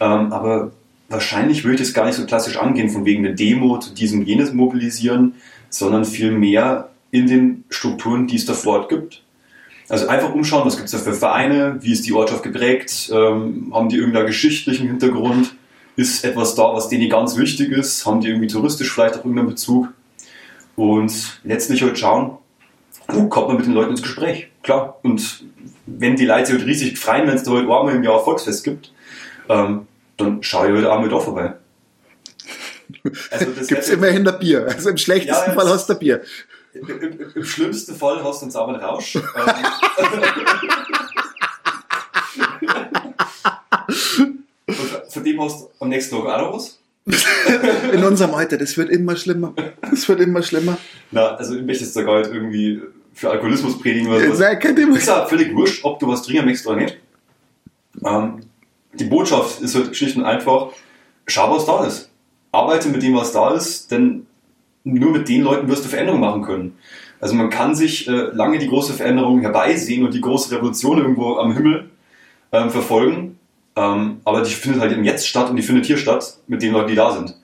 Ähm, 0.00 0.32
aber 0.32 0.72
wahrscheinlich 1.08 1.64
würde 1.64 1.74
ich 1.74 1.80
das 1.80 1.94
gar 1.94 2.06
nicht 2.06 2.16
so 2.16 2.24
klassisch 2.24 2.56
angehen, 2.56 2.88
von 2.88 3.04
wegen 3.04 3.24
eine 3.24 3.34
Demo 3.34 3.78
zu 3.78 3.92
diesem 3.92 4.22
jenes 4.22 4.52
mobilisieren, 4.52 5.34
sondern 5.68 6.04
vielmehr 6.04 6.89
in 7.10 7.26
den 7.26 7.64
Strukturen, 7.68 8.26
die 8.26 8.36
es 8.36 8.46
da 8.46 8.54
vor 8.54 8.80
Ort 8.80 8.88
gibt. 8.88 9.22
Also 9.88 10.06
einfach 10.06 10.32
umschauen, 10.32 10.64
was 10.64 10.76
gibt 10.76 10.86
es 10.86 10.92
da 10.92 10.98
für 10.98 11.14
Vereine, 11.14 11.78
wie 11.80 11.92
ist 11.92 12.06
die 12.06 12.12
Ortschaft 12.12 12.44
geprägt, 12.44 13.10
ähm, 13.12 13.72
haben 13.74 13.88
die 13.88 13.96
irgendeinen 13.96 14.26
geschichtlichen 14.26 14.86
Hintergrund, 14.86 15.54
ist 15.96 16.24
etwas 16.24 16.54
da, 16.54 16.72
was 16.74 16.88
denen 16.88 17.10
ganz 17.10 17.36
wichtig 17.36 17.72
ist, 17.72 18.06
haben 18.06 18.20
die 18.20 18.28
irgendwie 18.28 18.46
touristisch 18.46 18.92
vielleicht 18.92 19.14
auch 19.14 19.24
irgendeinen 19.24 19.48
Bezug 19.48 19.92
und 20.76 21.40
letztlich 21.42 21.82
halt 21.82 21.98
schauen, 21.98 22.38
wo 23.08 23.28
kommt 23.28 23.48
man 23.48 23.56
mit 23.56 23.66
den 23.66 23.74
Leuten 23.74 23.90
ins 23.90 24.02
Gespräch, 24.02 24.48
klar. 24.62 24.98
Und 25.02 25.42
wenn 25.86 26.14
die 26.14 26.26
Leute 26.26 26.46
sich 26.46 26.58
halt 26.58 26.66
riesig 26.66 26.96
freuen, 26.96 27.26
wenn 27.26 27.34
es 27.34 27.42
da 27.42 27.50
halt 27.50 27.62
einmal 27.62 27.94
im 27.94 28.04
Jahr 28.04 28.22
Volksfest 28.22 28.62
gibt, 28.62 28.92
ähm, 29.48 29.88
dann 30.16 30.42
schaue 30.42 30.68
ich 30.68 30.74
halt 30.74 30.86
einmal 30.86 31.08
da 31.08 31.18
vorbei. 31.18 31.54
Also 33.30 33.46
Gibt 33.46 33.82
es 33.82 33.88
immerhin 33.88 34.24
der 34.24 34.32
Bier. 34.32 34.66
Also 34.66 34.90
im 34.90 34.96
schlechtesten 34.96 35.50
ja, 35.50 35.54
Fall 35.54 35.68
hast 35.68 35.88
du 35.88 35.94
Bier. 35.94 36.22
Im, 36.72 36.88
im, 36.88 37.32
Im, 37.34 37.44
schlimmsten 37.44 37.96
Fall 37.96 38.22
hast 38.22 38.40
du 38.40 38.44
einen 38.44 38.52
sauberen 38.52 38.80
Rausch. 38.80 39.18
Von 45.08 45.24
dem 45.24 45.40
hast 45.40 45.62
du 45.62 45.70
am 45.80 45.88
nächsten 45.88 46.16
Tag 46.16 46.26
auch 46.26 46.40
noch 46.40 46.54
was. 46.54 46.78
In 47.92 48.04
unserem 48.04 48.34
Alter, 48.34 48.56
das 48.56 48.76
wird 48.76 48.90
immer 48.90 49.16
schlimmer. 49.16 49.52
Das 49.80 50.08
wird 50.08 50.20
immer 50.20 50.42
schlimmer. 50.42 50.78
Na, 51.10 51.34
also 51.34 51.56
ich 51.56 51.62
möchte 51.62 51.84
jetzt 51.84 51.94
sogar 51.94 52.16
halt 52.16 52.32
irgendwie 52.32 52.80
für 53.14 53.30
Alkoholismus 53.30 53.80
predigen 53.80 54.08
oder 54.08 54.20
so. 54.26 54.32
Ist 54.32 55.08
ja 55.08 55.26
völlig 55.26 55.54
wurscht, 55.54 55.84
ob 55.84 55.98
du 55.98 56.06
was 56.06 56.22
trinken 56.22 56.44
möchtest 56.44 56.68
oder 56.68 56.76
nicht. 56.76 56.98
Ähm, 58.04 58.40
die 58.92 59.04
Botschaft 59.04 59.60
ist 59.60 59.74
halt 59.74 59.96
schlicht 59.96 60.16
und 60.16 60.24
einfach, 60.24 60.68
schau, 61.26 61.56
was 61.56 61.66
da 61.66 61.84
ist. 61.84 62.10
Arbeite 62.52 62.88
mit 62.88 63.02
dem, 63.02 63.16
was 63.16 63.32
da 63.32 63.54
ist, 63.54 63.90
denn 63.90 64.26
nur 64.84 65.12
mit 65.12 65.28
den 65.28 65.42
Leuten 65.42 65.68
wirst 65.68 65.84
du 65.84 65.88
Veränderungen 65.88 66.22
machen 66.22 66.42
können. 66.42 66.78
Also 67.20 67.34
man 67.34 67.50
kann 67.50 67.74
sich 67.74 68.08
äh, 68.08 68.30
lange 68.32 68.58
die 68.58 68.68
große 68.68 68.94
Veränderung 68.94 69.40
herbeisehen 69.40 70.04
und 70.04 70.14
die 70.14 70.20
große 70.20 70.54
Revolution 70.54 70.98
irgendwo 70.98 71.36
am 71.36 71.52
Himmel 71.52 71.90
ähm, 72.52 72.70
verfolgen, 72.70 73.38
ähm, 73.76 74.20
aber 74.24 74.42
die 74.42 74.52
findet 74.52 74.80
halt 74.80 74.92
im 74.92 75.04
Jetzt 75.04 75.26
statt 75.26 75.50
und 75.50 75.56
die 75.56 75.62
findet 75.62 75.86
hier 75.86 75.98
statt 75.98 76.38
mit 76.46 76.62
den 76.62 76.72
Leuten, 76.72 76.88
die 76.88 76.94
da 76.94 77.12
sind. 77.12 77.36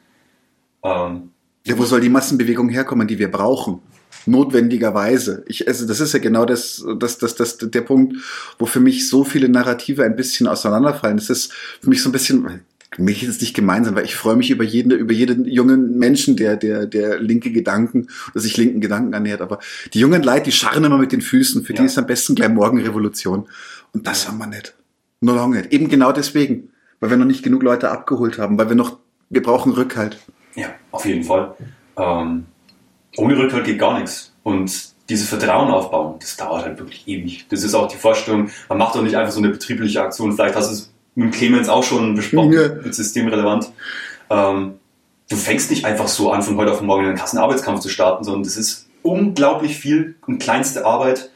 Ähm, 0.83 1.31
ja, 1.67 1.77
wo 1.77 1.85
soll 1.85 2.01
die 2.01 2.09
Massenbewegung 2.09 2.69
herkommen, 2.69 3.07
die 3.07 3.19
wir 3.19 3.31
brauchen? 3.31 3.81
Notwendigerweise. 4.25 5.45
Ich, 5.47 5.69
also 5.69 5.87
das 5.87 6.01
ist 6.01 6.13
ja 6.13 6.19
genau 6.19 6.45
das, 6.47 6.85
das, 6.99 7.19
das, 7.19 7.35
das, 7.37 7.59
der 7.59 7.81
Punkt, 7.83 8.17
wo 8.59 8.67
für 8.67 8.81
mich 8.81 9.09
so 9.09 9.25
viele 9.25 9.49
Narrative 9.49 10.05
ein 10.05 10.17
bisschen 10.17 10.47
auseinanderfallen. 10.47 11.19
Es 11.19 11.31
ist 11.31 11.53
für 11.53 11.91
mich 11.91 12.03
so 12.03 12.09
ein 12.09 12.13
bisschen, 12.13 12.63
mich 12.99 13.23
jetzt 13.23 13.41
nicht 13.41 13.55
gemeinsam, 13.55 13.95
weil 13.95 14.05
ich 14.05 14.15
freue 14.15 14.37
mich 14.37 14.51
über 14.51 14.65
jeden, 14.65 14.93
über 14.93 15.13
jeden 15.13 15.45
jungen 15.45 15.99
Menschen, 15.99 16.37
der, 16.37 16.57
der, 16.57 16.87
der 16.87 17.21
linke 17.21 17.51
Gedanken 17.51 18.09
oder 18.31 18.41
sich 18.41 18.57
linken 18.57 18.81
Gedanken 18.81 19.13
ernährt. 19.13 19.41
Aber 19.41 19.59
die 19.93 20.01
jungen 20.01 20.23
Leute, 20.23 20.45
die 20.45 20.53
scharren 20.53 20.85
immer 20.85 20.99
mit 20.99 21.13
den 21.13 21.21
Füßen. 21.21 21.65
Für 21.65 21.75
ja. 21.75 21.81
die 21.81 21.87
ist 21.87 21.99
am 21.99 22.07
besten 22.07 22.35
gleich 22.35 22.49
morgen 22.49 22.81
Revolution. 22.81 23.49
Und 23.93 24.07
das 24.07 24.29
haben 24.29 24.39
wir 24.39 24.47
nicht. 24.47 24.75
Nur 25.21 25.37
lange 25.37 25.59
nicht. 25.59 25.73
Eben 25.73 25.89
genau 25.89 26.13
deswegen. 26.13 26.71
Weil 27.01 27.11
wir 27.11 27.17
noch 27.17 27.27
nicht 27.27 27.43
genug 27.43 27.63
Leute 27.63 27.91
abgeholt 27.91 28.39
haben, 28.39 28.57
weil 28.57 28.69
wir 28.71 28.77
noch, 28.77 28.99
wir 29.29 29.43
brauchen 29.43 29.73
Rückhalt. 29.73 30.19
Ja, 30.55 30.69
auf 30.91 31.05
jeden 31.05 31.25
Fall. 31.25 31.55
Ähm, 31.99 32.47
ohne 33.17 33.37
Rückhalt 33.37 33.65
geht 33.65 33.79
gar 33.79 33.99
nichts. 33.99 34.33
Und 34.43 34.95
dieses 35.09 35.29
Vertrauen 35.29 35.71
aufbauen, 35.71 36.17
das 36.21 36.37
dauert 36.37 36.65
halt 36.65 36.79
wirklich 36.79 37.07
ewig. 37.07 37.47
Das 37.49 37.63
ist 37.63 37.75
auch 37.75 37.89
die 37.89 37.97
Vorstellung, 37.97 38.51
man 38.69 38.79
macht 38.79 38.95
doch 38.95 39.03
nicht 39.03 39.17
einfach 39.17 39.33
so 39.33 39.41
eine 39.41 39.51
betriebliche 39.51 40.03
Aktion. 40.03 40.33
Vielleicht 40.33 40.57
hast 40.57 40.69
du 40.69 40.75
es 40.75 40.93
mit 41.17 41.33
Clemens 41.33 41.69
auch 41.69 41.83
schon 41.83 42.15
besprochen, 42.15 42.53
ja. 42.53 42.69
mit 42.69 42.95
systemrelevant. 42.95 43.73
Ähm, 44.31 44.75
du 45.29 45.37
fängst 45.37 45.71
nicht 45.71 45.85
einfach 45.85 46.07
so 46.07 46.31
an, 46.31 46.43
von 46.43 46.57
heute 46.57 46.71
auf 46.71 46.83
morgen 46.83 47.07
einen 47.07 47.17
krassen 47.17 47.39
Arbeitskampf 47.39 47.81
zu 47.81 47.89
starten, 47.89 48.23
sondern 48.23 48.45
das 48.45 48.57
ist 48.57 48.87
unglaublich 49.03 49.77
viel 49.79 50.15
und 50.27 50.39
kleinste 50.39 50.85
Arbeit, 50.85 51.31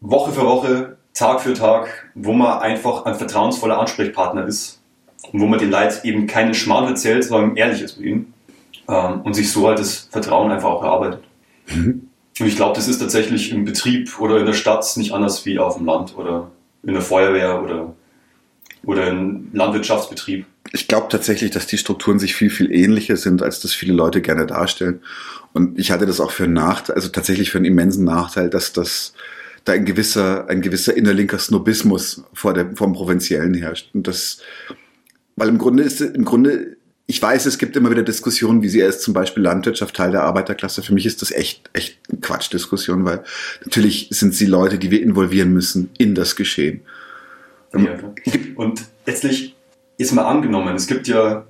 Woche 0.00 0.32
für 0.32 0.44
Woche, 0.44 0.96
Tag 1.14 1.42
für 1.42 1.52
Tag, 1.52 2.10
wo 2.14 2.32
man 2.32 2.60
einfach 2.60 3.04
ein 3.04 3.14
vertrauensvoller 3.14 3.78
Ansprechpartner 3.78 4.46
ist 4.46 4.80
und 5.30 5.40
wo 5.40 5.46
man 5.46 5.58
den 5.58 5.70
Leid 5.70 6.04
eben 6.04 6.26
keinen 6.26 6.54
Schmarrn 6.54 6.88
erzählt, 6.88 7.24
sondern 7.24 7.56
ehrlich 7.56 7.82
ist 7.82 7.98
mit 7.98 8.06
ihnen 8.08 8.34
ähm, 8.88 9.20
und 9.20 9.34
sich 9.34 9.52
so 9.52 9.68
halt 9.68 9.78
das 9.78 10.08
Vertrauen 10.10 10.50
einfach 10.50 10.70
auch 10.70 10.82
erarbeitet. 10.82 11.22
Mhm. 11.68 12.08
Und 12.40 12.46
ich 12.46 12.56
glaube, 12.56 12.74
das 12.74 12.88
ist 12.88 12.98
tatsächlich 12.98 13.52
im 13.52 13.66
Betrieb 13.66 14.18
oder 14.18 14.38
in 14.38 14.46
der 14.46 14.54
Stadt 14.54 14.90
nicht 14.96 15.12
anders 15.12 15.44
wie 15.44 15.58
auf 15.58 15.76
dem 15.76 15.84
Land 15.84 16.16
oder 16.16 16.50
in 16.82 16.94
der 16.94 17.02
Feuerwehr 17.02 17.62
oder 17.62 17.94
oder 18.84 19.06
ein 19.06 19.48
Landwirtschaftsbetrieb. 19.52 20.46
Ich 20.72 20.88
glaube 20.88 21.08
tatsächlich, 21.10 21.50
dass 21.50 21.66
die 21.66 21.78
Strukturen 21.78 22.18
sich 22.18 22.34
viel, 22.34 22.50
viel 22.50 22.72
ähnlicher 22.72 23.16
sind, 23.16 23.42
als 23.42 23.60
das 23.60 23.72
viele 23.72 23.92
Leute 23.92 24.22
gerne 24.22 24.46
darstellen. 24.46 25.00
Und 25.52 25.78
ich 25.78 25.90
hatte 25.90 26.06
das 26.06 26.20
auch 26.20 26.30
für 26.30 26.44
einen 26.44 26.54
Nachteil, 26.54 26.96
also 26.96 27.08
tatsächlich 27.08 27.50
für 27.50 27.58
einen 27.58 27.66
immensen 27.66 28.04
Nachteil, 28.04 28.48
dass 28.48 28.72
das 28.72 29.12
da 29.64 29.72
ein 29.72 29.84
gewisser, 29.84 30.48
ein 30.48 30.62
gewisser 30.62 30.96
innerlinker 30.96 31.38
Snobismus 31.38 32.24
vor 32.32 32.54
der, 32.54 32.74
vom 32.74 32.94
Provinziellen 32.94 33.54
herrscht. 33.54 33.90
Und 33.94 34.08
das, 34.08 34.38
weil 35.36 35.48
im 35.48 35.58
Grunde 35.58 35.82
ist, 35.82 36.00
im 36.00 36.24
Grunde 36.24 36.76
ich 37.06 37.20
weiß, 37.20 37.46
es 37.46 37.58
gibt 37.58 37.76
immer 37.76 37.90
wieder 37.90 38.04
Diskussionen, 38.04 38.62
wie 38.62 38.68
sie 38.68 38.80
ist 38.80 39.02
zum 39.02 39.12
Beispiel 39.12 39.42
Landwirtschaft 39.42 39.96
Teil 39.96 40.12
der 40.12 40.22
Arbeiterklasse. 40.22 40.82
Für 40.82 40.94
mich 40.94 41.04
ist 41.04 41.20
das 41.20 41.30
echt, 41.30 41.68
echt 41.72 41.98
Quatschdiskussion, 42.22 43.04
weil 43.04 43.24
natürlich 43.64 44.08
sind 44.10 44.34
sie 44.34 44.46
Leute, 44.46 44.78
die 44.78 44.90
wir 44.90 45.02
involvieren 45.02 45.52
müssen 45.52 45.90
in 45.98 46.14
das 46.14 46.36
Geschehen. 46.36 46.80
Ja, 47.74 47.90
und 48.56 48.84
letztlich 49.06 49.56
ist 49.98 50.12
mal 50.12 50.24
angenommen, 50.24 50.74
es 50.74 50.86
gibt 50.86 51.08
ja 51.08 51.44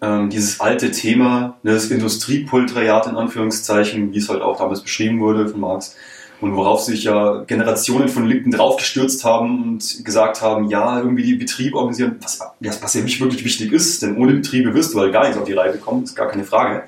ähm, 0.00 0.30
dieses 0.30 0.60
alte 0.60 0.90
Thema, 0.90 1.56
ne, 1.62 1.72
das 1.72 1.90
Industriepolteriat 1.90 3.06
in 3.06 3.16
Anführungszeichen, 3.16 4.12
wie 4.12 4.18
es 4.18 4.28
halt 4.28 4.42
auch 4.42 4.58
damals 4.58 4.82
beschrieben 4.82 5.20
wurde 5.20 5.48
von 5.48 5.60
Marx, 5.60 5.96
und 6.40 6.54
worauf 6.54 6.82
sich 6.82 7.04
ja 7.04 7.44
Generationen 7.46 8.08
von 8.08 8.26
Linken 8.26 8.50
draufgestürzt 8.50 9.24
haben 9.24 9.62
und 9.62 10.04
gesagt 10.04 10.42
haben, 10.42 10.68
ja, 10.68 10.98
irgendwie 10.98 11.22
die 11.22 11.34
Betriebe 11.34 11.78
organisieren, 11.78 12.16
was, 12.20 12.40
was 12.60 12.94
ja 12.94 13.00
nicht 13.00 13.20
wirklich 13.20 13.44
wichtig 13.44 13.72
ist, 13.72 14.02
denn 14.02 14.18
ohne 14.18 14.34
Betriebe 14.34 14.74
wirst 14.74 14.92
du 14.92 15.00
halt 15.00 15.12
gar 15.12 15.22
nichts 15.22 15.38
auf 15.38 15.44
die 15.44 15.54
Reihe 15.54 15.72
bekommen, 15.72 16.04
ist 16.04 16.14
gar 16.14 16.28
keine 16.28 16.44
Frage. 16.44 16.84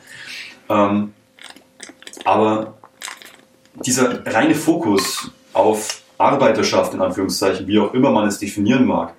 Ähm, 0.68 1.14
aber 2.24 2.74
dieser 3.86 4.26
reine 4.26 4.54
Fokus 4.54 5.30
auf 5.54 6.02
Arbeiterschaft, 6.18 6.94
in 6.94 7.00
Anführungszeichen, 7.00 7.66
wie 7.66 7.78
auch 7.78 7.94
immer 7.94 8.10
man 8.10 8.26
es 8.28 8.38
definieren 8.38 8.84
mag, 8.84 9.14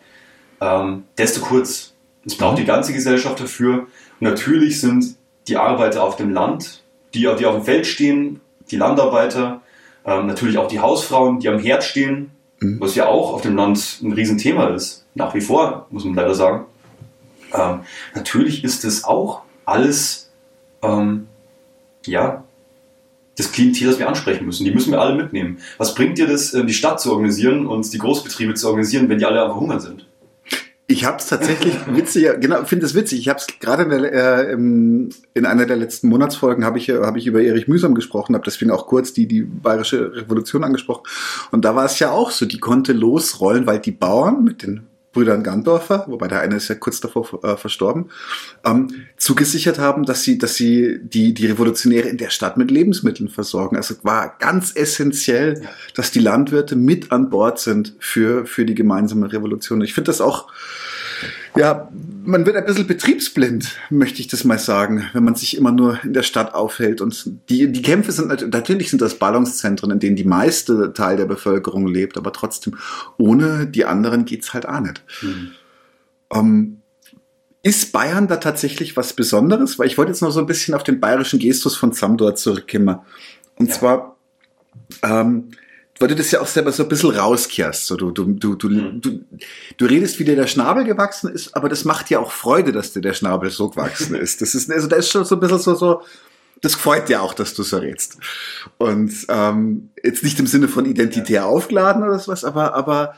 ähm, 0.62 1.04
zu 1.18 1.42
kurz. 1.42 1.94
Es 2.26 2.36
braucht 2.36 2.60
die 2.60 2.66
ganze 2.66 2.94
Gesellschaft 2.94 3.40
dafür. 3.40 3.88
Und 4.20 4.22
natürlich 4.22 4.82
sind 4.82 5.16
die 5.48 5.58
Arbeiter 5.58 6.04
auf 6.04 6.18
dem 6.18 6.32
Land, 6.32 6.84
die, 7.14 7.22
die 7.22 7.46
auf 7.46 7.56
dem 7.56 7.64
Feld 7.64 7.88
stehen, 7.88 8.42
die 8.70 8.76
Landarbeiter, 8.76 9.62
ähm, 10.06 10.28
natürlich 10.28 10.58
auch 10.58 10.68
die 10.68 10.80
Hausfrauen, 10.80 11.40
die 11.40 11.50
am 11.50 11.60
Herd 11.60 11.84
stehen, 11.84 12.32
mhm. 12.60 12.80
was 12.80 12.96
ja 12.96 13.08
auch 13.08 13.34
auf 13.34 13.42
dem 13.42 13.56
Land 13.56 14.00
ein 14.04 14.14
Riesenthema 14.14 14.68
ist. 14.68 15.06
Nach 15.16 15.34
wie 15.34 15.42
vor, 15.42 15.88
muss 15.90 16.06
man 16.06 16.16
leider 16.16 16.36
sagen. 16.36 16.66
Ähm, 17.54 17.82
natürlich 18.14 18.64
ist 18.64 18.86
es 18.86 19.04
auch 19.04 19.42
alles, 19.66 20.30
ähm, 20.84 21.28
ja, 22.06 22.44
das 23.40 23.52
Klientel, 23.52 23.88
das 23.88 24.00
wir 24.00 24.08
ansprechen 24.08 24.46
müssen. 24.46 24.66
Die 24.66 24.72
müssen 24.72 24.92
wir 24.92 25.02
alle 25.02 25.16
mitnehmen. 25.16 25.58
Was 25.78 25.96
bringt 25.96 26.18
dir 26.18 26.28
das, 26.28 26.54
äh, 26.54 26.66
die 26.66 26.74
Stadt 26.74 27.00
zu 27.00 27.12
organisieren 27.12 27.66
und 27.66 27.92
die 27.92 27.98
Großbetriebe 27.98 28.54
zu 28.54 28.68
organisieren, 28.68 29.10
wenn 29.10 29.18
die 29.18 29.26
alle 29.26 29.42
einfach 29.42 29.60
hungern 29.60 29.80
sind? 29.80 30.06
Ich 30.92 31.06
habe 31.06 31.18
es 31.18 31.28
tatsächlich 31.28 31.76
witziger, 31.88 32.38
genau, 32.38 32.66
finde 32.66 32.88
es 32.88 32.96
witzig. 32.96 33.20
Ich 33.20 33.30
habe 33.30 33.40
es 33.40 33.48
gerade 33.60 33.84
in, 33.84 33.92
äh, 33.92 34.52
in, 35.36 35.46
einer 35.46 35.68
der 35.68 35.78
letzten 35.78 36.10
Monatsfolgen 36.10 36.66
habe 36.66 36.80
ich, 36.80 36.90
hab 36.90 37.16
ich 37.16 37.28
über 37.28 37.42
Erich 37.42 37.68
Mühsam 37.68 37.94
gesprochen, 37.94 38.34
habe 38.34 38.44
deswegen 38.44 38.72
auch 38.72 38.88
kurz 38.88 39.14
die, 39.14 39.28
die 39.28 39.44
bayerische 39.44 40.16
Revolution 40.16 40.64
angesprochen. 40.64 41.04
Und 41.52 41.64
da 41.64 41.76
war 41.76 41.86
es 41.86 42.00
ja 42.00 42.12
auch 42.12 42.32
so, 42.32 42.48
die 42.48 42.60
konnte 42.60 42.94
losrollen, 42.94 43.68
weil 43.68 43.80
die 43.80 43.92
Bauern 43.92 44.44
mit 44.44 44.64
den 44.64 44.89
Brüdern 45.12 45.44
Gandorfer, 45.44 46.06
wobei 46.08 46.28
der 46.28 46.42
eine 46.42 46.56
ist 46.56 46.68
ja 46.68 46.76
kurz 46.76 47.00
davor 47.02 47.44
äh, 47.44 47.58
verstorben, 47.58 48.12
ähm, 48.64 49.06
zugesichert 49.18 49.80
haben, 49.80 50.06
dass 50.06 50.24
sie, 50.24 50.38
dass 50.38 50.56
sie 50.56 51.00
die, 51.02 51.34
die 51.34 51.48
Revolutionäre 51.48 52.08
in 52.08 52.18
der 52.18 52.30
Stadt 52.30 52.58
mit 52.58 52.70
Lebensmitteln 52.70 53.28
versorgen. 53.30 53.76
Also 53.76 53.96
war 54.04 54.38
ganz 54.38 54.76
essentiell, 54.76 55.64
dass 55.96 56.12
die 56.12 56.20
Landwirte 56.20 56.76
mit 56.76 57.12
an 57.12 57.30
Bord 57.30 57.60
sind 57.60 57.96
für, 58.00 58.46
für 58.46 58.66
die 58.66 58.76
gemeinsame 58.76 59.32
Revolution. 59.34 59.82
Ich 59.82 59.94
finde 59.94 60.10
das 60.10 60.22
auch 60.22 60.48
ja, 61.56 61.90
man 62.24 62.46
wird 62.46 62.56
ein 62.56 62.66
bisschen 62.66 62.88
betriebsblind, 62.88 63.76
möchte 63.90 64.22
ich 64.22 64.28
das 64.28 64.44
mal 64.44 64.60
sagen, 64.60 65.10
wenn 65.14 65.24
man 65.24 65.36
sich 65.36 65.58
immer 65.58 65.72
nur 65.72 66.00
in 66.04 66.14
der 66.14 66.24
Stadt 66.24 66.54
aufhält. 66.54 67.02
Und 67.02 67.32
die, 67.50 67.72
die 67.72 67.82
Kämpfe 67.82 68.12
sind 68.12 68.28
natürlich 68.28 68.90
sind 68.90 69.02
das 69.02 69.16
Ballungszentren, 69.16 69.92
in 69.92 70.00
denen 70.00 70.16
die 70.16 70.24
meiste 70.24 70.94
Teil 70.94 71.18
der 71.18 71.26
Bevölkerung 71.26 71.88
lebt, 71.88 72.18
aber 72.18 72.34
trotzdem, 72.34 72.78
ohne 73.18 73.68
die 73.68 73.86
anderen 73.86 74.26
geht's 74.26 74.54
halt 74.54 74.68
auch 74.68 74.80
nicht. 74.80 75.04
Mhm. 75.22 75.52
Ähm, 76.34 76.82
ist 77.62 77.92
Bayern 77.92 78.28
da 78.28 78.38
tatsächlich 78.38 78.96
was 78.96 79.14
Besonderes? 79.14 79.78
Weil 79.78 79.88
ich 79.88 79.98
wollte 79.98 80.12
jetzt 80.12 80.22
noch 80.22 80.32
so 80.32 80.40
ein 80.40 80.46
bisschen 80.46 80.74
auf 80.74 80.84
den 80.84 81.00
bayerischen 81.00 81.40
Gestus 81.40 81.76
von 81.76 81.92
Zamdor 81.92 82.36
zurückkommen. 82.36 83.00
Und 83.58 83.68
ja. 83.68 83.76
zwar, 83.76 84.18
ähm, 85.04 85.50
weil 86.00 86.08
du 86.08 86.16
das 86.16 86.32
ja 86.32 86.40
auch 86.40 86.48
selber 86.48 86.72
so 86.72 86.84
ein 86.84 86.90
bisschen 86.90 87.12
rauskehrst. 87.12 87.86
So, 87.86 87.98
du, 87.98 88.12
du, 88.12 88.26
du, 88.34 88.56
du, 88.56 88.70
mhm. 88.70 89.02
du, 89.02 89.20
du 89.78 89.86
redest, 89.86 90.18
wie 90.20 90.24
dir 90.24 90.36
der 90.36 90.48
Schnabel 90.48 90.86
gewachsen 90.86 91.30
ist, 91.30 91.56
aber 91.56 91.70
das 91.70 91.84
macht 91.86 92.10
dir 92.10 92.22
auch 92.22 92.32
Freude, 92.32 92.72
dass 92.72 92.94
dir 92.94 93.02
der 93.02 93.14
Schnabel 93.14 93.50
so 93.50 93.70
gewachsen 93.70 94.16
ist. 94.20 94.42
Das 94.42 94.56
ist, 94.56 94.72
also 94.72 94.88
da 94.88 94.96
ist 94.96 95.10
schon 95.10 95.26
so 95.26 95.36
ein 95.36 95.42
bisschen 95.42 95.60
so, 95.60 95.76
so, 95.76 96.02
das 96.62 96.76
freut 96.76 97.10
dir 97.10 97.22
auch, 97.22 97.34
dass 97.34 97.54
du 97.54 97.64
so 97.64 97.78
redst. 97.78 98.18
Und 98.78 99.14
ähm, 99.28 99.90
jetzt 100.02 100.24
nicht 100.24 100.40
im 100.40 100.48
Sinne 100.48 100.68
von 100.68 100.86
identitär 100.86 101.46
aufgeladen 101.46 102.04
oder 102.04 102.20
sowas, 102.20 102.44
aber, 102.46 102.74
aber 102.74 103.16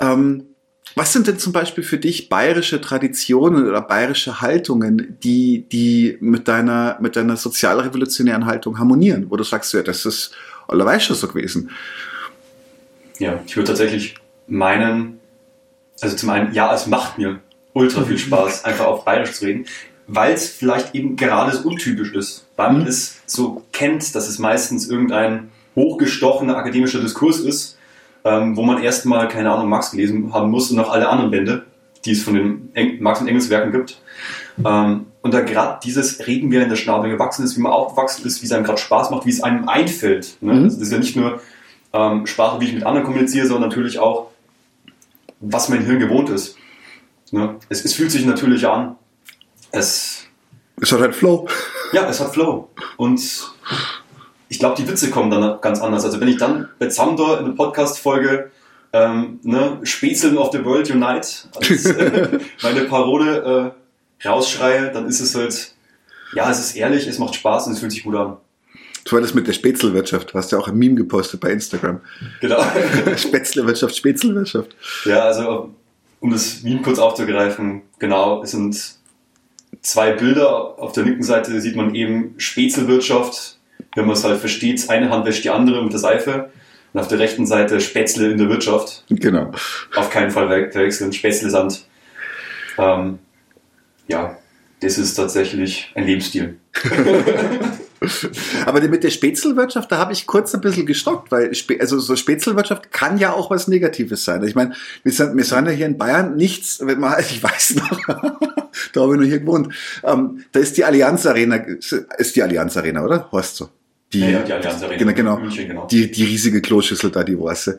ähm, 0.00 0.46
was 0.94 1.12
sind 1.12 1.26
denn 1.26 1.38
zum 1.38 1.52
Beispiel 1.52 1.84
für 1.84 1.96
dich 1.98 2.28
bayerische 2.28 2.80
Traditionen 2.80 3.66
oder 3.66 3.80
bayerische 3.80 4.40
Haltungen, 4.40 5.16
die, 5.22 5.66
die 5.70 6.18
mit 6.20 6.48
deiner, 6.48 6.98
mit 7.00 7.16
deiner 7.16 7.36
sozialrevolutionären 7.36 8.44
Haltung 8.44 8.78
harmonieren, 8.78 9.30
wo 9.30 9.36
du 9.36 9.44
sagst, 9.44 9.72
ja, 9.72 9.82
das 9.82 10.04
ist 10.04 10.32
allerweil 10.68 11.00
schon 11.00 11.16
so 11.16 11.28
gewesen. 11.28 11.70
Ja, 13.18 13.40
ich 13.46 13.56
würde 13.56 13.68
tatsächlich 13.68 14.16
meinen, 14.46 15.20
also 16.00 16.16
zum 16.16 16.30
einen, 16.30 16.52
ja, 16.54 16.74
es 16.74 16.86
macht 16.86 17.18
mir 17.18 17.40
ultra 17.72 18.02
viel 18.02 18.18
Spaß, 18.18 18.64
einfach 18.64 18.86
auf 18.86 19.04
Bayerisch 19.04 19.32
zu 19.32 19.44
reden, 19.46 19.66
weil 20.06 20.32
es 20.32 20.48
vielleicht 20.50 20.94
eben 20.94 21.16
gerade 21.16 21.56
so 21.56 21.68
untypisch 21.68 22.12
ist, 22.12 22.46
weil 22.56 22.72
man 22.72 22.82
mhm. 22.82 22.88
es 22.88 23.20
so 23.26 23.62
kennt, 23.72 24.14
dass 24.14 24.28
es 24.28 24.38
meistens 24.38 24.88
irgendein 24.88 25.50
hochgestochener 25.74 26.56
akademischer 26.56 27.00
Diskurs 27.00 27.40
ist, 27.40 27.78
ähm, 28.24 28.56
wo 28.56 28.62
man 28.62 28.82
erstmal, 28.82 29.28
keine 29.28 29.50
Ahnung, 29.50 29.68
Marx 29.68 29.90
gelesen 29.90 30.32
haben 30.32 30.50
muss 30.50 30.70
und 30.70 30.76
noch 30.76 30.90
alle 30.90 31.08
anderen 31.08 31.30
Bände, 31.30 31.64
die 32.04 32.12
es 32.12 32.22
von 32.22 32.34
den 32.34 32.70
Eng 32.74 33.02
Marx 33.02 33.20
und 33.20 33.28
Engels 33.28 33.48
Werken 33.48 33.72
gibt. 33.72 34.00
Ähm, 34.64 35.06
und 35.22 35.32
da 35.32 35.40
gerade 35.40 35.78
dieses 35.82 36.26
Reden, 36.26 36.50
wie 36.50 36.56
er 36.56 36.64
in 36.64 36.68
der 36.68 36.76
Schnabel 36.76 37.10
gewachsen 37.10 37.44
ist, 37.44 37.56
wie 37.56 37.60
man 37.60 37.72
aufgewachsen 37.72 38.26
ist, 38.26 38.42
wie 38.42 38.46
es 38.46 38.52
einem 38.52 38.64
gerade 38.64 38.80
Spaß 38.80 39.10
macht, 39.10 39.24
wie 39.24 39.30
es 39.30 39.42
einem 39.42 39.68
einfällt. 39.68 40.36
Ne? 40.40 40.52
Mhm. 40.52 40.64
Also 40.64 40.76
das 40.78 40.86
ist 40.88 40.92
ja 40.92 40.98
nicht 40.98 41.16
nur 41.16 41.40
ähm, 41.92 42.26
Sprache, 42.26 42.60
wie 42.60 42.66
ich 42.66 42.74
mit 42.74 42.84
anderen 42.84 43.06
kommuniziere, 43.06 43.46
sondern 43.46 43.68
natürlich 43.68 43.98
auch, 43.98 44.30
was 45.40 45.68
mein 45.68 45.84
Hirn 45.84 46.00
gewohnt 46.00 46.28
ist. 46.28 46.56
Ne? 47.30 47.56
Es, 47.68 47.84
es 47.84 47.94
fühlt 47.94 48.10
sich 48.10 48.26
natürlich 48.26 48.66
an. 48.66 48.96
Es, 49.70 50.24
es 50.80 50.92
hat 50.92 51.00
halt 51.00 51.14
Flow. 51.14 51.48
Ja, 51.92 52.08
es 52.08 52.20
hat 52.20 52.32
Flow. 52.32 52.68
Und 52.96 53.52
ich 54.48 54.58
glaube, 54.58 54.74
die 54.76 54.88
Witze 54.88 55.10
kommen 55.10 55.30
dann 55.30 55.60
ganz 55.60 55.80
anders. 55.80 56.04
Also 56.04 56.20
wenn 56.20 56.28
ich 56.28 56.36
dann 56.36 56.68
bei 56.78 56.88
Zamdor 56.88 57.38
in 57.38 57.46
der 57.46 57.52
Podcast-Folge 57.52 58.50
ähm, 58.92 59.40
ne, 59.42 59.78
Spätzeln 59.84 60.36
of 60.36 60.50
the 60.52 60.64
World 60.64 60.90
Unite 60.90 61.28
als 61.54 61.86
äh, 61.86 62.38
meine 62.62 62.82
Parole 62.84 63.72
äh, 63.76 63.81
rausschreie, 64.24 64.90
dann 64.92 65.06
ist 65.06 65.20
es 65.20 65.34
halt, 65.34 65.74
ja, 66.34 66.50
es 66.50 66.58
ist 66.60 66.76
ehrlich, 66.76 67.06
es 67.06 67.18
macht 67.18 67.34
Spaß 67.34 67.66
und 67.66 67.74
es 67.74 67.80
fühlt 67.80 67.92
sich 67.92 68.04
gut 68.04 68.14
an. 68.14 68.36
Du 69.04 69.18
das 69.18 69.34
mit 69.34 69.48
der 69.48 69.52
Spätzlewirtschaft. 69.52 70.32
Du 70.32 70.34
hast 70.34 70.52
ja 70.52 70.58
auch 70.58 70.68
ein 70.68 70.76
Meme 70.76 70.94
gepostet 70.94 71.40
bei 71.40 71.50
Instagram. 71.50 72.00
Genau. 72.40 72.62
Spätzlewirtschaft, 73.16 73.96
Spätzlewirtschaft. 73.96 74.76
Ja, 75.04 75.24
also 75.24 75.74
um 76.20 76.30
das 76.30 76.62
Meme 76.62 76.82
kurz 76.82 76.98
aufzugreifen, 76.98 77.82
genau, 77.98 78.42
es 78.44 78.52
sind 78.52 78.80
zwei 79.80 80.12
Bilder. 80.12 80.78
Auf 80.78 80.92
der 80.92 81.04
linken 81.04 81.24
Seite 81.24 81.60
sieht 81.60 81.74
man 81.74 81.94
eben 81.94 82.34
Spätzlewirtschaft, 82.38 83.58
wenn 83.96 84.06
man 84.06 84.14
es 84.14 84.22
halt 84.22 84.38
versteht. 84.38 84.88
Eine 84.88 85.10
Hand 85.10 85.26
wäscht 85.26 85.44
die 85.44 85.50
andere 85.50 85.82
mit 85.82 85.92
der 85.92 86.00
Seife. 86.00 86.50
Und 86.92 87.00
auf 87.00 87.08
der 87.08 87.18
rechten 87.18 87.46
Seite 87.46 87.80
Spätzle 87.80 88.30
in 88.30 88.38
der 88.38 88.48
Wirtschaft. 88.50 89.04
Genau. 89.08 89.50
Auf 89.96 90.10
keinen 90.10 90.30
Fall 90.30 90.46
verwechseln. 90.70 91.12
Spätzle 91.12 91.50
Sand. 91.50 91.86
Ähm, 92.78 93.18
ja, 94.12 94.38
das 94.80 94.98
ist 94.98 95.14
tatsächlich 95.14 95.90
ein 95.94 96.04
Lebensstil. 96.04 96.56
Aber 98.66 98.80
mit 98.80 99.04
der 99.04 99.10
Spätzlewirtschaft, 99.10 99.92
da 99.92 99.98
habe 99.98 100.12
ich 100.12 100.26
kurz 100.26 100.54
ein 100.54 100.60
bisschen 100.60 100.86
gestockt, 100.86 101.30
weil 101.30 101.52
also 101.78 102.00
so 102.00 102.16
Spätzlewirtschaft 102.16 102.90
kann 102.90 103.18
ja 103.18 103.32
auch 103.32 103.50
was 103.50 103.68
Negatives 103.68 104.24
sein. 104.24 104.42
Ich 104.42 104.54
meine, 104.54 104.74
wir 105.04 105.12
sind, 105.12 105.36
wir 105.36 105.44
sind 105.44 105.66
ja 105.66 105.72
hier 105.72 105.86
in 105.86 105.98
Bayern 105.98 106.36
nichts, 106.36 106.84
wenn 106.84 106.98
man, 106.98 107.20
ich 107.20 107.42
weiß 107.42 107.76
noch, 107.76 108.00
da 108.92 109.00
habe 109.00 109.14
ich 109.14 109.20
noch 109.20 109.26
hier 109.26 109.40
gewohnt. 109.40 109.72
Ähm, 110.02 110.44
da 110.52 110.60
ist 110.60 110.76
die 110.76 110.84
Allianz 110.84 111.26
Arena, 111.26 111.56
ist 111.56 112.36
die 112.36 112.42
Allianz 112.42 112.76
Arena, 112.76 113.04
oder? 113.04 113.30
Horst 113.30 113.56
so. 113.56 113.68
Die, 114.12 114.20
ja, 114.20 114.28
ja, 114.28 114.42
die 114.42 114.52
Allianz 114.52 114.82
Arena. 114.82 114.98
Genau, 114.98 115.12
genau. 115.14 115.38
München, 115.38 115.68
genau. 115.68 115.86
Die, 115.86 116.10
die 116.10 116.24
riesige 116.24 116.60
Kloschüssel 116.60 117.10
da, 117.10 117.22
die 117.22 117.38
Worse. 117.38 117.78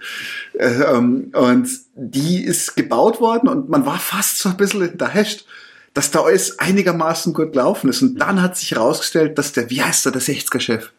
Äh, 0.54 0.68
ähm, 0.68 1.32
und 1.34 1.68
die 1.96 2.44
ist 2.44 2.76
gebaut 2.76 3.20
worden 3.20 3.50
und 3.50 3.70
man 3.70 3.86
war 3.86 4.00
fast 4.00 4.40
so 4.40 4.50
ein 4.50 4.58
bisschen 4.58 4.98
da 4.98 5.14
hasht 5.14 5.46
dass 5.94 6.12
da 6.12 6.22
alles 6.22 6.60
einigermaßen 6.60 7.34
gut 7.34 7.54
gelaufen 7.54 7.90
ist. 7.90 8.02
Und 8.02 8.16
dann 8.20 8.42
hat 8.42 8.58
sich 8.58 8.72
herausgestellt, 8.72 9.38
dass 9.38 9.52
der, 9.52 9.70
wie 9.70 9.82
heißt 9.82 10.06
er, 10.06 10.12
der 10.12 10.22
60er-Chef 10.22 10.92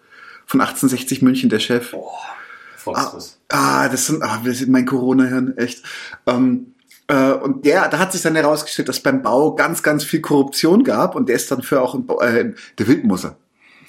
von 0.46 0.60
1860 0.60 1.22
München, 1.22 1.50
der 1.50 1.58
Chef. 1.58 1.90
Boah, 1.90 2.96
ah, 2.96 3.18
ah, 3.48 3.88
das 3.88 4.06
sind, 4.06 4.22
ah, 4.22 4.42
mein 4.66 4.86
Corona-Hirn, 4.86 5.56
echt. 5.56 5.82
Ähm, 6.26 6.74
äh, 7.08 7.32
und 7.32 7.64
der, 7.64 7.88
da 7.88 7.98
hat 7.98 8.12
sich 8.12 8.22
dann 8.22 8.36
herausgestellt, 8.36 8.88
dass 8.88 9.00
beim 9.00 9.22
Bau 9.22 9.54
ganz, 9.54 9.82
ganz 9.82 10.04
viel 10.04 10.20
Korruption 10.20 10.84
gab 10.84 11.14
und 11.14 11.28
der 11.28 11.36
ist 11.36 11.50
dann 11.50 11.62
für 11.62 11.82
auch 11.82 11.94
in, 11.94 12.08
äh, 12.20 12.52
der 12.78 12.86
Wildmoser. 12.86 13.36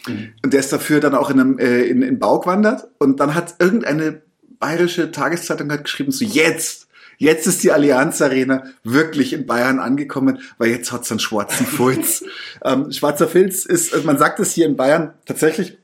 Mhm. 0.08 0.34
Und 0.44 0.54
der 0.54 0.60
ist 0.60 0.74
dafür 0.74 1.00
dann 1.00 1.16
auch 1.16 1.30
in 1.30 1.40
einem 1.40 1.60
äh, 1.60 1.84
in, 1.84 2.02
in 2.02 2.20
Bau 2.20 2.40
gewandert 2.40 2.88
und 2.98 3.20
dann 3.20 3.36
hat 3.36 3.56
irgendeine 3.60 4.22
bayerische 4.60 5.12
Tageszeitung 5.12 5.72
hat 5.72 5.84
geschrieben, 5.84 6.12
so 6.12 6.26
jetzt 6.26 6.85
Jetzt 7.18 7.48
ist 7.48 7.64
die 7.64 7.72
Allianz 7.72 8.22
Arena 8.22 8.64
wirklich 8.84 9.34
in 9.34 9.46
Bayern 9.46 9.80
angekommen, 9.80 10.40
weil 10.58 10.70
jetzt 10.70 10.92
hat's 10.92 11.12
einen 11.12 11.20
schwarzen 11.20 11.66
Filz. 11.66 12.24
ähm, 12.64 12.92
schwarzer 12.92 13.28
Filz 13.28 13.66
ist, 13.66 13.94
also 13.94 14.06
man 14.06 14.18
sagt 14.18 14.40
es 14.40 14.54
hier 14.54 14.66
in 14.66 14.76
Bayern 14.76 15.14
tatsächlich, 15.26 15.78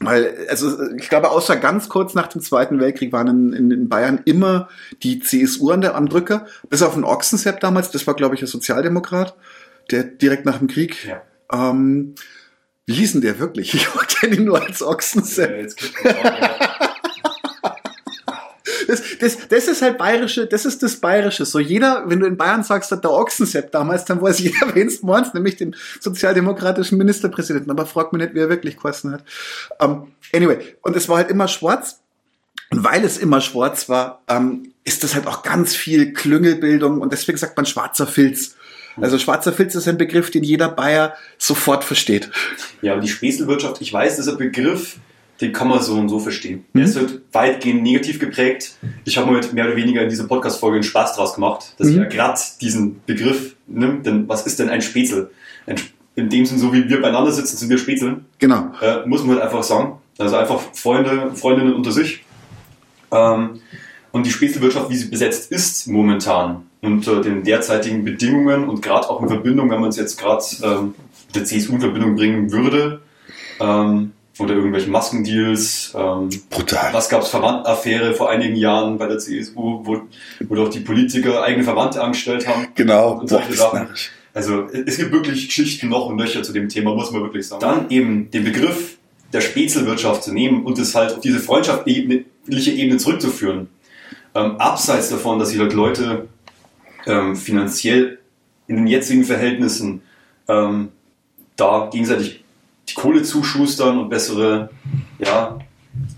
weil, 0.00 0.46
also 0.48 0.90
ich 0.92 1.08
glaube, 1.08 1.30
außer 1.30 1.56
ganz 1.56 1.88
kurz 1.88 2.14
nach 2.14 2.28
dem 2.28 2.40
Zweiten 2.40 2.80
Weltkrieg 2.80 3.12
waren 3.12 3.28
in, 3.28 3.52
in, 3.52 3.70
in 3.70 3.88
Bayern 3.88 4.20
immer 4.24 4.68
die 5.02 5.20
CSU 5.20 5.70
an 5.70 5.80
der, 5.80 5.94
am 5.94 6.08
Drücker, 6.08 6.46
bis 6.68 6.82
auf 6.82 6.94
den 6.94 7.04
Ochsensepp 7.04 7.60
damals, 7.60 7.90
das 7.90 8.06
war, 8.06 8.14
glaube 8.14 8.34
ich, 8.34 8.42
ein 8.42 8.46
Sozialdemokrat, 8.46 9.34
der 9.90 10.04
direkt 10.04 10.44
nach 10.44 10.58
dem 10.58 10.68
Krieg. 10.68 11.06
Ja. 11.06 11.22
Ähm, 11.52 12.14
wie 12.86 12.94
hieß 12.94 13.12
denn 13.12 13.20
der 13.20 13.38
wirklich? 13.38 13.74
Ich 14.20 14.26
kenne 14.26 14.36
ihn 14.36 14.44
nur 14.44 14.60
als 14.60 14.82
Ochsensepp. 14.82 15.50
Äh, 15.50 15.68
ja. 16.04 16.78
Das, 18.90 19.02
das, 19.18 19.48
das 19.48 19.68
ist 19.68 19.82
halt 19.82 19.98
bayerische, 19.98 20.46
das 20.46 20.64
ist 20.64 20.82
das 20.82 20.96
bayerische. 20.96 21.44
So 21.44 21.58
jeder, 21.58 22.04
wenn 22.06 22.20
du 22.20 22.26
in 22.26 22.36
Bayern 22.36 22.62
sagst, 22.64 22.90
der 22.90 23.10
Ochsensepp 23.10 23.70
damals, 23.70 24.04
dann 24.04 24.20
weiß 24.20 24.40
jeder, 24.40 24.66
wen 24.74 24.88
es 24.88 25.02
meinst, 25.02 25.34
nämlich 25.34 25.56
den 25.56 25.76
sozialdemokratischen 26.00 26.98
Ministerpräsidenten. 26.98 27.70
Aber 27.70 27.86
frag 27.86 28.12
mich 28.12 28.22
nicht, 28.22 28.34
wie 28.34 28.40
er 28.40 28.48
wirklich 28.48 28.76
geheißen 28.76 29.12
hat. 29.12 29.24
Um, 29.78 30.12
anyway, 30.34 30.58
und 30.82 30.96
es 30.96 31.08
war 31.08 31.18
halt 31.18 31.30
immer 31.30 31.48
schwarz. 31.48 32.00
Und 32.70 32.84
weil 32.84 33.04
es 33.04 33.18
immer 33.18 33.40
schwarz 33.40 33.88
war, 33.88 34.22
ähm, 34.28 34.72
ist 34.84 35.02
das 35.02 35.14
halt 35.14 35.26
auch 35.26 35.42
ganz 35.42 35.74
viel 35.74 36.12
Klüngelbildung 36.12 37.00
und 37.00 37.12
deswegen 37.12 37.38
sagt 37.38 37.56
man 37.56 37.66
schwarzer 37.66 38.06
Filz. 38.06 38.56
Also 38.96 39.18
schwarzer 39.18 39.52
Filz 39.52 39.74
ist 39.74 39.88
ein 39.88 39.98
Begriff, 39.98 40.30
den 40.30 40.44
jeder 40.44 40.68
Bayer 40.68 41.14
sofort 41.38 41.84
versteht. 41.84 42.30
Ja, 42.82 42.94
und 42.94 43.02
die 43.02 43.08
Späßelwirtschaft, 43.08 43.80
ich 43.80 43.92
weiß, 43.92 44.16
das 44.16 44.26
ist 44.26 44.32
ein 44.32 44.38
Begriff, 44.38 44.96
den 45.40 45.52
kann 45.52 45.68
man 45.68 45.82
so 45.82 45.94
und 45.94 46.08
so 46.08 46.18
verstehen. 46.18 46.64
Der 46.74 46.84
ist 46.84 46.96
halt 46.96 47.22
weitgehend 47.32 47.82
negativ 47.82 48.18
geprägt. 48.18 48.76
Ich 49.04 49.16
habe 49.16 49.30
mir 49.30 49.40
halt 49.40 49.52
mehr 49.52 49.66
oder 49.66 49.76
weniger 49.76 50.02
in 50.02 50.08
dieser 50.08 50.24
Podcast-Folge 50.24 50.76
einen 50.76 50.82
Spaß 50.82 51.16
draus 51.16 51.34
gemacht, 51.34 51.74
dass 51.78 51.88
ich 51.88 51.96
ja 51.96 52.04
gerade 52.04 52.38
diesen 52.60 53.00
Begriff 53.06 53.56
nimmt. 53.66 54.06
Denn 54.06 54.28
was 54.28 54.46
ist 54.46 54.58
denn 54.58 54.68
ein 54.68 54.82
Spätzle? 54.82 55.30
Ein, 55.66 55.76
in 56.16 56.28
dem 56.28 56.44
Sinn, 56.44 56.58
so 56.58 56.72
wie 56.72 56.88
wir 56.88 57.00
beieinander 57.00 57.32
sitzen, 57.32 57.56
sind 57.56 57.70
wir 57.70 57.78
Spätzeln. 57.78 58.26
Genau. 58.38 58.70
Äh, 58.82 59.06
muss 59.06 59.22
man 59.24 59.36
halt 59.36 59.44
einfach 59.44 59.62
sagen. 59.62 59.98
Also 60.18 60.36
einfach 60.36 60.60
Freunde, 60.74 61.32
Freundinnen 61.34 61.74
unter 61.74 61.92
sich. 61.92 62.24
Ähm, 63.10 63.60
und 64.12 64.26
die 64.26 64.30
Spätzelwirtschaft, 64.30 64.90
wie 64.90 64.96
sie 64.96 65.08
besetzt 65.08 65.50
ist 65.50 65.86
momentan, 65.86 66.62
unter 66.82 67.20
den 67.20 67.44
derzeitigen 67.44 68.04
Bedingungen 68.04 68.68
und 68.68 68.82
gerade 68.82 69.08
auch 69.08 69.22
in 69.22 69.28
Verbindung, 69.28 69.70
wenn 69.70 69.80
man 69.80 69.90
es 69.90 69.96
jetzt 69.96 70.18
gerade 70.18 70.44
ähm, 70.62 70.94
mit 71.26 71.36
der 71.36 71.44
CSU 71.44 71.74
in 71.74 71.80
Verbindung 71.80 72.16
bringen 72.16 72.50
würde, 72.50 73.00
ähm, 73.60 74.12
oder 74.40 74.54
irgendwelchen 74.54 74.90
Maskendeals. 74.92 75.92
Ähm, 75.96 76.28
Brutal. 76.48 76.92
was 76.92 77.08
gab 77.08 77.22
es 77.22 77.28
Verwandtenaffäre 77.28 78.14
vor 78.14 78.30
einigen 78.30 78.56
Jahren 78.56 78.98
bei 78.98 79.06
der 79.06 79.18
CSU, 79.18 79.80
wo, 79.84 80.02
wo 80.48 80.54
doch 80.54 80.68
die 80.68 80.80
Politiker 80.80 81.42
eigene 81.42 81.64
Verwandte 81.64 82.02
angestellt 82.02 82.46
haben. 82.46 82.68
Genau. 82.74 83.20
Und 83.20 83.28
solche 83.28 83.48
Boah, 83.48 83.56
Sachen. 83.56 83.88
Also 84.32 84.68
es 84.68 84.96
gibt 84.96 85.12
wirklich 85.12 85.46
Geschichten 85.48 85.88
noch 85.88 86.06
und 86.06 86.16
nöcher 86.16 86.42
zu 86.42 86.52
dem 86.52 86.68
Thema, 86.68 86.94
muss 86.94 87.10
man 87.10 87.22
wirklich 87.22 87.46
sagen. 87.48 87.60
Dann 87.60 87.90
eben 87.90 88.30
den 88.30 88.44
Begriff 88.44 88.96
der 89.32 89.40
Spätzelwirtschaft 89.40 90.22
zu 90.22 90.32
nehmen 90.32 90.64
und 90.64 90.78
es 90.78 90.94
halt 90.94 91.12
auf 91.12 91.20
diese 91.20 91.40
freundschaftliche 91.40 92.70
Ebene 92.70 92.96
zurückzuführen. 92.96 93.68
Ähm, 94.34 94.56
abseits 94.58 95.08
davon, 95.08 95.38
dass 95.38 95.50
sich 95.50 95.58
halt 95.58 95.72
Leute 95.72 96.28
ähm, 97.06 97.36
finanziell 97.36 98.18
in 98.68 98.76
den 98.76 98.86
jetzigen 98.86 99.24
Verhältnissen 99.24 100.02
ähm, 100.48 100.90
da 101.56 101.88
gegenseitig 101.92 102.39
Kohle 102.94 103.22
zuschustern 103.22 103.98
und 103.98 104.08
bessere 104.08 104.70
ja, 105.18 105.58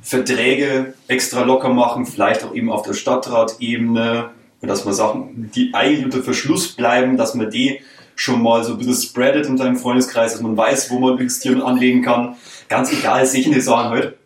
Verträge 0.03 0.95
extra 1.09 1.43
locker 1.43 1.71
machen, 1.71 2.07
vielleicht 2.07 2.45
auch 2.45 2.55
eben 2.55 2.71
auf 2.71 2.83
der 2.83 2.95
Stadtratebene, 2.95 4.31
dass 4.61 4.85
man 4.85 4.95
Sachen, 4.95 5.51
die 5.55 5.75
eigentlich 5.75 6.05
unter 6.05 6.23
Verschluss 6.23 6.73
bleiben, 6.73 7.17
dass 7.17 7.35
man 7.35 7.51
die 7.51 7.81
schon 8.15 8.43
mal 8.43 8.63
so 8.63 8.73
ein 8.73 8.79
bisschen 8.79 8.95
spreadet 8.95 9.47
in 9.47 9.59
seinem 9.59 9.77
Freundeskreis, 9.77 10.33
dass 10.33 10.43
man 10.43 10.57
weiß, 10.57 10.91
wo 10.91 10.99
man 10.99 11.13
investieren 11.13 11.61
und 11.61 11.67
anlegen 11.67 12.03
kann. 12.03 12.37
Ganz 12.69 12.93
egal, 12.93 13.27
solche 13.27 13.61
Sachen 13.61 13.91
halt. 13.91 14.17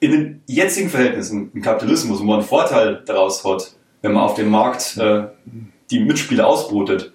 In 0.00 0.10
den 0.10 0.42
jetzigen 0.46 0.88
Verhältnissen 0.88 1.50
im 1.52 1.62
Kapitalismus, 1.62 2.20
wo 2.20 2.24
man 2.24 2.40
einen 2.40 2.48
Vorteil 2.48 3.02
daraus 3.06 3.44
hat, 3.44 3.74
wenn 4.02 4.12
man 4.12 4.22
auf 4.22 4.34
dem 4.34 4.50
Markt 4.50 4.96
äh, 4.98 5.24
die 5.90 6.00
Mitspieler 6.00 6.46
ausbotet, 6.46 7.12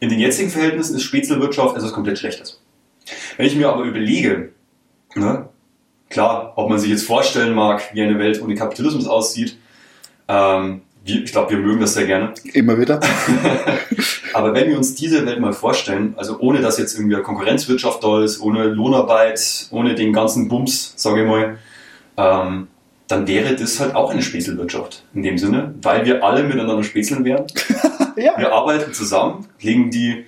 in 0.00 0.08
den 0.08 0.18
jetzigen 0.18 0.50
Verhältnissen 0.50 0.96
ist 0.96 1.02
Spätzlewirtschaft 1.02 1.76
etwas 1.76 1.92
komplett 1.92 2.18
Schlechtes. 2.18 2.59
Wenn 3.36 3.46
ich 3.46 3.56
mir 3.56 3.68
aber 3.68 3.84
überlege, 3.84 4.50
ne, 5.14 5.48
klar, 6.08 6.52
ob 6.56 6.68
man 6.68 6.78
sich 6.78 6.90
jetzt 6.90 7.06
vorstellen 7.06 7.54
mag, 7.54 7.82
wie 7.92 8.02
eine 8.02 8.18
Welt 8.18 8.42
ohne 8.42 8.54
Kapitalismus 8.54 9.06
aussieht, 9.06 9.56
ähm, 10.28 10.82
ich 11.04 11.32
glaube, 11.32 11.50
wir 11.50 11.58
mögen 11.58 11.80
das 11.80 11.94
sehr 11.94 12.06
gerne. 12.06 12.34
Immer 12.52 12.78
wieder. 12.78 13.00
Aber 14.34 14.54
wenn 14.54 14.68
wir 14.68 14.76
uns 14.76 14.94
diese 14.94 15.24
Welt 15.26 15.40
mal 15.40 15.52
vorstellen, 15.52 16.14
also 16.16 16.38
ohne 16.38 16.60
dass 16.60 16.78
jetzt 16.78 16.94
irgendwie 16.94 17.14
eine 17.14 17.24
Konkurrenzwirtschaft 17.24 18.04
da 18.04 18.22
ist, 18.22 18.40
ohne 18.40 18.64
Lohnarbeit, 18.64 19.68
ohne 19.70 19.94
den 19.94 20.12
ganzen 20.12 20.48
Bums, 20.48 20.92
sage 20.96 21.22
ich 21.22 21.28
mal, 21.28 21.58
ähm, 22.16 22.68
dann 23.08 23.26
wäre 23.26 23.56
das 23.56 23.80
halt 23.80 23.94
auch 23.94 24.12
eine 24.12 24.22
Späßelwirtschaft 24.22 25.02
in 25.14 25.22
dem 25.22 25.36
Sinne, 25.36 25.74
weil 25.82 26.04
wir 26.04 26.22
alle 26.22 26.44
miteinander 26.44 26.84
späßeln 26.84 27.24
werden. 27.24 27.46
ja. 28.16 28.38
Wir 28.38 28.52
arbeiten 28.52 28.92
zusammen, 28.92 29.48
legen 29.60 29.90
die 29.90 30.26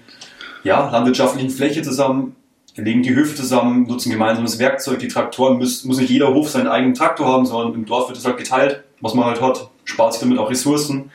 ja, 0.65 0.91
landwirtschaftlichen 0.91 1.51
Fläche 1.51 1.83
zusammen, 1.83 2.35
legen 2.77 3.03
die 3.03 3.15
Höfe 3.15 3.35
zusammen, 3.35 3.87
nutzen 3.87 4.11
gemeinsames 4.11 4.59
Werkzeug. 4.59 4.99
Die 4.99 5.09
Traktoren 5.09 5.59
muss, 5.59 5.85
muss 5.85 5.99
nicht 5.99 6.11
jeder 6.11 6.33
Hof 6.33 6.49
seinen 6.49 6.69
eigenen 6.69 6.95
Traktor 6.95 7.27
haben, 7.27 7.45
sondern 7.45 7.75
im 7.75 7.85
Dorf 7.85 8.09
wird 8.09 8.19
es 8.19 8.25
halt 8.25 8.39
geteilt, 8.39 8.83
was 9.01 9.15
man 9.15 9.27
halt 9.27 9.41
hat, 9.41 9.69
spart 9.85 10.15
sich 10.15 10.23
damit 10.23 10.39
auch 10.39 10.51
Ressourcen. 10.51 11.11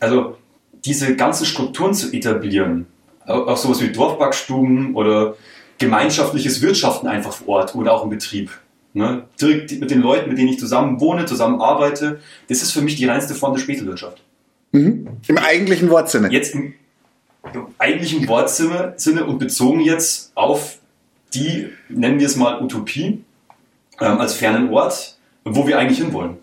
Also 0.00 0.36
diese 0.84 1.16
ganzen 1.16 1.46
Strukturen 1.46 1.94
zu 1.94 2.12
etablieren, 2.12 2.86
auch 3.26 3.56
sowas 3.56 3.80
wie 3.80 3.88
Dorfbackstuben 3.88 4.94
oder 4.94 5.34
gemeinschaftliches 5.78 6.60
Wirtschaften 6.62 7.06
einfach 7.06 7.32
vor 7.32 7.48
Ort 7.48 7.74
oder 7.74 7.92
auch 7.92 8.04
im 8.04 8.10
Betrieb. 8.10 8.50
Ne? 8.94 9.24
Direkt 9.40 9.78
mit 9.78 9.90
den 9.90 10.00
Leuten, 10.00 10.28
mit 10.28 10.38
denen 10.38 10.48
ich 10.48 10.58
zusammen 10.58 11.00
wohne, 11.00 11.26
zusammen 11.26 11.60
arbeite, 11.60 12.20
das 12.48 12.62
ist 12.62 12.72
für 12.72 12.80
mich 12.80 12.96
die 12.96 13.06
reinste 13.06 13.34
Form 13.34 13.54
der 13.54 13.60
Spätwirtschaft. 13.60 14.22
Mhm. 14.72 15.08
Im 15.26 15.38
eigentlichen 15.38 15.90
Wortsinne. 15.90 16.30
Jetzt 16.30 16.54
im, 16.54 16.74
im 17.52 17.66
eigentlichen 17.78 18.26
Wortsinne 18.28 18.94
Sinne 18.96 19.24
und 19.24 19.38
bezogen 19.38 19.80
jetzt 19.80 20.32
auf 20.34 20.77
die, 21.34 21.70
nennen 21.88 22.18
wir 22.20 22.26
es 22.26 22.36
mal 22.36 22.62
Utopie, 22.62 23.24
ähm, 24.00 24.18
als 24.18 24.34
fernen 24.34 24.70
Ort, 24.70 25.18
wo 25.44 25.66
wir 25.66 25.78
eigentlich 25.78 25.98
hinwollen. 25.98 26.36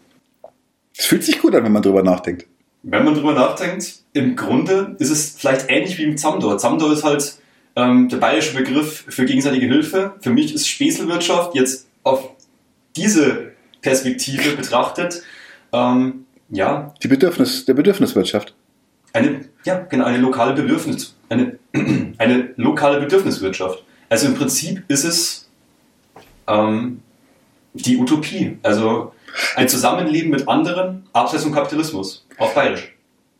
Es 0.98 1.06
fühlt 1.06 1.24
sich 1.24 1.42
gut 1.42 1.56
an, 1.56 1.64
wenn 1.64 1.72
man 1.72 1.82
drüber 1.82 2.04
nachdenkt. 2.04 2.48
Wenn 2.84 3.04
man 3.04 3.16
drüber 3.16 3.34
nachdenkt, 3.34 4.00
im 4.14 4.36
Grunde 4.36 4.96
ist 5.00 5.10
es 5.10 5.36
vielleicht 5.38 5.70
ähnlich 5.70 5.98
wie 5.98 6.04
im 6.04 6.18
Zamdor. 6.18 6.58
Zamdor 6.58 6.94
ist 6.94 7.04
halt 7.04 7.38
ähm, 7.76 8.10
der 8.10 8.18
bayerische 8.18 8.56
Begriff 8.56 9.06
für 9.10 9.26
gegenseitige 9.26 9.66
Hilfe. 9.66 10.16
Für 10.22 10.30
mich 10.30 10.54
ist 10.54 10.68
Späßelwirtschaft 10.68 11.56
jetzt 11.56 11.88
auf 12.04 12.30
diese 12.96 13.52
Perspektive 13.82 14.56
betrachtet, 14.56 15.24
ähm, 15.74 16.26
ja, 16.50 16.94
Die 17.02 17.08
Bedürfnis, 17.08 17.66
der 17.66 17.74
Bedürfniswirtschaft. 17.74 18.54
eine, 19.14 19.42
ja, 19.66 19.80
genau, 19.90 20.06
eine 20.06 20.20
lokale 20.20 20.54
Bedürfnis, 20.54 21.16
eine, 21.30 21.58
eine 22.18 22.54
lokale 22.56 23.00
Bedürfniswirtschaft. 23.00 23.84
Also 24.10 24.28
im 24.28 24.36
Prinzip 24.36 24.84
ist 24.88 25.04
es 25.04 25.50
ähm, 26.48 27.02
die 27.74 27.98
Utopie. 27.98 28.58
Also 28.64 29.14
ein 29.56 29.68
Zusammenleben 29.68 30.32
mit 30.32 30.48
anderen, 30.48 31.08
abseits 31.14 31.44
vom 31.44 31.54
Kapitalismus. 31.54 32.26
Auf 32.38 32.54
Bayerisch. 32.54 32.94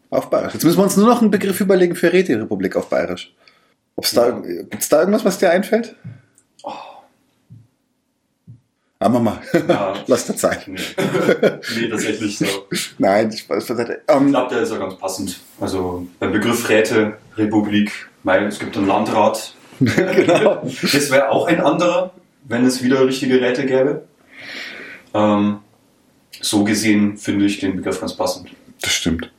Auf 0.10 0.30
Bayerisch. 0.30 0.54
Jetzt 0.54 0.64
müssen 0.64 0.78
wir 0.78 0.84
uns 0.84 0.98
nur 0.98 1.08
noch 1.08 1.22
einen 1.22 1.32
Begriff 1.32 1.60
überlegen 1.62 1.96
für 1.96 2.12
Räterepublik 2.12 2.76
auf 2.76 2.90
Bayerisch. 2.90 3.34
Ob's 3.96 4.12
da, 4.12 4.32
gibt's 4.32 4.90
da 4.90 5.00
irgendwas, 5.00 5.24
was 5.24 5.38
dir 5.38 5.52
einfällt? 5.52 5.96
Ah, 9.00 9.10
Mama, 9.10 9.42
Ja. 9.68 9.94
lass 10.08 10.26
dir 10.26 10.36
Zeit. 10.36 10.68
Nee, 10.68 10.80
nee 11.76 11.90
tatsächlich 11.90 12.38
so. 12.38 12.46
Nein, 12.98 13.30
ich 13.32 13.48
weiß, 13.48 13.70
was 13.70 13.80
Ich 13.80 13.96
ähm, 14.08 14.30
glaube, 14.30 14.54
der 14.54 14.64
ist 14.64 14.72
ja 14.72 14.78
ganz 14.78 14.96
passend. 14.98 15.40
Also 15.60 16.08
beim 16.20 16.32
Begriff 16.32 16.68
Räte, 16.70 17.18
Republik, 17.38 17.92
weil 18.24 18.46
es 18.46 18.58
gibt 18.58 18.76
einen 18.78 18.88
Landrat. 18.88 19.54
genau. 19.80 20.68
Das 20.82 21.12
wäre 21.12 21.30
auch 21.30 21.48
ein 21.48 21.62
anderer, 21.62 22.14
wenn 22.44 22.66
es 22.66 22.84
wieder 22.84 23.06
richtige 23.06 23.42
Räte 23.42 23.66
gäbe. 23.66 24.06
Ähm, 25.14 25.60
so 26.42 26.64
gesehen 26.64 27.18
finde 27.18 27.46
ich 27.46 27.60
den 27.60 27.78
Begriff 27.78 28.00
ganz 28.00 28.16
passend. 28.16 28.50
Das 28.82 28.94
stimmt. 28.94 29.32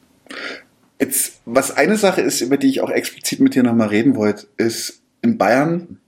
Jetzt, 1.00 1.40
was 1.44 1.76
eine 1.76 1.96
Sache 1.96 2.22
ist, 2.22 2.40
über 2.40 2.56
die 2.56 2.68
ich 2.68 2.80
auch 2.80 2.90
explizit 2.90 3.40
mit 3.40 3.54
dir 3.54 3.62
nochmal 3.62 3.88
reden 3.88 4.16
wollte, 4.16 4.46
ist 4.56 5.02
in 5.22 5.38
Bayern, 5.38 5.98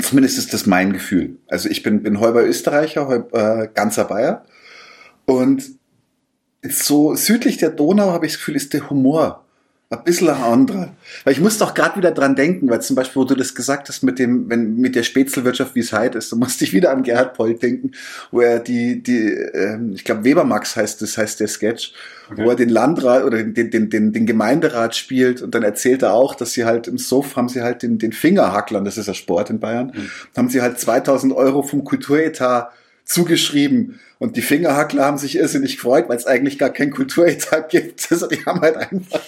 zumindest 0.00 0.38
ist 0.38 0.52
das 0.52 0.66
mein 0.66 0.92
Gefühl. 0.92 1.38
Also 1.48 1.68
ich 1.68 1.82
bin, 1.82 2.02
bin 2.02 2.20
halber 2.20 2.44
Österreicher, 2.44 3.08
halb, 3.08 3.34
äh, 3.34 3.68
ganzer 3.72 4.04
Bayer. 4.04 4.44
Und 5.26 5.64
so 6.62 7.14
südlich 7.14 7.58
der 7.58 7.70
Donau 7.70 8.12
habe 8.12 8.26
ich 8.26 8.32
das 8.32 8.38
Gefühl, 8.38 8.56
ist 8.56 8.72
der 8.72 8.88
Humor 8.90 9.45
Ein 9.88 10.02
bisschen 10.02 10.28
ein 10.28 10.42
anderer. 10.42 10.96
Weil 11.22 11.34
ich 11.34 11.40
muss 11.40 11.58
doch 11.58 11.72
gerade 11.72 11.96
wieder 11.96 12.10
dran 12.10 12.34
denken, 12.34 12.68
weil 12.68 12.82
zum 12.82 12.96
Beispiel, 12.96 13.22
wo 13.22 13.24
du 13.24 13.36
das 13.36 13.54
gesagt 13.54 13.88
hast 13.88 14.02
mit 14.02 14.18
dem, 14.18 14.50
wenn 14.50 14.74
mit 14.78 14.96
der 14.96 15.04
Spätzelwirtschaft, 15.04 15.76
wie 15.76 15.80
es 15.80 15.92
heute 15.92 16.18
ist, 16.18 16.32
da 16.32 16.36
musste 16.36 16.64
ich 16.64 16.72
wieder 16.72 16.90
an 16.90 17.04
Gerhard 17.04 17.34
Polt 17.34 17.62
denken, 17.62 17.92
wo 18.32 18.40
er 18.40 18.58
die, 18.58 19.00
die, 19.00 19.28
ähm, 19.28 19.92
ich 19.94 20.02
glaube 20.02 20.24
Webermax 20.24 20.74
heißt 20.74 21.02
das, 21.02 21.16
heißt 21.16 21.38
der 21.38 21.46
Sketch, 21.46 21.92
okay. 22.28 22.44
wo 22.44 22.50
er 22.50 22.56
den 22.56 22.68
Landrat 22.68 23.22
oder 23.22 23.40
den, 23.44 23.70
den, 23.70 23.88
den, 23.88 24.12
den 24.12 24.26
Gemeinderat 24.26 24.96
spielt 24.96 25.40
und 25.40 25.54
dann 25.54 25.62
erzählt 25.62 26.02
er 26.02 26.14
auch, 26.14 26.34
dass 26.34 26.52
sie 26.52 26.64
halt 26.64 26.88
im 26.88 26.98
Sof 26.98 27.36
haben 27.36 27.48
sie 27.48 27.62
halt 27.62 27.84
den, 27.84 27.98
den 27.98 28.10
Fingerhacklern, 28.10 28.84
das 28.84 28.98
ist 28.98 29.06
ja 29.06 29.14
Sport 29.14 29.50
in 29.50 29.60
Bayern, 29.60 29.92
mhm. 29.94 30.10
haben 30.36 30.48
sie 30.48 30.62
halt 30.62 30.80
2000 30.80 31.32
Euro 31.32 31.62
vom 31.62 31.84
Kulturetat 31.84 32.72
zugeschrieben. 33.06 34.00
Und 34.18 34.36
die 34.36 34.42
Fingerhackler 34.42 35.04
haben 35.04 35.16
sich 35.16 35.36
irrsinnig 35.36 35.76
gefreut, 35.76 36.08
weil 36.08 36.16
es 36.16 36.26
eigentlich 36.26 36.58
gar 36.58 36.70
kein 36.70 36.90
Kulturetat 36.90 37.70
gibt. 37.70 38.06
Also 38.10 38.26
die 38.26 38.44
haben 38.44 38.60
halt 38.60 38.76
einfach 38.76 39.20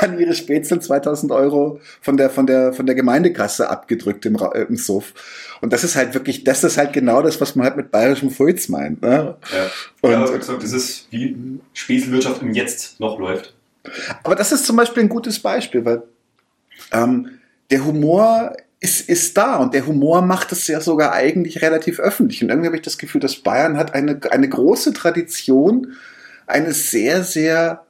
an 0.00 0.18
ihre 0.18 0.34
Spätzle 0.34 0.80
2000 0.80 1.32
Euro 1.32 1.80
von 2.00 2.16
der, 2.16 2.28
von 2.28 2.46
der, 2.46 2.72
von 2.72 2.86
der 2.86 2.94
Gemeindekasse 2.94 3.70
abgedrückt 3.70 4.26
im, 4.26 4.36
äh, 4.36 4.62
im 4.62 4.76
Suff. 4.76 5.14
Und 5.60 5.72
das 5.72 5.82
ist 5.84 5.96
halt 5.96 6.12
wirklich, 6.14 6.44
das 6.44 6.62
ist 6.64 6.76
halt 6.76 6.92
genau 6.92 7.22
das, 7.22 7.40
was 7.40 7.56
man 7.56 7.66
halt 7.66 7.76
mit 7.76 7.90
bayerischem 7.90 8.30
Fulz 8.30 8.68
meint. 8.68 9.00
Ne? 9.00 9.36
Ja, 9.52 9.70
und, 10.00 10.10
ja 10.10 10.22
aber 10.22 10.38
gesagt, 10.38 10.62
das 10.62 10.72
ist 10.72 11.06
wie 11.10 11.60
Späßelwirtschaft 11.72 12.42
im 12.42 12.52
Jetzt 12.52 13.00
noch 13.00 13.18
läuft. 13.18 13.54
Aber 14.22 14.34
das 14.34 14.52
ist 14.52 14.66
zum 14.66 14.76
Beispiel 14.76 15.04
ein 15.04 15.08
gutes 15.08 15.38
Beispiel, 15.38 15.84
weil 15.84 16.02
ähm, 16.92 17.38
der 17.70 17.84
Humor 17.84 18.54
ist, 18.82 19.08
ist 19.08 19.38
da 19.38 19.56
und 19.56 19.74
der 19.74 19.86
Humor 19.86 20.22
macht 20.22 20.50
es 20.50 20.66
ja 20.66 20.80
sogar 20.80 21.12
eigentlich 21.12 21.62
relativ 21.62 22.00
öffentlich. 22.00 22.42
Und 22.42 22.50
irgendwie 22.50 22.66
habe 22.66 22.76
ich 22.76 22.82
das 22.82 22.98
Gefühl, 22.98 23.20
dass 23.20 23.36
Bayern 23.36 23.76
hat 23.78 23.94
eine, 23.94 24.18
eine 24.30 24.48
große 24.48 24.92
Tradition 24.92 25.92
eines 26.48 26.90
sehr, 26.90 27.22
sehr 27.22 27.86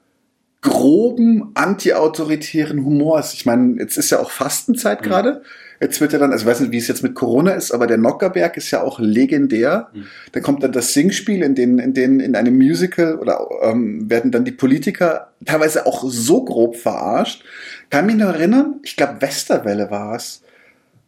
groben 0.61 1.51
antiautoritären 1.55 2.85
Humors. 2.85 3.33
Ich 3.33 3.47
meine, 3.47 3.81
jetzt 3.81 3.97
ist 3.97 4.11
ja 4.11 4.21
auch 4.21 4.31
Fastenzeit 4.31 5.01
mhm. 5.01 5.05
gerade. 5.07 5.43
Jetzt 5.81 6.03
wird 6.03 6.13
ja 6.13 6.19
dann, 6.19 6.31
also 6.31 6.45
ich 6.45 6.51
weiß 6.51 6.61
nicht, 6.61 6.73
wie 6.73 6.79
es 6.79 6.89
jetzt 6.89 7.03
mit 7.03 7.15
Corona 7.15 7.53
ist, 7.53 7.73
aber 7.73 7.87
der 7.87 7.97
Nockerberg 7.97 8.59
ist 8.59 8.71
ja 8.71 8.83
auch 8.83 9.01
legendär. 9.01 9.89
Mhm. 9.95 10.05
Da 10.33 10.41
kommt 10.41 10.63
dann 10.63 10.73
das 10.73 10.93
Singspiel, 10.93 11.43
in 11.43 11.55
den, 11.55 11.79
in 11.79 11.95
den, 11.95 12.21
in 12.21 12.37
einem 12.37 12.59
Musical 12.59 13.19
oder 13.19 13.49
ähm, 13.63 14.11
werden 14.11 14.31
dann 14.31 14.45
die 14.45 14.53
Politiker 14.53 15.33
teilweise 15.47 15.87
auch 15.87 16.05
so 16.07 16.45
grob 16.45 16.77
verarscht. 16.77 17.45
Kann 17.89 18.05
mich 18.05 18.17
noch 18.17 18.35
erinnern, 18.35 18.81
ich 18.83 18.97
glaube 18.97 19.23
Westerwelle 19.23 19.91
war 19.91 20.17
es 20.17 20.43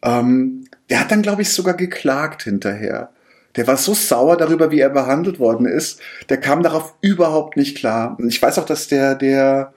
ähm, 0.04 0.66
der 0.90 1.00
hat 1.00 1.10
dann, 1.10 1.22
glaube 1.22 1.42
ich, 1.42 1.50
sogar 1.50 1.74
geklagt 1.74 2.42
hinterher. 2.42 3.10
Der 3.56 3.66
war 3.66 3.76
so 3.76 3.94
sauer 3.94 4.36
darüber, 4.36 4.70
wie 4.70 4.80
er 4.80 4.90
behandelt 4.90 5.38
worden 5.38 5.66
ist. 5.66 6.00
Der 6.28 6.38
kam 6.38 6.62
darauf 6.62 6.94
überhaupt 7.00 7.56
nicht 7.56 7.76
klar. 7.76 8.16
Und 8.18 8.28
ich 8.28 8.42
weiß 8.42 8.58
auch, 8.58 8.66
dass 8.66 8.88
der, 8.88 9.14
der, 9.14 9.72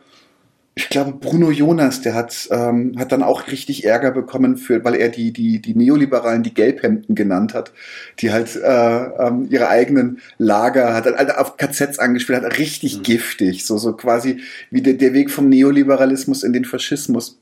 ich 0.74 0.90
glaube, 0.90 1.14
Bruno 1.14 1.52
Jonas, 1.52 2.02
der 2.02 2.16
hat, 2.16 2.50
ähm, 2.52 2.96
hat 2.98 3.12
dann 3.12 3.22
auch 3.22 3.48
richtig 3.48 3.86
Ärger 3.86 4.12
bekommen, 4.12 4.58
für, 4.58 4.84
weil 4.84 4.96
er 4.96 5.10
die, 5.10 5.32
die, 5.32 5.62
die 5.62 5.76
Neoliberalen 5.76 6.42
die 6.42 6.56
Gelbhemden 6.56 7.14
genannt 7.14 7.54
hat, 7.54 7.72
die 8.20 8.32
halt 8.32 8.56
äh, 8.56 9.04
ähm, 9.06 9.48
ihre 9.50 9.70
eigenen 9.70 10.20
Lager, 10.40 10.96
hat 10.96 11.06
halt 11.06 11.38
auf 11.38 11.58
KZs 11.58 12.00
angespielt, 12.00 12.42
hat 12.42 12.58
richtig 12.58 12.98
mhm. 12.98 13.04
giftig, 13.04 13.66
so, 13.66 13.78
so 13.78 13.94
quasi 13.94 14.42
wie 14.72 14.82
der, 14.82 14.96
der 14.96 15.14
Weg 15.14 15.30
vom 15.30 15.50
Neoliberalismus 15.50 16.44
in 16.44 16.54
den 16.54 16.66
Faschismus. 16.66 17.40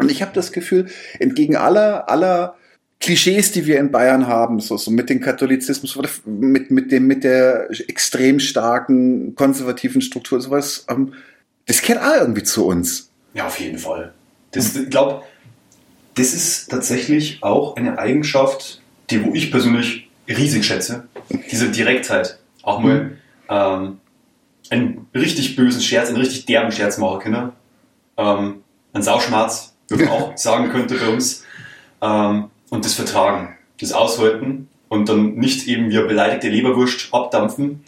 Und 0.00 0.10
ich 0.10 0.22
habe 0.22 0.32
das 0.34 0.52
Gefühl, 0.52 0.86
entgegen 1.18 1.56
aller, 1.56 2.08
aller 2.08 2.56
Klischees, 3.00 3.52
die 3.52 3.66
wir 3.66 3.78
in 3.78 3.90
Bayern 3.90 4.26
haben, 4.26 4.60
so, 4.60 4.76
so 4.76 4.90
mit 4.90 5.08
dem 5.08 5.20
Katholizismus, 5.20 5.98
mit, 6.26 6.70
mit, 6.70 6.92
dem, 6.92 7.06
mit 7.06 7.24
der 7.24 7.70
extrem 7.88 8.40
starken 8.40 9.34
konservativen 9.34 10.02
Struktur, 10.02 10.40
sowas, 10.40 10.84
ähm, 10.88 11.14
das 11.66 11.82
kehrt 11.82 12.02
auch 12.02 12.20
irgendwie 12.20 12.42
zu 12.42 12.66
uns. 12.66 13.10
Ja, 13.32 13.46
auf 13.46 13.58
jeden 13.58 13.78
Fall. 13.78 14.12
Das, 14.50 14.74
ich 14.76 14.90
glaube, 14.90 15.22
das 16.14 16.34
ist 16.34 16.70
tatsächlich 16.70 17.42
auch 17.42 17.76
eine 17.76 17.98
Eigenschaft, 17.98 18.82
die 19.10 19.24
wo 19.24 19.32
ich 19.32 19.50
persönlich 19.50 20.08
riesig 20.28 20.66
schätze. 20.66 21.08
Diese 21.50 21.70
Direktheit. 21.70 22.38
Auch 22.62 22.80
mal 22.80 23.04
mhm. 23.04 23.16
ähm, 23.48 23.98
einen 24.68 25.06
richtig 25.14 25.56
bösen 25.56 25.80
Scherz, 25.80 26.08
einen 26.08 26.18
richtig 26.18 26.46
derben 26.46 26.72
Scherz 26.72 26.98
machen 26.98 27.20
können. 27.20 27.52
Ähm, 28.16 28.62
ein 28.92 29.02
Sauschmerz 29.02 29.69
man 29.98 30.08
auch 30.08 30.36
sagen 30.36 30.70
könnte 30.70 30.94
bei 30.96 31.08
uns. 31.08 31.44
Ähm, 32.02 32.44
und 32.70 32.84
das 32.84 32.94
vertragen, 32.94 33.56
das 33.80 33.92
aushalten 33.92 34.68
und 34.88 35.08
dann 35.08 35.34
nicht 35.34 35.66
eben 35.66 35.90
wie 35.90 35.98
eine 35.98 36.06
beleidigte 36.06 36.48
Leberwurst 36.48 37.08
abdampfen 37.12 37.84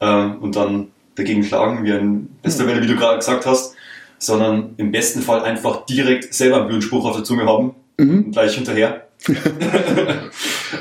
ähm, 0.00 0.36
und 0.40 0.56
dann 0.56 0.88
dagegen 1.14 1.42
schlagen, 1.42 1.84
wie 1.84 1.92
ein 1.92 2.28
bester 2.42 2.66
Welle, 2.66 2.82
wie 2.82 2.86
du 2.86 2.96
gerade 2.96 3.18
gesagt 3.18 3.46
hast, 3.46 3.74
sondern 4.18 4.74
im 4.76 4.92
besten 4.92 5.22
Fall 5.22 5.42
einfach 5.42 5.86
direkt 5.86 6.34
selber 6.34 6.58
einen 6.58 6.66
blöden 6.66 6.82
Spruch 6.82 7.06
auf 7.06 7.16
der 7.16 7.24
Zunge 7.24 7.46
haben 7.46 7.74
mhm. 7.96 8.24
und 8.26 8.32
gleich 8.32 8.54
hinterher. 8.54 9.06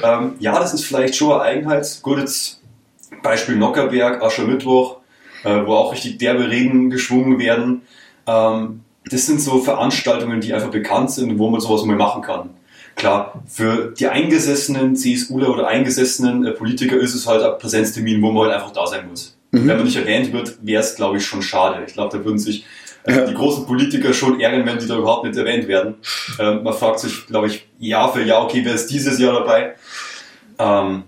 ähm, 0.03 0.34
ja, 0.39 0.59
das 0.59 0.73
ist 0.73 0.86
vielleicht 0.86 1.15
schon 1.15 1.32
eine 1.32 1.41
Eigenheit. 1.41 1.99
Gut, 2.01 2.19
jetzt 2.19 2.61
Beispiel 3.23 3.55
Nockerberg, 3.55 4.21
Aschermittwoch, 4.21 4.97
äh, 5.43 5.65
wo 5.65 5.73
auch 5.73 5.93
richtig 5.93 6.17
derbe 6.17 6.49
Reden 6.49 6.89
geschwungen 6.89 7.39
werden. 7.39 7.82
Ähm, 8.28 8.82
das 9.09 9.25
sind 9.25 9.41
so 9.41 9.59
Veranstaltungen, 9.59 10.41
die 10.41 10.53
einfach 10.53 10.71
bekannt 10.71 11.11
sind, 11.11 11.37
wo 11.37 11.49
man 11.49 11.61
sowas 11.61 11.83
mal 11.83 11.95
machen 11.95 12.21
kann. 12.21 12.49
Klar, 12.95 13.43
für 13.45 13.93
die 13.97 14.07
eingesessenen 14.07 14.95
CSUler 14.95 15.49
oder 15.49 15.67
eingesessenen 15.67 16.45
äh, 16.45 16.51
Politiker 16.51 16.95
ist 16.95 17.13
es 17.13 17.27
halt 17.27 17.43
ein 17.43 17.57
Präsenztermin, 17.59 18.21
wo 18.21 18.31
man 18.31 18.45
halt 18.45 18.55
einfach 18.55 18.71
da 18.71 18.87
sein 18.87 19.09
muss. 19.09 19.37
Mhm. 19.51 19.67
Wenn 19.67 19.77
man 19.77 19.85
nicht 19.85 19.97
erwähnt 19.97 20.31
wird, 20.31 20.57
wäre 20.61 20.81
es, 20.81 20.95
glaube 20.95 21.17
ich, 21.17 21.25
schon 21.25 21.41
schade. 21.41 21.83
Ich 21.85 21.93
glaube, 21.93 22.17
da 22.17 22.23
würden 22.23 22.39
sich 22.39 22.65
äh, 23.03 23.15
ja. 23.15 23.25
die 23.25 23.33
großen 23.33 23.65
Politiker 23.65 24.13
schon 24.13 24.39
ärgern, 24.39 24.65
wenn 24.65 24.79
die 24.79 24.87
da 24.87 24.97
überhaupt 24.97 25.25
nicht 25.25 25.37
erwähnt 25.37 25.67
werden. 25.67 25.95
Ähm, 26.39 26.63
man 26.63 26.73
fragt 26.73 26.99
sich, 26.99 27.27
glaube 27.27 27.47
ich, 27.47 27.67
Jahr 27.79 28.11
für 28.13 28.23
Jahr, 28.23 28.43
okay, 28.43 28.61
wer 28.63 28.73
ist 28.73 28.87
dieses 28.87 29.19
Jahr 29.19 29.33
dabei? 29.33 29.75
Ähm, 30.57 31.03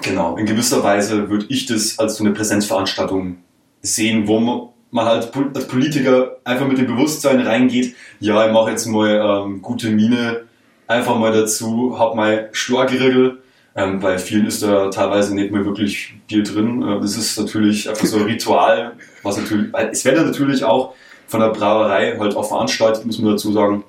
genau, 0.00 0.36
in 0.36 0.46
gewisser 0.46 0.84
Weise 0.84 1.28
würde 1.28 1.46
ich 1.48 1.66
das 1.66 1.98
als 1.98 2.16
so 2.16 2.24
eine 2.24 2.32
Präsenzveranstaltung 2.32 3.38
sehen, 3.82 4.28
wo 4.28 4.38
man 4.38 4.68
man 4.90 5.06
halt 5.06 5.32
als 5.54 5.68
Politiker 5.68 6.36
einfach 6.44 6.66
mit 6.66 6.78
dem 6.78 6.86
Bewusstsein 6.86 7.40
reingeht, 7.40 7.94
ja, 8.20 8.46
ich 8.46 8.52
mache 8.52 8.70
jetzt 8.70 8.86
mal 8.86 9.44
ähm, 9.46 9.62
gute 9.62 9.90
Miene, 9.90 10.42
einfach 10.86 11.18
mal 11.18 11.32
dazu, 11.32 11.98
hab 11.98 12.14
mal 12.14 12.48
Storgeriggel, 12.52 13.38
ähm, 13.78 14.00
bei 14.00 14.18
vielen 14.18 14.46
ist 14.46 14.62
da 14.62 14.90
teilweise 14.90 15.34
nicht 15.34 15.52
mehr 15.52 15.64
wirklich 15.64 16.14
Bier 16.26 16.42
drin. 16.42 16.82
Äh, 16.82 17.00
das 17.00 17.16
ist 17.16 17.38
natürlich 17.38 17.88
einfach 17.88 18.06
so 18.06 18.18
ein 18.18 18.24
Ritual, 18.24 18.92
was 19.22 19.36
natürlich, 19.36 19.72
es 19.92 20.04
wird 20.04 20.16
natürlich 20.16 20.64
auch 20.64 20.94
von 21.28 21.40
der 21.40 21.50
Brauerei 21.50 22.18
halt 22.18 22.34
auch 22.34 22.48
veranstaltet, 22.48 23.04
muss 23.04 23.18
man 23.18 23.32
dazu 23.32 23.52
sagen. 23.52 23.84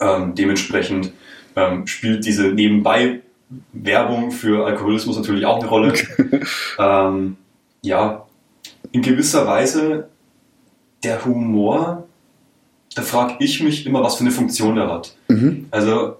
Ähm, 0.00 0.34
dementsprechend 0.34 1.12
ähm, 1.54 1.86
spielt 1.86 2.26
diese 2.26 2.48
nebenbei 2.48 3.20
Werbung 3.72 4.30
für 4.30 4.66
Alkoholismus 4.66 5.16
natürlich 5.16 5.46
auch 5.46 5.60
eine 5.60 5.68
Rolle. 5.68 5.94
ähm, 6.78 7.36
ja, 7.82 8.25
in 8.96 9.02
gewisser 9.02 9.46
Weise 9.46 10.08
der 11.04 11.22
Humor, 11.26 12.04
da 12.94 13.02
frage 13.02 13.36
ich 13.40 13.62
mich 13.62 13.84
immer, 13.84 14.02
was 14.02 14.14
für 14.14 14.22
eine 14.22 14.30
Funktion 14.30 14.78
er 14.78 14.90
hat. 14.90 15.14
Mhm. 15.28 15.66
Also 15.70 16.16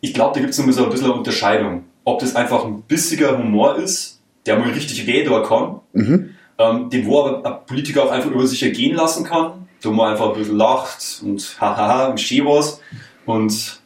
ich 0.00 0.14
glaube, 0.14 0.32
da 0.32 0.40
gibt 0.40 0.52
es 0.52 0.56
so 0.56 0.62
ein 0.62 0.68
bisschen 0.68 1.04
eine 1.04 1.12
Unterscheidung. 1.12 1.84
Ob 2.04 2.20
das 2.20 2.34
einfach 2.34 2.64
ein 2.64 2.80
bissiger 2.80 3.36
Humor 3.36 3.76
ist, 3.76 4.20
der 4.46 4.58
mal 4.58 4.70
richtig 4.70 5.06
weh 5.06 5.22
da 5.22 5.40
kann, 5.40 5.80
mhm. 5.92 6.30
ähm, 6.56 6.88
den 6.88 7.04
wo 7.04 7.20
aber 7.20 7.44
ein 7.44 7.66
Politiker 7.66 8.04
auch 8.04 8.10
einfach 8.10 8.30
über 8.30 8.46
sich 8.46 8.62
ergehen 8.62 8.96
lassen 8.96 9.24
kann, 9.24 9.68
wo 9.82 9.90
man 9.90 10.12
einfach 10.12 10.30
ein 10.30 10.38
bisschen 10.38 10.56
lacht 10.56 11.20
und 11.22 11.58
hahaha, 11.60 12.16
schön 12.16 12.46
was 12.46 12.80
und 13.26 13.82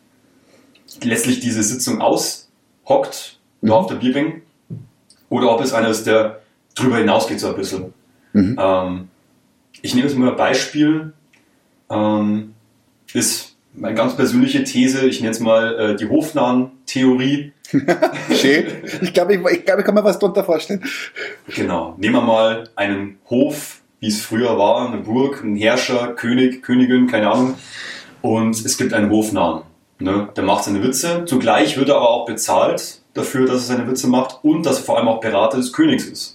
letztlich 1.03 1.41
diese 1.41 1.65
Sitzung 1.65 2.01
aushockt, 2.01 3.41
mhm. 3.63 3.67
da 3.67 3.75
auf 3.75 3.89
der 3.89 3.97
Bierbank. 3.97 4.43
Oder 5.29 5.51
ob 5.51 5.61
es 5.61 5.73
einer 5.73 5.89
ist, 5.89 6.07
der 6.07 6.43
drüber 6.77 6.99
hinausgeht 6.99 7.41
so 7.41 7.49
ein 7.49 7.57
bisschen. 7.57 7.93
Mhm. 8.33 8.57
Ähm, 8.59 9.09
ich 9.83 9.95
nehme 9.95 10.07
jetzt 10.07 10.17
mal 10.17 10.31
ein 10.31 10.37
Beispiel. 10.37 11.13
Ähm, 11.91 12.55
ist 13.13 13.57
meine 13.75 13.95
ganz 13.95 14.17
persönliche 14.17 14.65
These, 14.65 15.07
ich 15.07 15.21
nenne 15.21 15.33
es 15.33 15.41
mal 15.41 15.79
äh, 15.79 15.97
die 15.97 16.09
Hofnahen-Theorie. 16.09 17.53
Schön. 18.33 18.67
Ich 19.01 19.13
glaube, 19.13 19.35
ich, 19.35 19.41
ich, 19.41 19.65
glaub, 19.65 19.79
ich 19.79 19.85
kann 19.85 19.95
mir 19.95 20.05
was 20.05 20.19
darunter 20.19 20.45
vorstellen. 20.45 20.85
Genau. 21.49 21.95
Nehmen 21.99 22.15
wir 22.15 22.23
mal 22.23 22.65
einen 22.77 23.19
Hof, 23.31 23.81
wie 24.01 24.09
es 24.09 24.21
früher 24.21 24.59
war, 24.59 24.89
eine 24.89 24.99
Burg, 24.99 25.43
ein 25.43 25.57
Herrscher, 25.57 26.09
König, 26.09 26.63
Königin, 26.63 27.07
keine 27.07 27.31
Ahnung. 27.31 27.55
Und 28.21 28.65
es 28.65 28.77
gibt 28.77 28.93
einen 28.93 29.11
Hofnahen. 29.11 29.63
Ne? 29.99 30.29
Der 30.37 30.45
macht 30.45 30.65
seine 30.65 30.83
Witze. 30.83 31.25
Zugleich 31.27 31.77
wird 31.79 31.89
er 31.89 31.97
aber 31.97 32.11
auch 32.11 32.27
bezahlt 32.27 33.01
dafür, 33.15 33.47
dass 33.47 33.69
er 33.69 33.77
seine 33.77 33.89
Witze 33.89 34.09
macht 34.09 34.41
und 34.43 34.67
dass 34.67 34.79
er 34.79 34.85
vor 34.85 34.99
allem 34.99 35.09
auch 35.09 35.21
Berater 35.21 35.57
des 35.57 35.73
Königs 35.73 36.05
ist. 36.05 36.32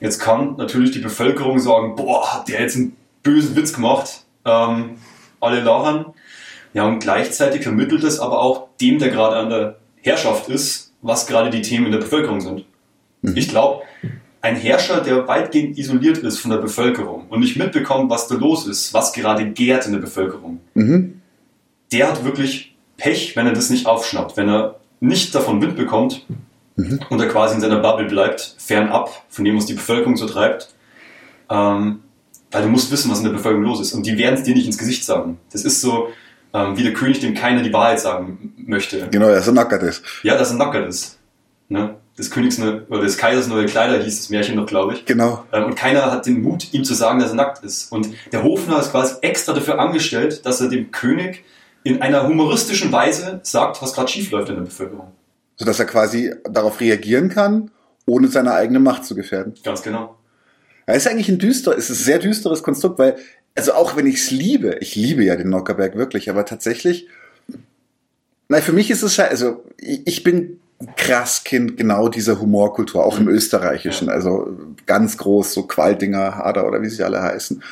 Jetzt 0.00 0.20
kann 0.20 0.56
natürlich 0.56 0.92
die 0.92 1.00
Bevölkerung 1.00 1.58
sagen, 1.58 1.96
boah, 1.96 2.32
hat 2.34 2.48
der 2.48 2.60
jetzt 2.60 2.76
einen 2.76 2.96
bösen 3.22 3.56
Witz 3.56 3.72
gemacht. 3.72 4.24
Ähm, 4.44 4.96
alle 5.40 5.60
lachen. 5.60 6.06
Ja, 6.74 6.86
und 6.86 7.00
gleichzeitig 7.00 7.62
vermittelt 7.62 8.04
es 8.04 8.20
aber 8.20 8.40
auch 8.40 8.68
dem, 8.80 8.98
der 8.98 9.08
gerade 9.10 9.36
an 9.36 9.50
der 9.50 9.76
Herrschaft 10.02 10.48
ist, 10.48 10.92
was 11.02 11.26
gerade 11.26 11.50
die 11.50 11.62
Themen 11.62 11.86
in 11.86 11.92
der 11.92 11.98
Bevölkerung 11.98 12.40
sind. 12.40 12.64
Mhm. 13.22 13.36
Ich 13.36 13.48
glaube, 13.48 13.82
ein 14.40 14.54
Herrscher, 14.56 15.00
der 15.00 15.26
weitgehend 15.26 15.76
isoliert 15.78 16.18
ist 16.18 16.38
von 16.38 16.50
der 16.52 16.58
Bevölkerung 16.58 17.26
und 17.28 17.40
nicht 17.40 17.56
mitbekommt, 17.56 18.10
was 18.10 18.28
da 18.28 18.36
los 18.36 18.66
ist, 18.66 18.94
was 18.94 19.12
gerade 19.12 19.50
gärt 19.50 19.86
in 19.86 19.92
der 19.92 19.98
Bevölkerung, 20.00 20.60
Mhm. 20.74 21.20
der 21.92 22.08
hat 22.08 22.24
wirklich 22.24 22.76
Pech, 22.96 23.34
wenn 23.36 23.46
er 23.46 23.52
das 23.52 23.70
nicht 23.70 23.86
aufschnappt, 23.86 24.36
wenn 24.36 24.48
er 24.48 24.76
nicht 25.00 25.34
davon 25.34 25.60
Wind 25.62 25.76
bekommt 25.76 26.24
und 27.10 27.20
er 27.20 27.28
quasi 27.28 27.56
in 27.56 27.60
seiner 27.60 27.80
Bubble 27.80 28.06
bleibt, 28.06 28.54
fernab 28.58 29.10
von 29.28 29.44
dem, 29.44 29.56
was 29.56 29.66
die 29.66 29.74
Bevölkerung 29.74 30.16
so 30.16 30.26
treibt. 30.26 30.74
Ähm, 31.50 32.00
weil 32.50 32.62
du 32.62 32.68
musst 32.68 32.90
wissen, 32.90 33.10
was 33.10 33.18
in 33.18 33.24
der 33.24 33.32
Bevölkerung 33.32 33.64
los 33.64 33.80
ist. 33.80 33.92
Und 33.92 34.06
die 34.06 34.16
werden 34.16 34.36
es 34.36 34.42
dir 34.42 34.54
nicht 34.54 34.66
ins 34.66 34.78
Gesicht 34.78 35.04
sagen. 35.04 35.38
Das 35.52 35.64
ist 35.64 35.80
so 35.80 36.08
ähm, 36.54 36.76
wie 36.76 36.82
der 36.82 36.92
König, 36.92 37.20
dem 37.20 37.34
keiner 37.34 37.62
die 37.62 37.72
Wahrheit 37.72 38.00
sagen 38.00 38.54
möchte. 38.56 39.08
Genau, 39.10 39.28
dass 39.28 39.46
er 39.46 39.52
nackert 39.52 39.82
ist. 39.82 40.02
Ja, 40.22 40.36
dass 40.38 40.50
er 40.50 40.56
nackert 40.56 40.88
ist. 40.88 41.18
Ne? 41.68 41.96
Des 42.16 42.30
Königs 42.30 42.58
ne, 42.58 42.86
oder 42.88 43.02
des 43.02 43.18
Kaisers 43.18 43.46
neue 43.48 43.66
Kleider 43.66 44.02
hieß 44.02 44.18
das 44.18 44.30
Märchen 44.30 44.56
noch, 44.56 44.66
glaube 44.66 44.94
ich. 44.94 45.04
Genau. 45.04 45.44
Ähm, 45.52 45.64
und 45.64 45.76
keiner 45.76 46.10
hat 46.10 46.26
den 46.26 46.42
Mut, 46.42 46.72
ihm 46.72 46.84
zu 46.84 46.94
sagen, 46.94 47.20
dass 47.20 47.30
er 47.30 47.36
nackt 47.36 47.62
ist. 47.62 47.92
Und 47.92 48.08
der 48.32 48.42
Hofner 48.42 48.80
ist 48.80 48.92
quasi 48.92 49.16
extra 49.20 49.52
dafür 49.52 49.78
angestellt, 49.78 50.46
dass 50.46 50.60
er 50.60 50.68
dem 50.68 50.90
König 50.90 51.44
in 51.84 52.02
einer 52.02 52.26
humoristischen 52.26 52.90
Weise 52.90 53.40
sagt, 53.42 53.80
was 53.82 53.92
gerade 53.92 54.08
schief 54.08 54.30
läuft 54.30 54.48
in 54.48 54.56
der 54.56 54.62
Bevölkerung. 54.62 55.12
Sodass 55.58 55.78
er 55.78 55.86
quasi 55.86 56.32
darauf 56.48 56.80
reagieren 56.80 57.28
kann, 57.28 57.70
ohne 58.06 58.28
seine 58.28 58.54
eigene 58.54 58.78
Macht 58.78 59.04
zu 59.04 59.14
gefährden. 59.14 59.54
Ganz 59.62 59.82
genau. 59.82 60.16
Ja, 60.86 60.94
ist 60.94 61.06
eigentlich 61.06 61.28
ein 61.28 61.38
düster, 61.38 61.74
ist 61.76 61.90
ein 61.90 61.94
sehr 61.94 62.18
düsteres 62.18 62.62
Konstrukt, 62.62 62.98
weil, 62.98 63.16
also 63.54 63.74
auch 63.74 63.96
wenn 63.96 64.06
ich 64.06 64.16
es 64.16 64.30
liebe, 64.30 64.76
ich 64.80 64.94
liebe 64.94 65.24
ja 65.24 65.36
den 65.36 65.50
Nockerberg 65.50 65.96
wirklich, 65.96 66.30
aber 66.30 66.46
tatsächlich, 66.46 67.08
nein, 68.48 68.62
für 68.62 68.72
mich 68.72 68.90
ist 68.90 69.02
es 69.02 69.16
ja, 69.18 69.26
also 69.26 69.64
ich, 69.76 70.22
bin 70.22 70.60
krass 70.96 71.44
Kind 71.44 71.76
genau 71.76 72.08
dieser 72.08 72.40
Humorkultur, 72.40 73.04
auch 73.04 73.18
im 73.18 73.28
Österreichischen, 73.28 74.08
also 74.08 74.56
ganz 74.86 75.18
groß, 75.18 75.52
so 75.52 75.64
Qualdinger, 75.64 76.36
Hader 76.36 76.66
oder 76.66 76.80
wie 76.80 76.88
sie 76.88 77.02
alle 77.02 77.20
heißen. 77.20 77.62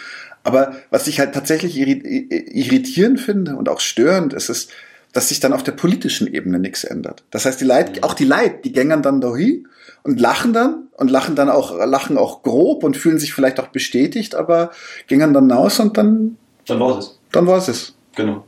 Aber 0.43 0.75
was 0.91 1.07
ich 1.07 1.19
halt 1.21 1.33
tatsächlich 1.33 1.77
irri- 1.77 2.29
irritierend 2.51 3.21
finde 3.21 3.57
und 3.57 3.69
auch 3.69 3.81
störend, 3.81 4.33
ist 4.33 4.49
es, 4.49 4.69
dass 5.17 5.31
sich 5.31 5.41
dann 5.41 5.55
auf 5.55 5.63
der 5.63 5.73
politischen 5.73 6.27
Ebene 6.27 6.59
nichts 6.59 6.85
ändert. 6.85 7.25
Das 7.31 7.47
heißt, 7.47 7.59
die 7.59 7.65
Leute, 7.65 8.03
auch 8.03 8.13
die 8.13 8.27
Leute, 8.27 8.59
die 8.65 8.73
gängern 8.73 9.01
dann 9.03 9.23
dahin 9.23 9.67
und 10.03 10.21
lachen 10.21 10.53
dann 10.53 10.89
und 10.99 11.11
lachen 11.11 11.35
dann 11.35 11.49
auch, 11.49 11.75
lachen 11.87 12.19
auch 12.19 12.43
grob 12.43 12.85
und 12.85 12.99
fühlen 12.99 13.19
sich 13.19 13.33
vielleicht 13.33 13.59
auch 13.59 13.69
bestätigt, 13.69 14.35
aber 14.35 14.73
gängern 15.07 15.33
dann 15.33 15.51
aus 15.51 15.81
und 15.81 15.97
dann, 15.97 16.37
Dann 16.67 16.81
war 16.81 16.99
es. 16.99 17.19
dann 17.33 17.47
war 17.47 17.57
es. 17.57 17.95
Genau. 18.15 18.45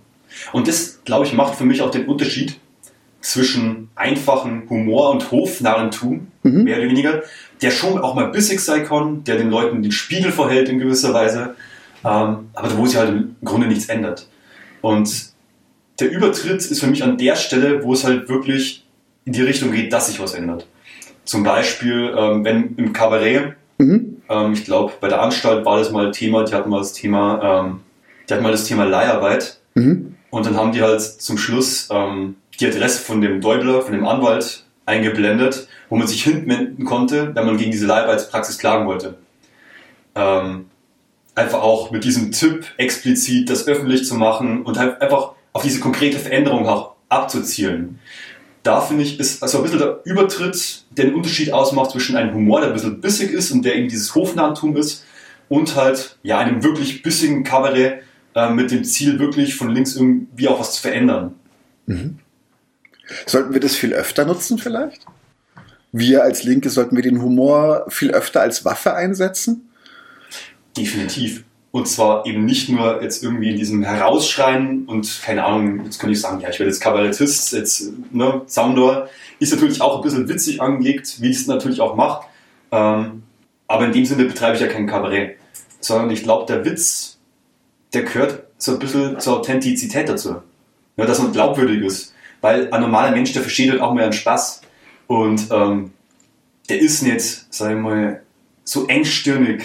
Und 0.53 0.69
das, 0.69 1.01
glaube 1.07 1.25
ich, 1.25 1.33
macht 1.33 1.55
für 1.55 1.65
mich 1.65 1.81
auch 1.81 1.91
den 1.91 2.07
Unterschied 2.07 2.59
zwischen 3.23 3.89
einfachen 3.95 4.69
Humor 4.69 5.13
und 5.13 5.31
Hofnarrentum, 5.31 6.27
mehr 6.43 6.77
oder 6.77 6.87
weniger, 6.87 7.23
der 7.63 7.71
schon 7.71 7.99
auch 7.99 8.15
mal 8.15 8.31
bissig 8.31 8.61
sein 8.61 8.85
kann, 8.85 9.25
der 9.25 9.39
den 9.39 9.49
Leuten 9.49 9.83
den 9.83 9.91
Spiegel 9.93 10.33
verhält 10.33 10.69
in 10.69 10.79
gewisser 10.79 11.15
Weise, 11.15 11.55
ähm, 12.05 12.51
aber 12.53 12.77
wo 12.77 12.85
sich 12.85 12.99
halt 12.99 13.09
im 13.09 13.37
Grunde 13.43 13.69
nichts 13.69 13.87
ändert. 13.89 14.29
Und 14.83 15.33
der 16.01 16.11
Übertritt 16.11 16.57
ist 16.57 16.81
für 16.81 16.87
mich 16.87 17.03
an 17.03 17.19
der 17.19 17.37
Stelle, 17.37 17.83
wo 17.85 17.93
es 17.93 18.05
halt 18.05 18.29
wirklich 18.29 18.85
in 19.25 19.33
die 19.33 19.43
Richtung 19.43 19.73
geht, 19.73 19.93
dass 19.93 20.07
sich 20.09 20.21
was 20.21 20.35
ändert. 20.35 20.67
Zum 21.25 21.43
Beispiel, 21.43 22.15
ähm, 22.17 22.45
wenn 22.45 22.75
im 22.77 22.93
Kabarett, 22.93 23.55
Mhm. 23.79 24.23
ähm, 24.29 24.53
ich 24.55 24.65
glaube, 24.65 24.93
bei 25.01 25.09
der 25.09 25.23
Anstalt 25.23 25.65
war 25.65 25.79
das 25.79 25.91
mal 25.93 26.11
Thema, 26.11 26.45
die 26.45 26.53
hatten 26.55 26.69
mal 26.69 26.79
das 26.79 26.93
Thema, 26.93 27.65
ähm, 27.65 27.81
die 28.29 28.35
hatten 28.35 28.43
mal 28.43 28.53
das 28.53 28.65
Thema 28.65 28.85
Leiharbeit. 28.85 29.59
Mhm. 29.75 30.17
Und 30.31 30.47
dann 30.47 30.57
haben 30.57 30.73
die 30.73 30.83
halt 30.83 31.01
zum 31.01 31.39
Schluss 31.39 31.89
ähm, 31.93 32.37
die 32.59 32.67
Adresse 32.67 33.01
von 33.01 33.21
dem 33.21 33.41
Deubler, 33.41 33.83
von 33.83 33.93
dem 33.93 34.05
Anwalt 34.07 34.65
eingeblendet, 34.85 35.69
wo 35.89 35.97
man 35.97 36.09
sich 36.09 36.25
hinwenden 36.25 36.85
konnte, 36.85 37.35
wenn 37.35 37.47
man 37.47 37.57
gegen 37.57 37.71
diese 37.71 37.87
Leiharbeitspraxis 37.87 38.59
klagen 38.59 38.87
wollte. 38.87 39.17
Ähm, 40.15 40.67
einfach 41.35 41.63
auch 41.63 41.91
mit 41.93 42.05
diesem 42.05 42.33
Tipp 42.33 42.67
explizit 42.79 43.49
das 43.49 43.69
öffentlich 43.69 44.05
zu 44.05 44.17
machen 44.17 44.63
und 44.63 44.77
halt 44.79 45.01
einfach 45.01 45.35
auf 45.53 45.63
diese 45.63 45.81
konkrete 45.81 46.19
Veränderung 46.19 46.67
auch 46.67 46.95
abzuzielen. 47.09 47.99
Da 48.63 48.81
finde 48.81 49.05
ich, 49.05 49.19
ist 49.19 49.43
also 49.43 49.59
ein 49.59 49.65
bisschen 49.65 49.79
der 49.79 50.01
Übertritt, 50.05 50.85
der 50.91 51.07
den 51.07 51.15
Unterschied 51.15 51.53
ausmacht 51.53 51.93
zwischen 51.93 52.17
einem 52.17 52.35
Humor, 52.35 52.61
der 52.61 52.71
ein 52.71 52.75
bisschen 52.75 53.01
bissig 53.01 53.31
ist 53.31 53.51
und 53.51 53.65
der 53.65 53.77
eben 53.77 53.89
dieses 53.89 54.15
Hofnarrentum 54.15 54.77
ist, 54.77 55.05
und 55.49 55.77
halt 55.77 56.19
ja 56.23 56.39
einem 56.39 56.63
wirklich 56.63 57.03
bissigen 57.03 57.43
Kabarett 57.45 58.03
äh, 58.35 58.51
mit 58.51 58.71
dem 58.71 58.85
Ziel, 58.85 59.19
wirklich 59.19 59.55
von 59.55 59.71
links 59.71 59.97
irgendwie 59.97 60.49
auch 60.49 60.61
was 60.61 60.75
zu 60.75 60.83
verändern. 60.83 61.35
Sollten 63.27 63.55
wir 63.55 63.61
das 63.61 63.75
viel 63.75 63.95
öfter 63.95 64.25
nutzen 64.25 64.59
vielleicht? 64.59 65.07
Wir 65.93 66.23
als 66.23 66.45
Linke 66.45 66.69
sollten 66.69 66.97
wir 66.97 67.03
den 67.03 67.23
Humor 67.23 67.87
viel 67.89 68.11
öfter 68.11 68.43
als 68.43 68.65
Waffe 68.65 68.95
einsetzen? 68.95 69.71
Definitiv. 70.77 71.45
Und 71.71 71.87
zwar 71.87 72.25
eben 72.25 72.47
nicht 72.47 72.71
nur 72.71 73.03
jetzt 73.03 73.23
irgendwie 73.23 73.51
in 73.51 73.57
diesem 73.57 73.83
Herausschreien 73.83 74.87
und 74.87 75.21
keine 75.23 75.45
Ahnung, 75.45 75.85
jetzt 75.85 75.99
könnte 75.99 76.15
ich 76.15 76.21
sagen, 76.21 76.41
ja, 76.41 76.49
ich 76.49 76.59
werde 76.59 76.71
jetzt 76.71 76.81
Kabarettist, 76.81 77.53
jetzt, 77.53 77.93
ne, 78.11 78.43
Soundor. 78.47 79.09
Ist 79.39 79.53
natürlich 79.53 79.83
auch 79.83 79.97
ein 79.97 80.03
bisschen 80.03 80.29
witzig 80.29 80.63
angelegt, 80.63 81.21
wie 81.21 81.31
ich 81.31 81.37
es 81.37 81.47
natürlich 81.47 81.81
auch 81.81 81.95
mache. 81.95 82.27
Ähm, 82.73 83.23
aber 83.67 83.85
in 83.85 83.93
dem 83.93 84.07
Sinne 84.07 84.25
betreibe 84.25 84.57
ich 84.57 84.63
ja 84.63 84.67
kein 84.67 84.87
Kabarett. 84.87 85.37
Sondern 85.81 86.11
ich 86.11 86.23
glaube, 86.23 86.47
der 86.47 86.65
Witz, 86.65 87.19
der 87.93 88.03
gehört 88.03 88.45
so 88.57 88.73
ein 88.73 88.79
bisschen 88.79 89.21
zur 89.21 89.39
Authentizität 89.39 90.09
dazu. 90.09 90.37
Ja, 90.97 91.05
dass 91.05 91.21
man 91.21 91.33
glaubwürdig 91.33 91.83
ist. 91.85 92.15
Weil 92.41 92.73
ein 92.73 92.81
normaler 92.81 93.13
Mensch, 93.13 93.33
der 93.33 93.43
versteht 93.43 93.71
halt 93.71 93.81
auch 93.81 93.93
mal 93.93 94.05
einen 94.05 94.13
Spaß. 94.13 94.63
Und 95.07 95.49
ähm, 95.51 95.93
der 96.69 96.81
ist 96.81 97.03
nicht, 97.03 97.47
sag 97.51 97.73
ich 97.73 97.79
mal, 97.79 98.23
so 98.65 98.87
engstirnig. 98.87 99.65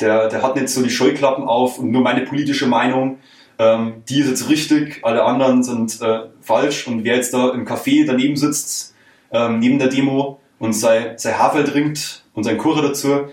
Der, 0.00 0.28
der 0.28 0.42
hat 0.42 0.56
nicht 0.56 0.68
so 0.68 0.82
die 0.82 0.90
Scheuklappen 0.90 1.44
auf 1.44 1.78
und 1.78 1.90
nur 1.90 2.02
meine 2.02 2.22
politische 2.22 2.66
Meinung, 2.66 3.18
ähm, 3.58 4.02
die 4.08 4.20
ist 4.20 4.28
jetzt 4.28 4.48
richtig, 4.48 5.00
alle 5.02 5.24
anderen 5.24 5.62
sind 5.62 6.00
äh, 6.00 6.20
falsch. 6.40 6.86
Und 6.86 7.04
wer 7.04 7.16
jetzt 7.16 7.34
da 7.34 7.50
im 7.50 7.66
Café 7.66 8.06
daneben 8.06 8.36
sitzt, 8.36 8.94
ähm, 9.30 9.58
neben 9.58 9.78
der 9.78 9.88
Demo 9.88 10.40
und 10.58 10.72
sein, 10.72 11.18
sein 11.18 11.38
Hafer 11.38 11.64
trinkt 11.64 12.24
und 12.34 12.44
sein 12.44 12.56
Kuchen 12.56 12.82
dazu, 12.82 13.28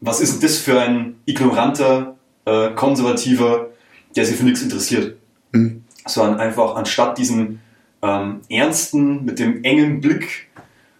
was 0.00 0.20
ist 0.20 0.34
denn 0.34 0.40
das 0.42 0.58
für 0.58 0.78
ein 0.80 1.16
ignoranter, 1.24 2.16
äh, 2.44 2.70
konservativer, 2.70 3.70
der 4.14 4.26
sich 4.26 4.36
für 4.36 4.44
nichts 4.44 4.62
interessiert? 4.62 5.16
Mhm. 5.52 5.84
Sondern 6.04 6.40
einfach 6.40 6.74
anstatt 6.74 7.16
diesen 7.16 7.60
ähm, 8.02 8.40
ernsten, 8.50 9.24
mit 9.24 9.38
dem 9.38 9.64
engen 9.64 10.00
Blick 10.00 10.48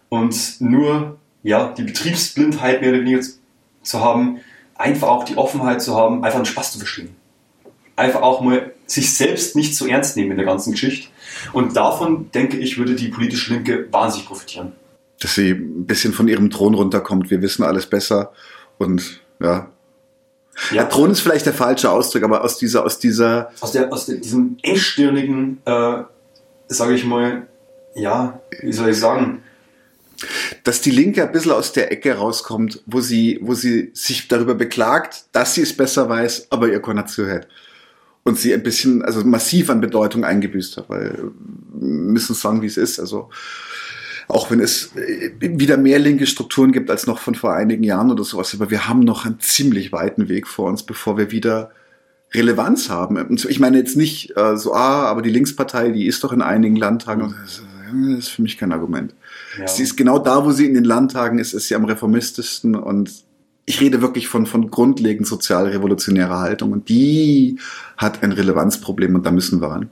und 0.09 0.61
nur 0.61 1.17
ja, 1.43 1.73
die 1.77 1.83
Betriebsblindheit 1.83 2.81
mehr 2.81 2.91
oder 2.91 3.01
weniger 3.01 3.21
zu 3.83 3.99
haben, 3.99 4.39
einfach 4.75 5.07
auch 5.07 5.23
die 5.23 5.37
Offenheit 5.37 5.81
zu 5.81 5.95
haben, 5.95 6.23
einfach 6.23 6.37
einen 6.37 6.45
Spaß 6.45 6.73
zu 6.73 6.79
verstehen. 6.79 7.15
Einfach 7.95 8.21
auch 8.21 8.41
mal 8.41 8.73
sich 8.87 9.13
selbst 9.15 9.55
nicht 9.55 9.75
so 9.75 9.85
ernst 9.85 10.17
nehmen 10.17 10.31
in 10.31 10.37
der 10.37 10.45
ganzen 10.45 10.71
Geschichte. 10.71 11.09
Und 11.51 11.75
davon, 11.75 12.31
denke 12.31 12.57
ich, 12.57 12.77
würde 12.77 12.95
die 12.95 13.09
politische 13.09 13.53
Linke 13.53 13.87
wahnsinnig 13.91 14.27
profitieren. 14.27 14.73
Dass 15.19 15.35
sie 15.35 15.51
ein 15.51 15.85
bisschen 15.85 16.13
von 16.13 16.27
ihrem 16.27 16.49
Thron 16.49 16.73
runterkommt. 16.73 17.29
Wir 17.29 17.41
wissen 17.41 17.63
alles 17.63 17.85
besser. 17.85 18.33
Und 18.77 19.21
ja. 19.39 19.69
Ja, 20.71 20.83
Thron 20.85 21.11
ist 21.11 21.21
vielleicht 21.21 21.45
der 21.45 21.53
falsche 21.53 21.89
Ausdruck, 21.89 22.23
aber 22.23 22.43
aus 22.43 22.57
dieser, 22.57 22.83
aus 22.85 22.99
dieser, 22.99 23.51
aus, 23.59 23.71
der, 23.71 23.91
aus 23.91 24.05
der, 24.05 24.17
diesem 24.17 24.57
engstirnigen, 24.61 25.61
äh, 25.65 26.03
sage 26.67 26.93
ich 26.93 27.05
mal, 27.05 27.47
ja, 27.95 28.39
wie 28.61 28.73
soll 28.73 28.89
ich 28.89 28.99
sagen, 28.99 29.43
dass 30.63 30.81
die 30.81 30.91
Linke 30.91 31.23
ein 31.23 31.31
bisschen 31.31 31.51
aus 31.51 31.73
der 31.73 31.91
Ecke 31.91 32.15
rauskommt, 32.15 32.81
wo 32.85 33.01
sie, 33.01 33.39
wo 33.41 33.53
sie 33.53 33.91
sich 33.93 34.27
darüber 34.27 34.55
beklagt, 34.55 35.25
dass 35.31 35.55
sie 35.55 35.61
es 35.61 35.75
besser 35.75 36.09
weiß, 36.09 36.47
aber 36.49 36.69
ihr 36.69 36.81
keiner 36.81 37.05
zuhört. 37.05 37.47
Und 38.23 38.39
sie 38.39 38.53
ein 38.53 38.63
bisschen, 38.63 39.03
also 39.03 39.23
massiv 39.23 39.69
an 39.69 39.81
Bedeutung 39.81 40.23
eingebüßt 40.23 40.77
hat, 40.77 40.89
weil 40.89 41.31
wir 41.73 41.87
müssen 41.87 42.35
sagen, 42.35 42.61
wie 42.61 42.67
es 42.67 42.77
ist. 42.77 42.99
Also 42.99 43.29
auch 44.27 44.49
wenn 44.49 44.59
es 44.59 44.95
äh, 44.95 45.31
wieder 45.39 45.77
mehr 45.77 45.99
linke 45.99 46.25
Strukturen 46.25 46.71
gibt 46.71 46.89
als 46.89 47.07
noch 47.07 47.19
von 47.19 47.35
vor 47.35 47.53
einigen 47.53 47.83
Jahren 47.83 48.11
oder 48.11 48.23
sowas, 48.23 48.53
aber 48.53 48.71
wir 48.71 48.87
haben 48.87 49.01
noch 49.01 49.25
einen 49.25 49.39
ziemlich 49.39 49.91
weiten 49.91 50.29
Weg 50.29 50.47
vor 50.47 50.69
uns, 50.69 50.83
bevor 50.83 51.17
wir 51.17 51.31
wieder 51.31 51.71
Relevanz 52.33 52.89
haben. 52.89 53.37
Ich 53.47 53.59
meine 53.59 53.77
jetzt 53.77 53.95
nicht 53.95 54.35
äh, 54.35 54.57
so, 54.57 54.73
ah, 54.73 55.03
aber 55.03 55.21
die 55.21 55.29
Linkspartei, 55.29 55.89
die 55.89 56.07
ist 56.07 56.23
doch 56.23 56.33
in 56.33 56.41
einigen 56.41 56.75
Landtagen. 56.75 57.35
Das 57.43 57.61
ist 58.25 58.29
für 58.29 58.41
mich 58.41 58.57
kein 58.57 58.71
Argument. 58.71 59.13
Ja. 59.57 59.67
Sie 59.67 59.83
ist 59.83 59.95
genau 59.95 60.19
da, 60.19 60.45
wo 60.45 60.51
sie 60.51 60.65
in 60.65 60.73
den 60.73 60.83
Landtagen 60.83 61.39
ist, 61.39 61.53
ist 61.53 61.67
sie 61.67 61.75
am 61.75 61.85
reformistischsten 61.85 62.75
und 62.75 63.11
ich 63.65 63.79
rede 63.79 64.01
wirklich 64.01 64.27
von, 64.27 64.45
von 64.45 64.69
grundlegend 64.69 65.27
sozialrevolutionärer 65.27 66.39
Haltung 66.39 66.71
und 66.71 66.89
die 66.89 67.59
hat 67.97 68.23
ein 68.23 68.31
Relevanzproblem 68.31 69.15
und 69.15 69.25
da 69.25 69.31
müssen 69.31 69.61
wir 69.61 69.69
ran. 69.69 69.89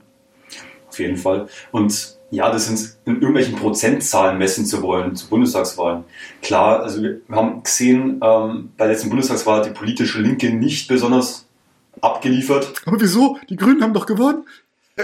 Auf 0.88 0.98
jeden 0.98 1.16
Fall. 1.16 1.48
Und 1.70 2.18
ja, 2.30 2.50
das 2.50 2.66
sind 2.66 2.96
in 3.04 3.14
irgendwelchen 3.14 3.56
Prozentzahlen 3.56 4.38
messen 4.38 4.66
zu 4.66 4.82
wollen 4.82 5.14
zu 5.16 5.28
Bundestagswahlen. 5.28 6.04
Klar, 6.42 6.82
also 6.82 7.02
wir 7.02 7.20
haben 7.30 7.62
gesehen, 7.62 8.20
ähm, 8.22 8.70
bei 8.76 8.86
der 8.86 8.94
letzten 8.94 9.08
Bundestagswahl 9.08 9.60
hat 9.60 9.66
die 9.66 9.70
politische 9.70 10.20
Linke 10.20 10.50
nicht 10.50 10.88
besonders 10.88 11.46
abgeliefert. 12.00 12.72
Aber 12.86 13.00
wieso? 13.00 13.38
Die 13.48 13.56
Grünen 13.56 13.82
haben 13.82 13.94
doch 13.94 14.06
gewonnen. 14.06 14.44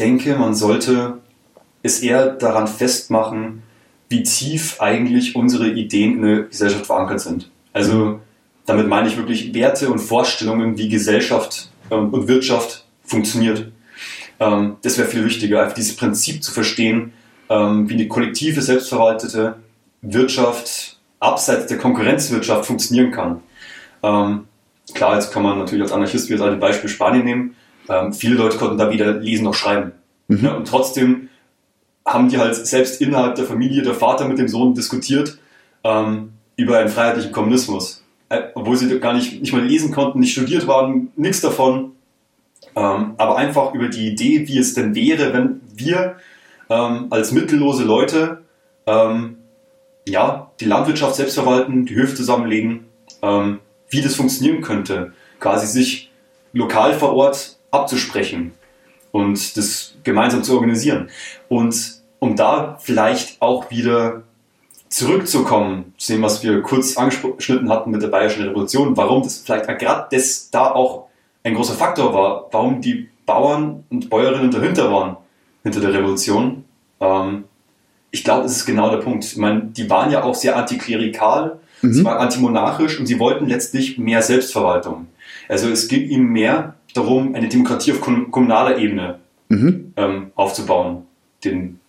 denke, 0.00 0.34
man 0.36 0.54
sollte 0.54 1.18
es 1.82 2.00
eher 2.00 2.30
daran 2.30 2.66
festmachen, 2.66 3.62
wie 4.08 4.22
tief 4.22 4.80
eigentlich 4.80 5.36
unsere 5.36 5.68
Ideen 5.68 6.14
in 6.14 6.22
der 6.22 6.42
Gesellschaft 6.44 6.86
verankert 6.86 7.20
sind. 7.20 7.50
Also 7.72 8.20
damit 8.66 8.88
meine 8.88 9.08
ich 9.08 9.16
wirklich 9.16 9.54
Werte 9.54 9.90
und 9.90 9.98
Vorstellungen, 10.00 10.76
wie 10.76 10.88
Gesellschaft 10.88 11.70
ähm, 11.90 12.12
und 12.12 12.26
Wirtschaft 12.26 12.86
funktioniert. 13.04 13.70
Ähm, 14.40 14.76
das 14.82 14.98
wäre 14.98 15.08
viel 15.08 15.24
wichtiger, 15.24 15.62
einfach 15.62 15.74
dieses 15.74 15.96
Prinzip 15.96 16.42
zu 16.42 16.50
verstehen, 16.50 17.12
ähm, 17.48 17.88
wie 17.88 17.94
eine 17.94 18.08
kollektive, 18.08 18.62
selbstverwaltete 18.62 19.56
Wirtschaft 20.02 20.98
abseits 21.20 21.66
der 21.66 21.78
Konkurrenzwirtschaft 21.78 22.66
funktionieren 22.66 23.12
kann. 23.12 23.42
Klar, 24.94 25.14
jetzt 25.14 25.32
kann 25.32 25.42
man 25.42 25.58
natürlich 25.58 25.82
als 25.82 25.92
Anarchist 25.92 26.28
wie 26.30 26.36
das 26.36 26.60
Beispiel 26.60 26.90
Spanien 26.90 27.24
nehmen. 27.24 27.56
Ähm, 27.88 28.12
viele 28.12 28.36
Leute 28.36 28.56
konnten 28.56 28.78
da 28.78 28.90
weder 28.90 29.12
lesen 29.12 29.44
noch 29.44 29.54
schreiben. 29.54 29.92
Mhm. 30.28 30.44
Ja, 30.44 30.54
und 30.54 30.68
trotzdem 30.68 31.28
haben 32.06 32.28
die 32.28 32.38
halt 32.38 32.54
selbst 32.54 33.00
innerhalb 33.00 33.34
der 33.34 33.44
Familie, 33.44 33.82
der 33.82 33.94
Vater 33.94 34.26
mit 34.26 34.38
dem 34.38 34.48
Sohn 34.48 34.74
diskutiert 34.74 35.38
ähm, 35.84 36.32
über 36.56 36.78
einen 36.78 36.88
freiheitlichen 36.88 37.32
Kommunismus. 37.32 38.04
Äh, 38.28 38.42
obwohl 38.54 38.76
sie 38.76 39.00
gar 39.00 39.14
nicht, 39.14 39.40
nicht 39.40 39.52
mal 39.52 39.64
lesen 39.64 39.92
konnten, 39.92 40.20
nicht 40.20 40.32
studiert 40.32 40.66
waren, 40.66 41.12
nichts 41.16 41.40
davon. 41.40 41.92
Ähm, 42.76 43.14
aber 43.16 43.36
einfach 43.36 43.74
über 43.74 43.88
die 43.88 44.08
Idee, 44.08 44.46
wie 44.46 44.58
es 44.58 44.74
denn 44.74 44.94
wäre, 44.94 45.32
wenn 45.32 45.60
wir 45.74 46.16
ähm, 46.68 47.06
als 47.10 47.32
mittellose 47.32 47.84
Leute 47.84 48.44
ähm, 48.86 49.36
ja, 50.06 50.50
die 50.60 50.64
Landwirtschaft 50.64 51.16
selbst 51.16 51.34
verwalten, 51.34 51.86
die 51.86 51.94
Höfe 51.94 52.14
zusammenlegen, 52.14 52.84
ähm, 53.22 53.58
wie 53.90 54.00
das 54.00 54.14
funktionieren 54.14 54.62
könnte. 54.62 55.12
Quasi 55.38 55.66
sich 55.66 56.10
lokal 56.52 56.94
vor 56.94 57.14
Ort 57.14 57.58
abzusprechen 57.70 58.52
und 59.12 59.56
das 59.56 59.94
gemeinsam 60.02 60.42
zu 60.42 60.54
organisieren. 60.54 61.10
Und 61.48 62.00
um 62.18 62.36
da 62.36 62.78
vielleicht 62.80 63.40
auch 63.40 63.70
wieder 63.70 64.22
zurückzukommen 64.88 65.94
zu 65.98 66.12
dem, 66.12 66.22
was 66.22 66.42
wir 66.42 66.62
kurz 66.62 66.96
angeschnitten 66.96 67.70
hatten 67.70 67.90
mit 67.90 68.02
der 68.02 68.08
Bayerischen 68.08 68.42
Revolution, 68.42 68.96
warum 68.96 69.22
das 69.22 69.38
vielleicht 69.38 69.66
gerade 69.78 70.08
das 70.10 70.50
da 70.50 70.72
auch 70.72 71.06
ein 71.44 71.54
großer 71.54 71.74
Faktor 71.74 72.12
war, 72.12 72.48
warum 72.50 72.80
die 72.80 73.08
Bauern 73.24 73.84
und 73.88 74.10
Bäuerinnen 74.10 74.50
dahinter 74.50 74.92
waren, 74.92 75.16
hinter 75.62 75.80
der 75.80 75.94
Revolution. 75.94 76.64
Ähm, 77.00 77.44
ich 78.10 78.24
glaube, 78.24 78.42
das 78.42 78.56
ist 78.56 78.66
genau 78.66 78.90
der 78.90 78.98
Punkt. 78.98 79.24
Ich 79.24 79.36
meine, 79.36 79.62
die 79.66 79.88
waren 79.88 80.10
ja 80.10 80.24
auch 80.24 80.34
sehr 80.34 80.56
antiklerikal, 80.56 81.59
mhm. 81.82 81.92
sie 81.92 82.04
waren 82.04 82.18
antimonarchisch 82.18 82.98
und 82.98 83.06
sie 83.06 83.18
wollten 83.18 83.46
letztlich 83.46 83.98
mehr 83.98 84.22
Selbstverwaltung. 84.22 85.06
Also 85.48 85.68
es 85.68 85.88
ging 85.88 86.02
ihnen 86.08 86.26
mehr 86.26 86.74
darum, 86.94 87.34
eine 87.34 87.48
Demokratie 87.48 87.92
auf 87.92 88.00
kommunaler 88.00 88.78
Ebene 88.78 89.18
mhm. 89.48 89.92
ähm, 89.96 90.32
aufzubauen. 90.34 91.06
Den 91.44 91.80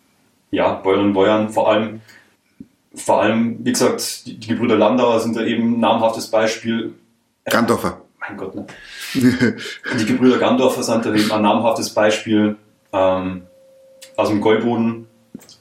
ja, 0.51 0.73
Bäuerinnen 0.73 1.07
und 1.09 1.13
Bäuern 1.13 1.49
vor 1.49 1.69
allem 1.69 2.01
vor 2.93 3.21
allem, 3.21 3.57
wie 3.63 3.71
gesagt, 3.71 4.25
die, 4.25 4.37
die 4.37 4.47
Gebrüder 4.47 4.75
Landauer 4.75 5.19
sind 5.19 5.35
da 5.35 5.43
eben 5.43 5.75
ein 5.75 5.79
namhaftes 5.79 6.27
Beispiel. 6.27 6.93
Gandorfer. 7.45 8.01
Mein 8.19 8.37
Gott, 8.37 8.55
ne? 8.55 8.65
die 9.13 10.05
Gebrüder 10.05 10.37
Gandorfer 10.37 10.83
sind 10.83 11.05
da 11.05 11.13
eben 11.13 11.31
ein 11.31 11.41
namhaftes 11.41 11.91
Beispiel 11.91 12.57
ähm, 12.93 13.43
aus 14.15 14.29
dem 14.29 14.41
Gäuboden. 14.41 15.07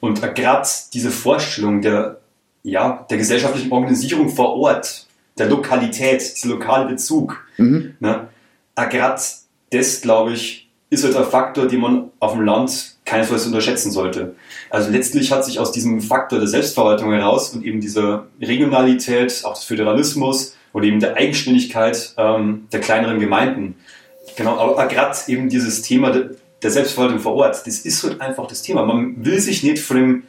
Und 0.01 0.21
gerade 0.35 0.69
diese 0.93 1.11
Vorstellung 1.11 1.81
der, 1.81 2.20
ja, 2.63 3.07
der 3.11 3.19
gesellschaftlichen 3.19 3.73
Organisierung 3.73 4.29
vor 4.29 4.57
Ort, 4.57 5.07
der 5.39 5.49
Lokalität, 5.49 6.21
dieser 6.37 6.55
lokale 6.55 6.87
Bezug, 6.87 7.45
mhm. 7.57 7.95
ne? 8.01 8.29
gerade 8.77 9.21
das, 9.71 10.01
glaube 10.01 10.33
ich, 10.33 10.69
ist 10.91 11.05
halt 11.05 11.17
ein 11.17 11.25
Faktor, 11.25 11.67
den 11.67 11.81
man 11.81 12.11
auf 12.19 12.33
dem 12.33 12.43
Land 12.43 12.97
keinesfalls 13.05 13.47
unterschätzen 13.47 13.91
sollte. 13.91 14.35
Also 14.71 14.91
letztlich 14.91 15.33
hat 15.33 15.45
sich 15.45 15.59
aus 15.59 15.73
diesem 15.73 16.01
Faktor 16.01 16.39
der 16.39 16.49
Selbstverwaltung 16.49 17.13
heraus 17.13 17.51
und 17.55 17.65
eben 17.65 17.81
dieser 17.81 18.27
Regionalität, 18.41 19.43
auch 19.45 19.55
des 19.55 19.65
Föderalismus 19.65 20.57
oder 20.73 20.85
eben 20.85 21.01
der 21.01 21.17
Eigenständigkeit 21.17 22.15
ähm, 22.17 22.67
der 22.73 22.81
kleineren 22.81 23.21
Gemeinden, 23.21 23.77
genau, 24.37 24.59
aber 24.59 24.87
gerade 24.87 25.17
eben 25.29 25.49
dieses 25.49 25.83
Thema 25.83 26.11
der, 26.11 26.31
der 26.63 26.71
Selbstverwaltung 26.71 27.21
vor 27.21 27.35
Ort, 27.35 27.67
das 27.67 27.79
ist 27.81 28.03
halt 28.03 28.21
einfach 28.21 28.47
das 28.47 28.63
Thema. 28.63 28.85
Man 28.85 29.25
will 29.25 29.41
sich 29.41 29.63
nicht 29.63 29.83
von 29.83 29.97
dem 29.97 30.23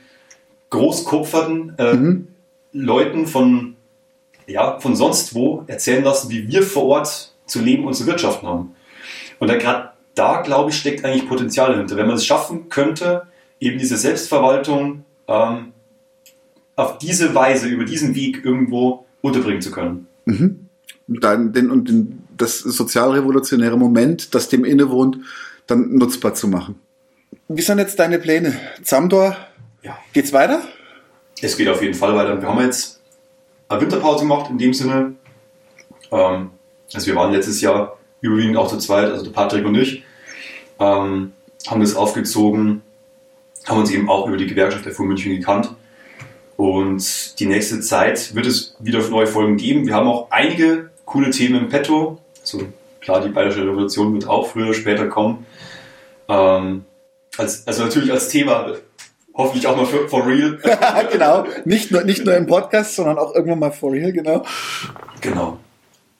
großkopferten 0.71 1.73
äh, 1.77 1.93
mhm. 1.93 2.27
Leuten 2.73 3.27
von, 3.27 3.75
ja, 4.47 4.79
von 4.79 4.95
sonst 4.95 5.35
wo 5.35 5.63
erzählen 5.67 6.03
lassen, 6.03 6.29
wie 6.31 6.47
wir 6.47 6.63
vor 6.63 6.85
Ort 6.85 7.33
zu 7.45 7.61
leben 7.61 7.85
und 7.85 7.93
zu 7.93 8.07
wirtschaften 8.07 8.47
haben. 8.47 8.75
Und 9.39 9.47
gerade 9.59 9.91
da, 10.15 10.41
glaube 10.41 10.71
ich, 10.71 10.77
steckt 10.77 11.05
eigentlich 11.05 11.27
Potenzial 11.27 11.73
dahinter. 11.73 11.95
Wenn 11.97 12.07
man 12.07 12.15
es 12.15 12.25
schaffen 12.25 12.69
könnte, 12.69 13.23
eben 13.59 13.77
diese 13.77 13.97
Selbstverwaltung 13.97 15.03
ähm, 15.27 15.73
auf 16.75 16.97
diese 16.97 17.35
Weise, 17.35 17.67
über 17.67 17.85
diesen 17.85 18.15
Weg 18.15 18.43
irgendwo 18.43 19.05
unterbringen 19.21 19.61
zu 19.61 19.71
können. 19.71 20.07
Mhm. 20.25 20.67
Dann 21.07 21.53
den, 21.53 21.69
und 21.69 21.89
den, 21.89 22.23
das 22.37 22.59
sozialrevolutionäre 22.59 23.77
Moment, 23.77 24.33
das 24.33 24.49
dem 24.49 24.65
innewohnt, 24.65 25.19
dann 25.67 25.95
nutzbar 25.95 26.33
zu 26.33 26.47
machen. 26.47 26.75
Wie 27.47 27.61
sind 27.61 27.79
jetzt 27.79 27.99
deine 27.99 28.19
Pläne? 28.19 28.53
Zamdor, 28.83 29.35
ja. 29.81 29.97
geht's 30.13 30.33
weiter? 30.33 30.61
Es 31.41 31.57
geht 31.57 31.67
auf 31.67 31.81
jeden 31.81 31.93
Fall 31.93 32.15
weiter. 32.15 32.41
Wir 32.41 32.47
haben 32.47 32.61
jetzt 32.61 33.01
eine 33.67 33.81
Winterpause 33.81 34.21
gemacht, 34.21 34.49
in 34.49 34.57
dem 34.57 34.73
Sinne. 34.73 35.15
Ähm, 36.11 36.51
also 36.93 37.07
wir 37.07 37.15
waren 37.15 37.31
letztes 37.31 37.61
Jahr 37.61 37.97
überwiegend 38.21 38.57
auch 38.57 38.67
zu 38.67 38.77
zweit, 38.77 39.05
also 39.05 39.23
der 39.23 39.31
Patrick 39.31 39.65
und 39.65 39.75
ich, 39.75 40.03
ähm, 40.79 41.33
haben 41.67 41.81
das 41.81 41.95
aufgezogen 41.95 42.81
haben 43.67 43.79
uns 43.79 43.91
eben 43.91 44.09
auch 44.09 44.27
über 44.27 44.37
die 44.37 44.47
Gewerkschaft 44.47 44.85
der 44.85 44.93
FU 44.93 45.03
München 45.03 45.35
gekannt. 45.35 45.69
Und 46.57 47.39
die 47.39 47.45
nächste 47.45 47.79
Zeit 47.81 48.35
wird 48.35 48.45
es 48.45 48.75
wieder 48.79 49.07
neue 49.09 49.27
Folgen 49.27 49.57
geben. 49.57 49.87
Wir 49.87 49.95
haben 49.95 50.07
auch 50.07 50.27
einige 50.29 50.91
coole 51.05 51.31
Themen 51.31 51.63
im 51.63 51.69
Petto. 51.69 52.19
Also 52.39 52.63
klar, 52.99 53.21
die 53.21 53.29
Bayerische 53.29 53.61
Revolution 53.61 54.13
wird 54.13 54.27
auch 54.27 54.47
früher 54.47 54.65
oder 54.65 54.73
später 54.73 55.07
kommen. 55.07 55.45
Ähm, 56.27 56.85
als, 57.37 57.65
also 57.67 57.83
natürlich 57.83 58.11
als 58.11 58.29
Thema, 58.29 58.75
hoffentlich 59.33 59.67
auch 59.67 59.75
mal 59.75 59.85
für, 59.85 60.07
for 60.07 60.25
real. 60.25 60.59
genau, 61.11 61.45
nicht 61.65 61.91
nur, 61.91 62.03
nicht 62.03 62.25
nur 62.25 62.35
im 62.35 62.47
Podcast, 62.47 62.95
sondern 62.95 63.17
auch 63.17 63.33
irgendwann 63.35 63.59
mal 63.59 63.71
for 63.71 63.91
real, 63.91 64.11
genau. 64.11 64.45
Genau. 65.21 65.57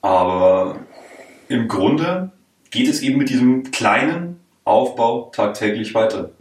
Aber 0.02 0.78
im 1.48 1.68
Grunde 1.68 2.32
geht 2.72 2.88
es 2.88 3.02
eben 3.02 3.18
mit 3.18 3.30
diesem 3.30 3.72
kleinen 3.72 4.40
Aufbau 4.64 5.32
tagtäglich 5.36 5.94
weiter. 5.94 6.32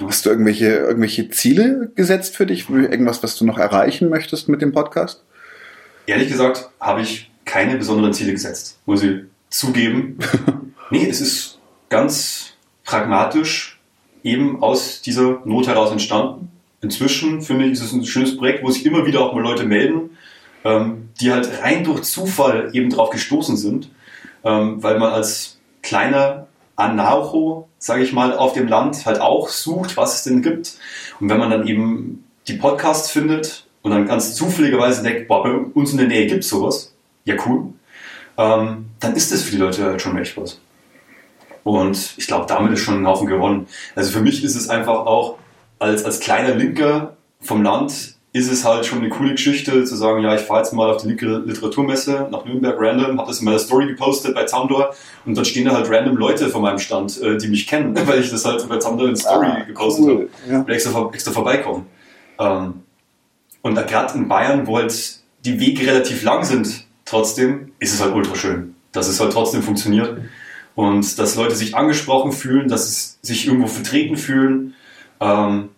Hast 0.00 0.24
du 0.24 0.30
irgendwelche, 0.30 0.66
irgendwelche 0.66 1.28
Ziele 1.30 1.90
gesetzt 1.94 2.36
für 2.36 2.46
dich? 2.46 2.70
Irgendwas, 2.70 3.22
was 3.22 3.36
du 3.36 3.44
noch 3.44 3.58
erreichen 3.58 4.08
möchtest 4.08 4.48
mit 4.48 4.62
dem 4.62 4.72
Podcast? 4.72 5.24
Ehrlich 6.06 6.28
gesagt 6.28 6.70
habe 6.80 7.02
ich 7.02 7.30
keine 7.44 7.76
besonderen 7.76 8.14
Ziele 8.14 8.32
gesetzt, 8.32 8.78
muss 8.86 9.02
ich 9.02 9.22
zugeben. 9.50 10.18
nee, 10.90 11.06
es 11.06 11.20
ist 11.20 11.58
ganz 11.88 12.54
pragmatisch 12.84 13.79
eben 14.22 14.62
aus 14.62 15.02
dieser 15.02 15.40
Not 15.44 15.66
heraus 15.66 15.90
entstanden. 15.90 16.50
Inzwischen 16.82 17.42
finde 17.42 17.66
ich, 17.66 17.72
ist 17.72 17.82
es 17.82 17.92
ein 17.92 18.04
schönes 18.04 18.36
Projekt, 18.36 18.64
wo 18.64 18.70
sich 18.70 18.86
immer 18.86 19.06
wieder 19.06 19.20
auch 19.20 19.34
mal 19.34 19.42
Leute 19.42 19.64
melden, 19.64 20.16
ähm, 20.64 21.10
die 21.20 21.30
halt 21.30 21.62
rein 21.62 21.84
durch 21.84 22.02
Zufall 22.02 22.70
eben 22.72 22.90
drauf 22.90 23.10
gestoßen 23.10 23.56
sind, 23.56 23.90
ähm, 24.44 24.82
weil 24.82 24.98
man 24.98 25.12
als 25.12 25.58
kleiner 25.82 26.46
Anarcho, 26.76 27.68
sage 27.78 28.02
ich 28.02 28.12
mal, 28.12 28.36
auf 28.36 28.54
dem 28.54 28.66
Land 28.66 29.04
halt 29.04 29.20
auch 29.20 29.48
sucht, 29.48 29.96
was 29.96 30.16
es 30.16 30.22
denn 30.24 30.42
gibt. 30.42 30.78
Und 31.20 31.28
wenn 31.28 31.38
man 31.38 31.50
dann 31.50 31.66
eben 31.66 32.24
die 32.48 32.54
Podcasts 32.54 33.10
findet 33.10 33.66
und 33.82 33.90
dann 33.90 34.06
ganz 34.06 34.34
zufälligerweise 34.34 35.02
denkt, 35.02 35.28
boah, 35.28 35.42
bei 35.42 35.52
uns 35.52 35.92
in 35.92 35.98
der 35.98 36.08
Nähe 36.08 36.26
gibt 36.26 36.44
es 36.44 36.50
sowas, 36.50 36.94
ja 37.24 37.36
cool, 37.46 37.72
ähm, 38.38 38.86
dann 38.98 39.14
ist 39.14 39.32
das 39.32 39.42
für 39.42 39.52
die 39.52 39.58
Leute 39.58 39.84
halt 39.84 40.00
schon 40.00 40.16
echt 40.16 40.36
was. 40.36 40.58
Und 41.64 42.14
ich 42.16 42.26
glaube, 42.26 42.46
damit 42.48 42.72
ist 42.72 42.80
schon 42.80 43.02
ein 43.02 43.06
Haufen 43.06 43.26
gewonnen. 43.26 43.66
Also 43.94 44.10
für 44.10 44.20
mich 44.20 44.42
ist 44.42 44.56
es 44.56 44.68
einfach 44.68 45.06
auch 45.06 45.36
als, 45.78 46.04
als 46.04 46.20
kleiner 46.20 46.54
Linker 46.54 47.16
vom 47.40 47.62
Land 47.62 48.14
ist 48.32 48.50
es 48.50 48.64
halt 48.64 48.86
schon 48.86 49.00
eine 49.00 49.08
coole 49.08 49.32
Geschichte 49.32 49.84
zu 49.84 49.96
sagen, 49.96 50.22
ja, 50.22 50.34
ich 50.36 50.42
fahre 50.42 50.60
jetzt 50.60 50.72
mal 50.72 50.88
auf 50.88 51.02
die 51.02 51.08
linke 51.08 51.26
Literaturmesse 51.26 52.28
nach 52.30 52.44
Nürnberg 52.44 52.76
random, 52.78 53.18
habe 53.18 53.28
das 53.28 53.40
in 53.40 53.44
meiner 53.44 53.58
Story 53.58 53.88
gepostet 53.88 54.36
bei 54.36 54.44
Zamdor 54.44 54.94
und 55.26 55.36
dann 55.36 55.44
stehen 55.44 55.64
da 55.64 55.72
halt 55.72 55.90
random 55.90 56.16
Leute 56.16 56.48
von 56.48 56.62
meinem 56.62 56.78
Stand, 56.78 57.20
äh, 57.20 57.36
die 57.36 57.48
mich 57.48 57.66
kennen, 57.66 57.98
weil 58.06 58.20
ich 58.20 58.30
das 58.30 58.44
halt 58.44 58.68
bei 58.68 58.78
Zamdor 58.78 59.08
in 59.08 59.16
Story 59.16 59.46
ah, 59.46 59.64
gepostet 59.64 60.04
cool. 60.04 60.30
habe, 60.46 60.68
ja. 60.68 60.74
extra, 60.74 61.10
extra 61.12 61.32
vorbeikommen. 61.32 61.86
Ähm, 62.38 62.74
und 63.62 63.74
da 63.74 63.82
gerade 63.82 64.16
in 64.16 64.28
Bayern, 64.28 64.66
wo 64.66 64.78
halt 64.78 65.18
die 65.44 65.58
Wege 65.58 65.86
relativ 65.86 66.22
lang 66.22 66.44
sind, 66.44 66.86
trotzdem 67.04 67.72
ist 67.80 67.94
es 67.94 68.00
halt 68.00 68.14
ultra 68.14 68.36
schön, 68.36 68.76
dass 68.92 69.08
es 69.08 69.18
halt 69.18 69.32
trotzdem 69.32 69.62
funktioniert 69.62 70.20
und 70.74 71.18
dass 71.18 71.36
Leute 71.36 71.54
sich 71.54 71.76
angesprochen 71.76 72.32
fühlen, 72.32 72.68
dass 72.68 73.18
sie 73.22 73.34
sich 73.34 73.46
irgendwo 73.46 73.66
vertreten 73.66 74.16
fühlen. 74.16 74.74
Ähm, 75.20 75.70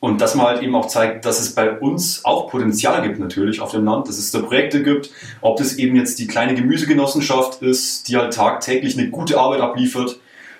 und 0.00 0.22
dass 0.22 0.34
man 0.34 0.46
halt 0.46 0.62
eben 0.62 0.74
auch 0.74 0.86
zeigt, 0.86 1.26
dass 1.26 1.40
es 1.40 1.54
bei 1.54 1.78
uns 1.78 2.24
auch 2.24 2.48
Potenzial 2.50 3.02
gibt 3.02 3.18
natürlich 3.18 3.60
auf 3.60 3.70
dem 3.72 3.84
Land, 3.84 4.08
dass 4.08 4.16
es 4.16 4.30
da 4.30 4.40
Projekte 4.40 4.82
gibt, 4.82 5.10
ob 5.42 5.58
das 5.58 5.74
eben 5.74 5.94
jetzt 5.94 6.18
die 6.18 6.26
kleine 6.26 6.54
Gemüsegenossenschaft 6.54 7.60
ist, 7.60 8.08
die 8.08 8.16
halt 8.16 8.32
tagtäglich 8.32 8.98
eine 8.98 9.10
gute 9.10 9.38
Arbeit 9.38 9.60
abliefert 9.60 10.18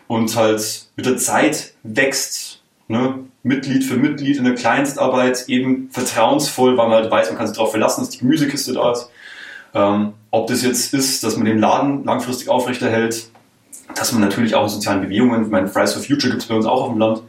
und 0.09 0.37
halt 0.37 0.87
mit 0.97 1.07
der 1.07 1.17
Zeit 1.17 1.73
wächst, 1.83 2.61
ne? 2.89 3.21
Mitglied 3.43 3.85
für 3.85 3.97
Mitglied 3.97 4.37
in 4.37 4.45
der 4.45 4.55
Kleinstarbeit 4.55 5.49
eben 5.49 5.89
vertrauensvoll, 5.91 6.77
weil 6.77 6.89
man 6.89 7.03
halt 7.03 7.11
weiß, 7.11 7.29
man 7.31 7.39
kann 7.39 7.47
sich 7.47 7.57
darauf 7.57 7.71
verlassen, 7.71 8.03
dass 8.03 8.11
die 8.11 8.19
Gemüsekiste 8.19 8.75
da 8.75 8.93
ist. 8.93 9.09
Ähm, 9.73 10.13
ob 10.31 10.49
das 10.49 10.63
jetzt 10.63 10.93
ist, 10.93 11.25
dass 11.25 11.37
man 11.37 11.47
den 11.47 11.59
Laden 11.59 12.05
langfristig 12.05 12.51
aufrechterhält, 12.51 13.31
dass 13.95 14.13
man 14.13 14.21
natürlich 14.21 14.55
auch 14.55 14.65
in 14.65 14.69
sozialen 14.69 15.03
Bewegungen, 15.03 15.45
ich 15.45 15.51
meine, 15.51 15.69
Fridays 15.69 15.95
for 15.95 16.03
Future 16.03 16.31
gibt 16.31 16.43
es 16.43 16.49
bei 16.49 16.55
uns 16.55 16.67
auch 16.67 16.83
auf 16.83 16.91
dem 16.91 16.99
Land, 16.99 17.23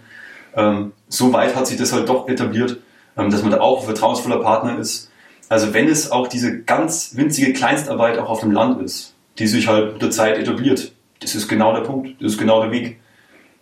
ähm, 0.55 0.91
so 1.07 1.33
weit 1.33 1.55
hat 1.55 1.67
sich 1.67 1.77
das 1.77 1.93
halt 1.93 2.09
doch 2.09 2.27
etabliert, 2.27 2.77
ähm, 3.17 3.29
dass 3.29 3.41
man 3.41 3.51
da 3.51 3.59
auch 3.59 3.81
ein 3.81 3.85
vertrauensvoller 3.85 4.39
Partner 4.39 4.77
ist. 4.79 5.11
Also 5.49 5.73
wenn 5.73 5.87
es 5.87 6.11
auch 6.11 6.27
diese 6.27 6.61
ganz 6.61 7.11
winzige 7.15 7.53
Kleinstarbeit 7.53 8.17
auch 8.17 8.29
auf 8.29 8.39
dem 8.39 8.51
Land 8.51 8.81
ist, 8.81 9.15
die 9.37 9.47
sich 9.47 9.67
halt 9.67 9.93
mit 9.93 10.01
der 10.01 10.11
Zeit 10.11 10.37
etabliert, 10.37 10.93
das 11.19 11.35
ist 11.35 11.47
genau 11.47 11.73
der 11.73 11.81
Punkt, 11.81 12.21
das 12.21 12.33
ist 12.33 12.37
genau 12.37 12.61
der 12.61 12.71
Weg. 12.71 12.99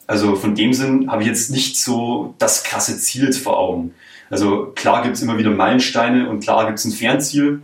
Also 0.08 0.36
von 0.36 0.56
dem 0.56 0.74
Sinn 0.74 1.12
habe 1.12 1.22
ich 1.22 1.28
jetzt 1.28 1.52
nicht 1.52 1.78
so 1.78 2.34
das 2.40 2.64
krasse 2.64 2.98
Ziel 2.98 3.32
vor 3.34 3.58
Augen. 3.58 3.94
Also 4.30 4.72
klar 4.76 5.04
gibt 5.04 5.16
es 5.16 5.22
immer 5.22 5.38
wieder 5.38 5.52
Meilensteine 5.52 6.30
und 6.30 6.42
klar 6.42 6.66
gibt 6.66 6.80
es 6.80 6.86
ein 6.86 6.92
Fernziel. 6.92 7.62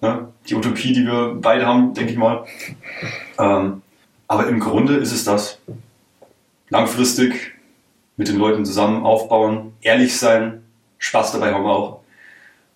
Ne? 0.00 0.28
Die 0.48 0.54
Utopie, 0.54 0.92
die 0.92 1.04
wir 1.04 1.36
beide 1.40 1.66
haben, 1.66 1.94
denke 1.94 2.12
ich 2.12 2.18
mal. 2.18 2.44
Ähm, 3.38 3.82
aber 4.32 4.48
im 4.48 4.60
Grunde 4.60 4.96
ist 4.96 5.12
es 5.12 5.24
das. 5.26 5.58
Langfristig 6.70 7.52
mit 8.16 8.28
den 8.28 8.38
Leuten 8.38 8.64
zusammen 8.64 9.04
aufbauen, 9.04 9.74
ehrlich 9.82 10.16
sein, 10.16 10.62
Spaß 10.96 11.32
dabei 11.32 11.52
haben 11.52 11.66
auch 11.66 12.00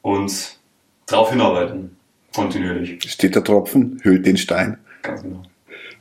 und 0.03 0.59
darauf 1.07 1.31
hinarbeiten, 1.31 1.97
kontinuierlich. 2.35 3.11
Steht 3.11 3.35
der 3.35 3.43
Tropfen, 3.43 3.99
hüllt 4.03 4.27
den 4.27 4.37
Stein. 4.37 4.77
Ganz 5.01 5.23
genau. 5.23 5.45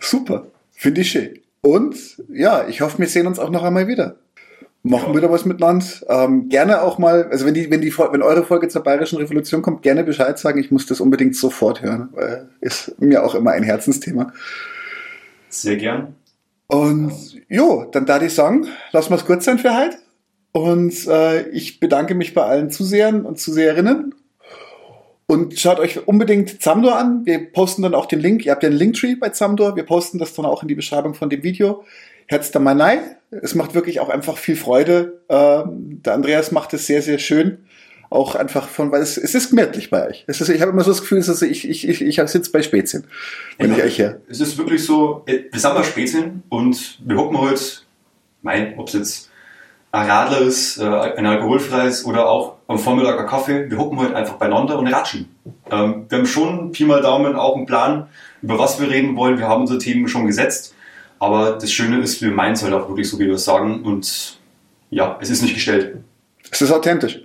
Super, 0.01 0.45
finde 0.73 0.99
ich 0.99 1.11
schön. 1.11 1.39
Und 1.61 1.95
ja, 2.27 2.67
ich 2.67 2.81
hoffe, 2.81 2.99
wir 2.99 3.07
sehen 3.07 3.25
uns 3.25 3.39
auch 3.39 3.49
noch 3.49 3.63
einmal 3.63 3.87
wieder. 3.87 4.17
Machen 4.83 5.13
Ja. 5.13 5.17
wieder 5.17 5.31
was 5.31 5.45
miteinander. 5.45 5.85
Ähm, 6.09 6.49
gerne 6.49 6.81
auch 6.81 6.97
mal, 6.97 7.29
also 7.31 7.45
wenn 7.45 7.53
die, 7.53 7.71
wenn 7.71 7.79
die, 7.79 7.97
wenn 7.97 8.21
eure 8.21 8.43
Folge 8.43 8.67
zur 8.67 8.83
Bayerischen 8.83 9.19
Revolution 9.19 9.61
kommt, 9.61 9.83
gerne 9.83 10.03
Bescheid 10.03 10.37
sagen. 10.37 10.59
Ich 10.59 10.69
muss 10.69 10.85
das 10.85 10.99
unbedingt 10.99 11.37
sofort 11.37 11.81
hören, 11.81 12.09
weil 12.11 12.49
ist 12.59 12.99
mir 12.99 13.23
auch 13.23 13.35
immer 13.35 13.51
ein 13.51 13.63
Herzensthema. 13.63 14.33
Sehr 15.61 15.77
gern. 15.77 16.15
Und 16.67 17.13
jo, 17.47 17.85
dann 17.91 18.05
da 18.05 18.21
ich 18.21 18.33
sagen, 18.33 18.67
lassen 18.91 19.11
wir 19.11 19.17
es 19.17 19.25
kurz 19.25 19.45
sein 19.45 19.59
für 19.59 19.77
heute. 19.77 19.97
Und 20.51 21.07
äh, 21.07 21.47
ich 21.49 21.79
bedanke 21.79 22.15
mich 22.15 22.33
bei 22.33 22.43
allen 22.43 22.71
Zusehern 22.71 23.25
und 23.25 23.39
Zuseherinnen. 23.39 24.15
Und 25.27 25.59
schaut 25.59 25.79
euch 25.79 26.07
unbedingt 26.07 26.61
Zamdor 26.61 26.97
an. 26.97 27.25
Wir 27.25 27.51
posten 27.51 27.81
dann 27.81 27.95
auch 27.95 28.05
den 28.05 28.19
Link. 28.19 28.45
Ihr 28.45 28.51
habt 28.51 28.63
ja 28.63 28.69
einen 28.69 28.77
Linktree 28.77 29.15
bei 29.15 29.29
Zamdor. 29.29 29.75
Wir 29.75 29.83
posten 29.83 30.19
das 30.19 30.33
dann 30.33 30.45
auch 30.45 30.61
in 30.61 30.67
die 30.67 30.75
Beschreibung 30.75 31.13
von 31.13 31.29
dem 31.29 31.43
Video. 31.43 31.83
Herz 32.27 32.51
da 32.51 32.59
mal 32.59 32.75
nein. 32.75 32.99
Es 33.29 33.55
macht 33.55 33.73
wirklich 33.73 33.99
auch 33.99 34.09
einfach 34.09 34.37
viel 34.37 34.55
Freude. 34.55 35.21
Ähm, 35.29 36.01
der 36.03 36.13
Andreas 36.13 36.51
macht 36.51 36.73
es 36.73 36.85
sehr, 36.85 37.01
sehr 37.01 37.17
schön. 37.19 37.65
Auch 38.15 38.35
einfach 38.35 38.69
von, 38.69 38.93
weil 38.93 39.01
es, 39.01 39.17
es 39.17 39.35
ist 39.35 39.49
gemütlich 39.49 39.89
bei 39.89 40.07
euch. 40.07 40.23
Es 40.25 40.39
ist, 40.39 40.47
ich 40.47 40.61
habe 40.61 40.71
immer 40.71 40.83
so 40.83 40.91
das 40.91 41.01
Gefühl, 41.01 41.17
ist, 41.17 41.41
ich, 41.41 41.69
ich, 41.69 41.87
ich, 41.87 42.01
ich 42.01 42.29
sitze 42.29 42.49
bei 42.49 42.61
Spätzchen, 42.61 43.03
wenn 43.57 43.71
Ja, 43.71 43.77
ich 43.77 43.83
euch 43.83 43.95
hier. 43.97 44.21
Es 44.29 44.39
ist 44.39 44.57
wirklich 44.57 44.85
so, 44.85 45.23
wir 45.25 45.59
sind 45.59 45.73
bei 45.73 45.83
Spätzchen 45.83 46.43
und 46.47 46.99
wir 47.03 47.17
hocken 47.17 47.37
heute, 47.37 47.61
mein, 48.41 48.79
ob 48.79 48.87
es 48.87 48.93
jetzt 48.93 49.29
ein 49.91 50.09
Radler 50.09 50.39
ist, 50.39 50.77
äh, 50.77 50.85
ein 50.85 51.25
alkoholfreies 51.25 52.05
oder 52.05 52.29
auch 52.29 52.55
am 52.67 52.79
Vormittag 52.79 53.19
ein 53.19 53.27
Kaffee, 53.27 53.69
wir 53.69 53.77
hocken 53.77 53.99
heute 53.99 54.15
einfach 54.15 54.35
beieinander 54.35 54.79
und 54.79 54.87
ratschen. 54.87 55.27
Ähm, 55.69 56.05
wir 56.07 56.17
haben 56.17 56.25
schon 56.25 56.71
Pi 56.71 56.85
mal 56.85 57.01
Daumen 57.01 57.35
auch 57.35 57.57
einen 57.57 57.65
Plan, 57.65 58.07
über 58.41 58.57
was 58.57 58.79
wir 58.79 58.89
reden 58.89 59.17
wollen. 59.17 59.37
Wir 59.37 59.49
haben 59.49 59.61
unsere 59.61 59.79
Themen 59.79 60.07
schon 60.07 60.25
gesetzt. 60.25 60.73
Aber 61.19 61.53
das 61.53 61.71
Schöne 61.71 61.99
ist, 61.99 62.21
wir 62.21 62.31
meinen 62.31 62.53
es 62.53 62.63
halt 62.63 62.73
auch 62.73 62.87
wirklich 62.87 63.09
so, 63.09 63.19
wie 63.19 63.25
wir 63.25 63.35
es 63.35 63.45
sagen. 63.45 63.83
Und 63.83 64.39
ja, 64.89 65.17
es 65.21 65.29
ist 65.29 65.41
nicht 65.41 65.53
gestellt. 65.53 65.97
Es 66.51 66.61
ist 66.61 66.71
authentisch. 66.71 67.24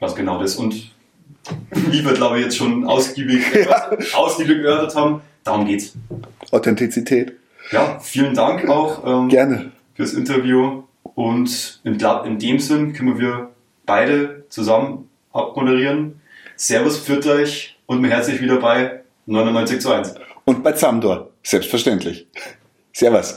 Ganz 0.00 0.14
genau 0.14 0.40
das. 0.40 0.56
Und 0.56 0.92
wie 1.70 2.04
wir, 2.04 2.12
glaube 2.12 2.38
ich, 2.38 2.44
jetzt 2.44 2.56
schon 2.56 2.84
ausgiebig, 2.84 3.42
ausgiebig 4.14 4.58
erörtert 4.58 4.94
haben, 4.94 5.20
darum 5.44 5.66
geht's. 5.66 5.94
Authentizität. 6.50 7.32
Ja, 7.70 7.98
vielen 7.98 8.34
Dank 8.34 8.68
auch 8.68 9.04
ähm, 9.04 9.28
Gerne. 9.28 9.72
fürs 9.94 10.12
Interview. 10.12 10.82
Und 11.14 11.80
in, 11.84 11.98
in 11.98 12.38
dem 12.38 12.58
Sinn 12.58 12.92
können 12.92 13.18
wir 13.18 13.50
beide 13.86 14.44
zusammen 14.48 15.08
abmoderieren. 15.32 16.20
Servus, 16.56 16.98
führt 16.98 17.26
euch 17.26 17.76
und 17.86 18.00
mir 18.00 18.08
herzlich 18.08 18.40
wieder 18.40 18.56
bei 18.56 19.02
99 19.26 19.80
zu 19.80 19.92
1. 19.92 20.14
Und 20.44 20.62
bei 20.62 20.72
Zamdor. 20.72 21.30
Selbstverständlich. 21.42 22.26
Servus. 22.92 23.36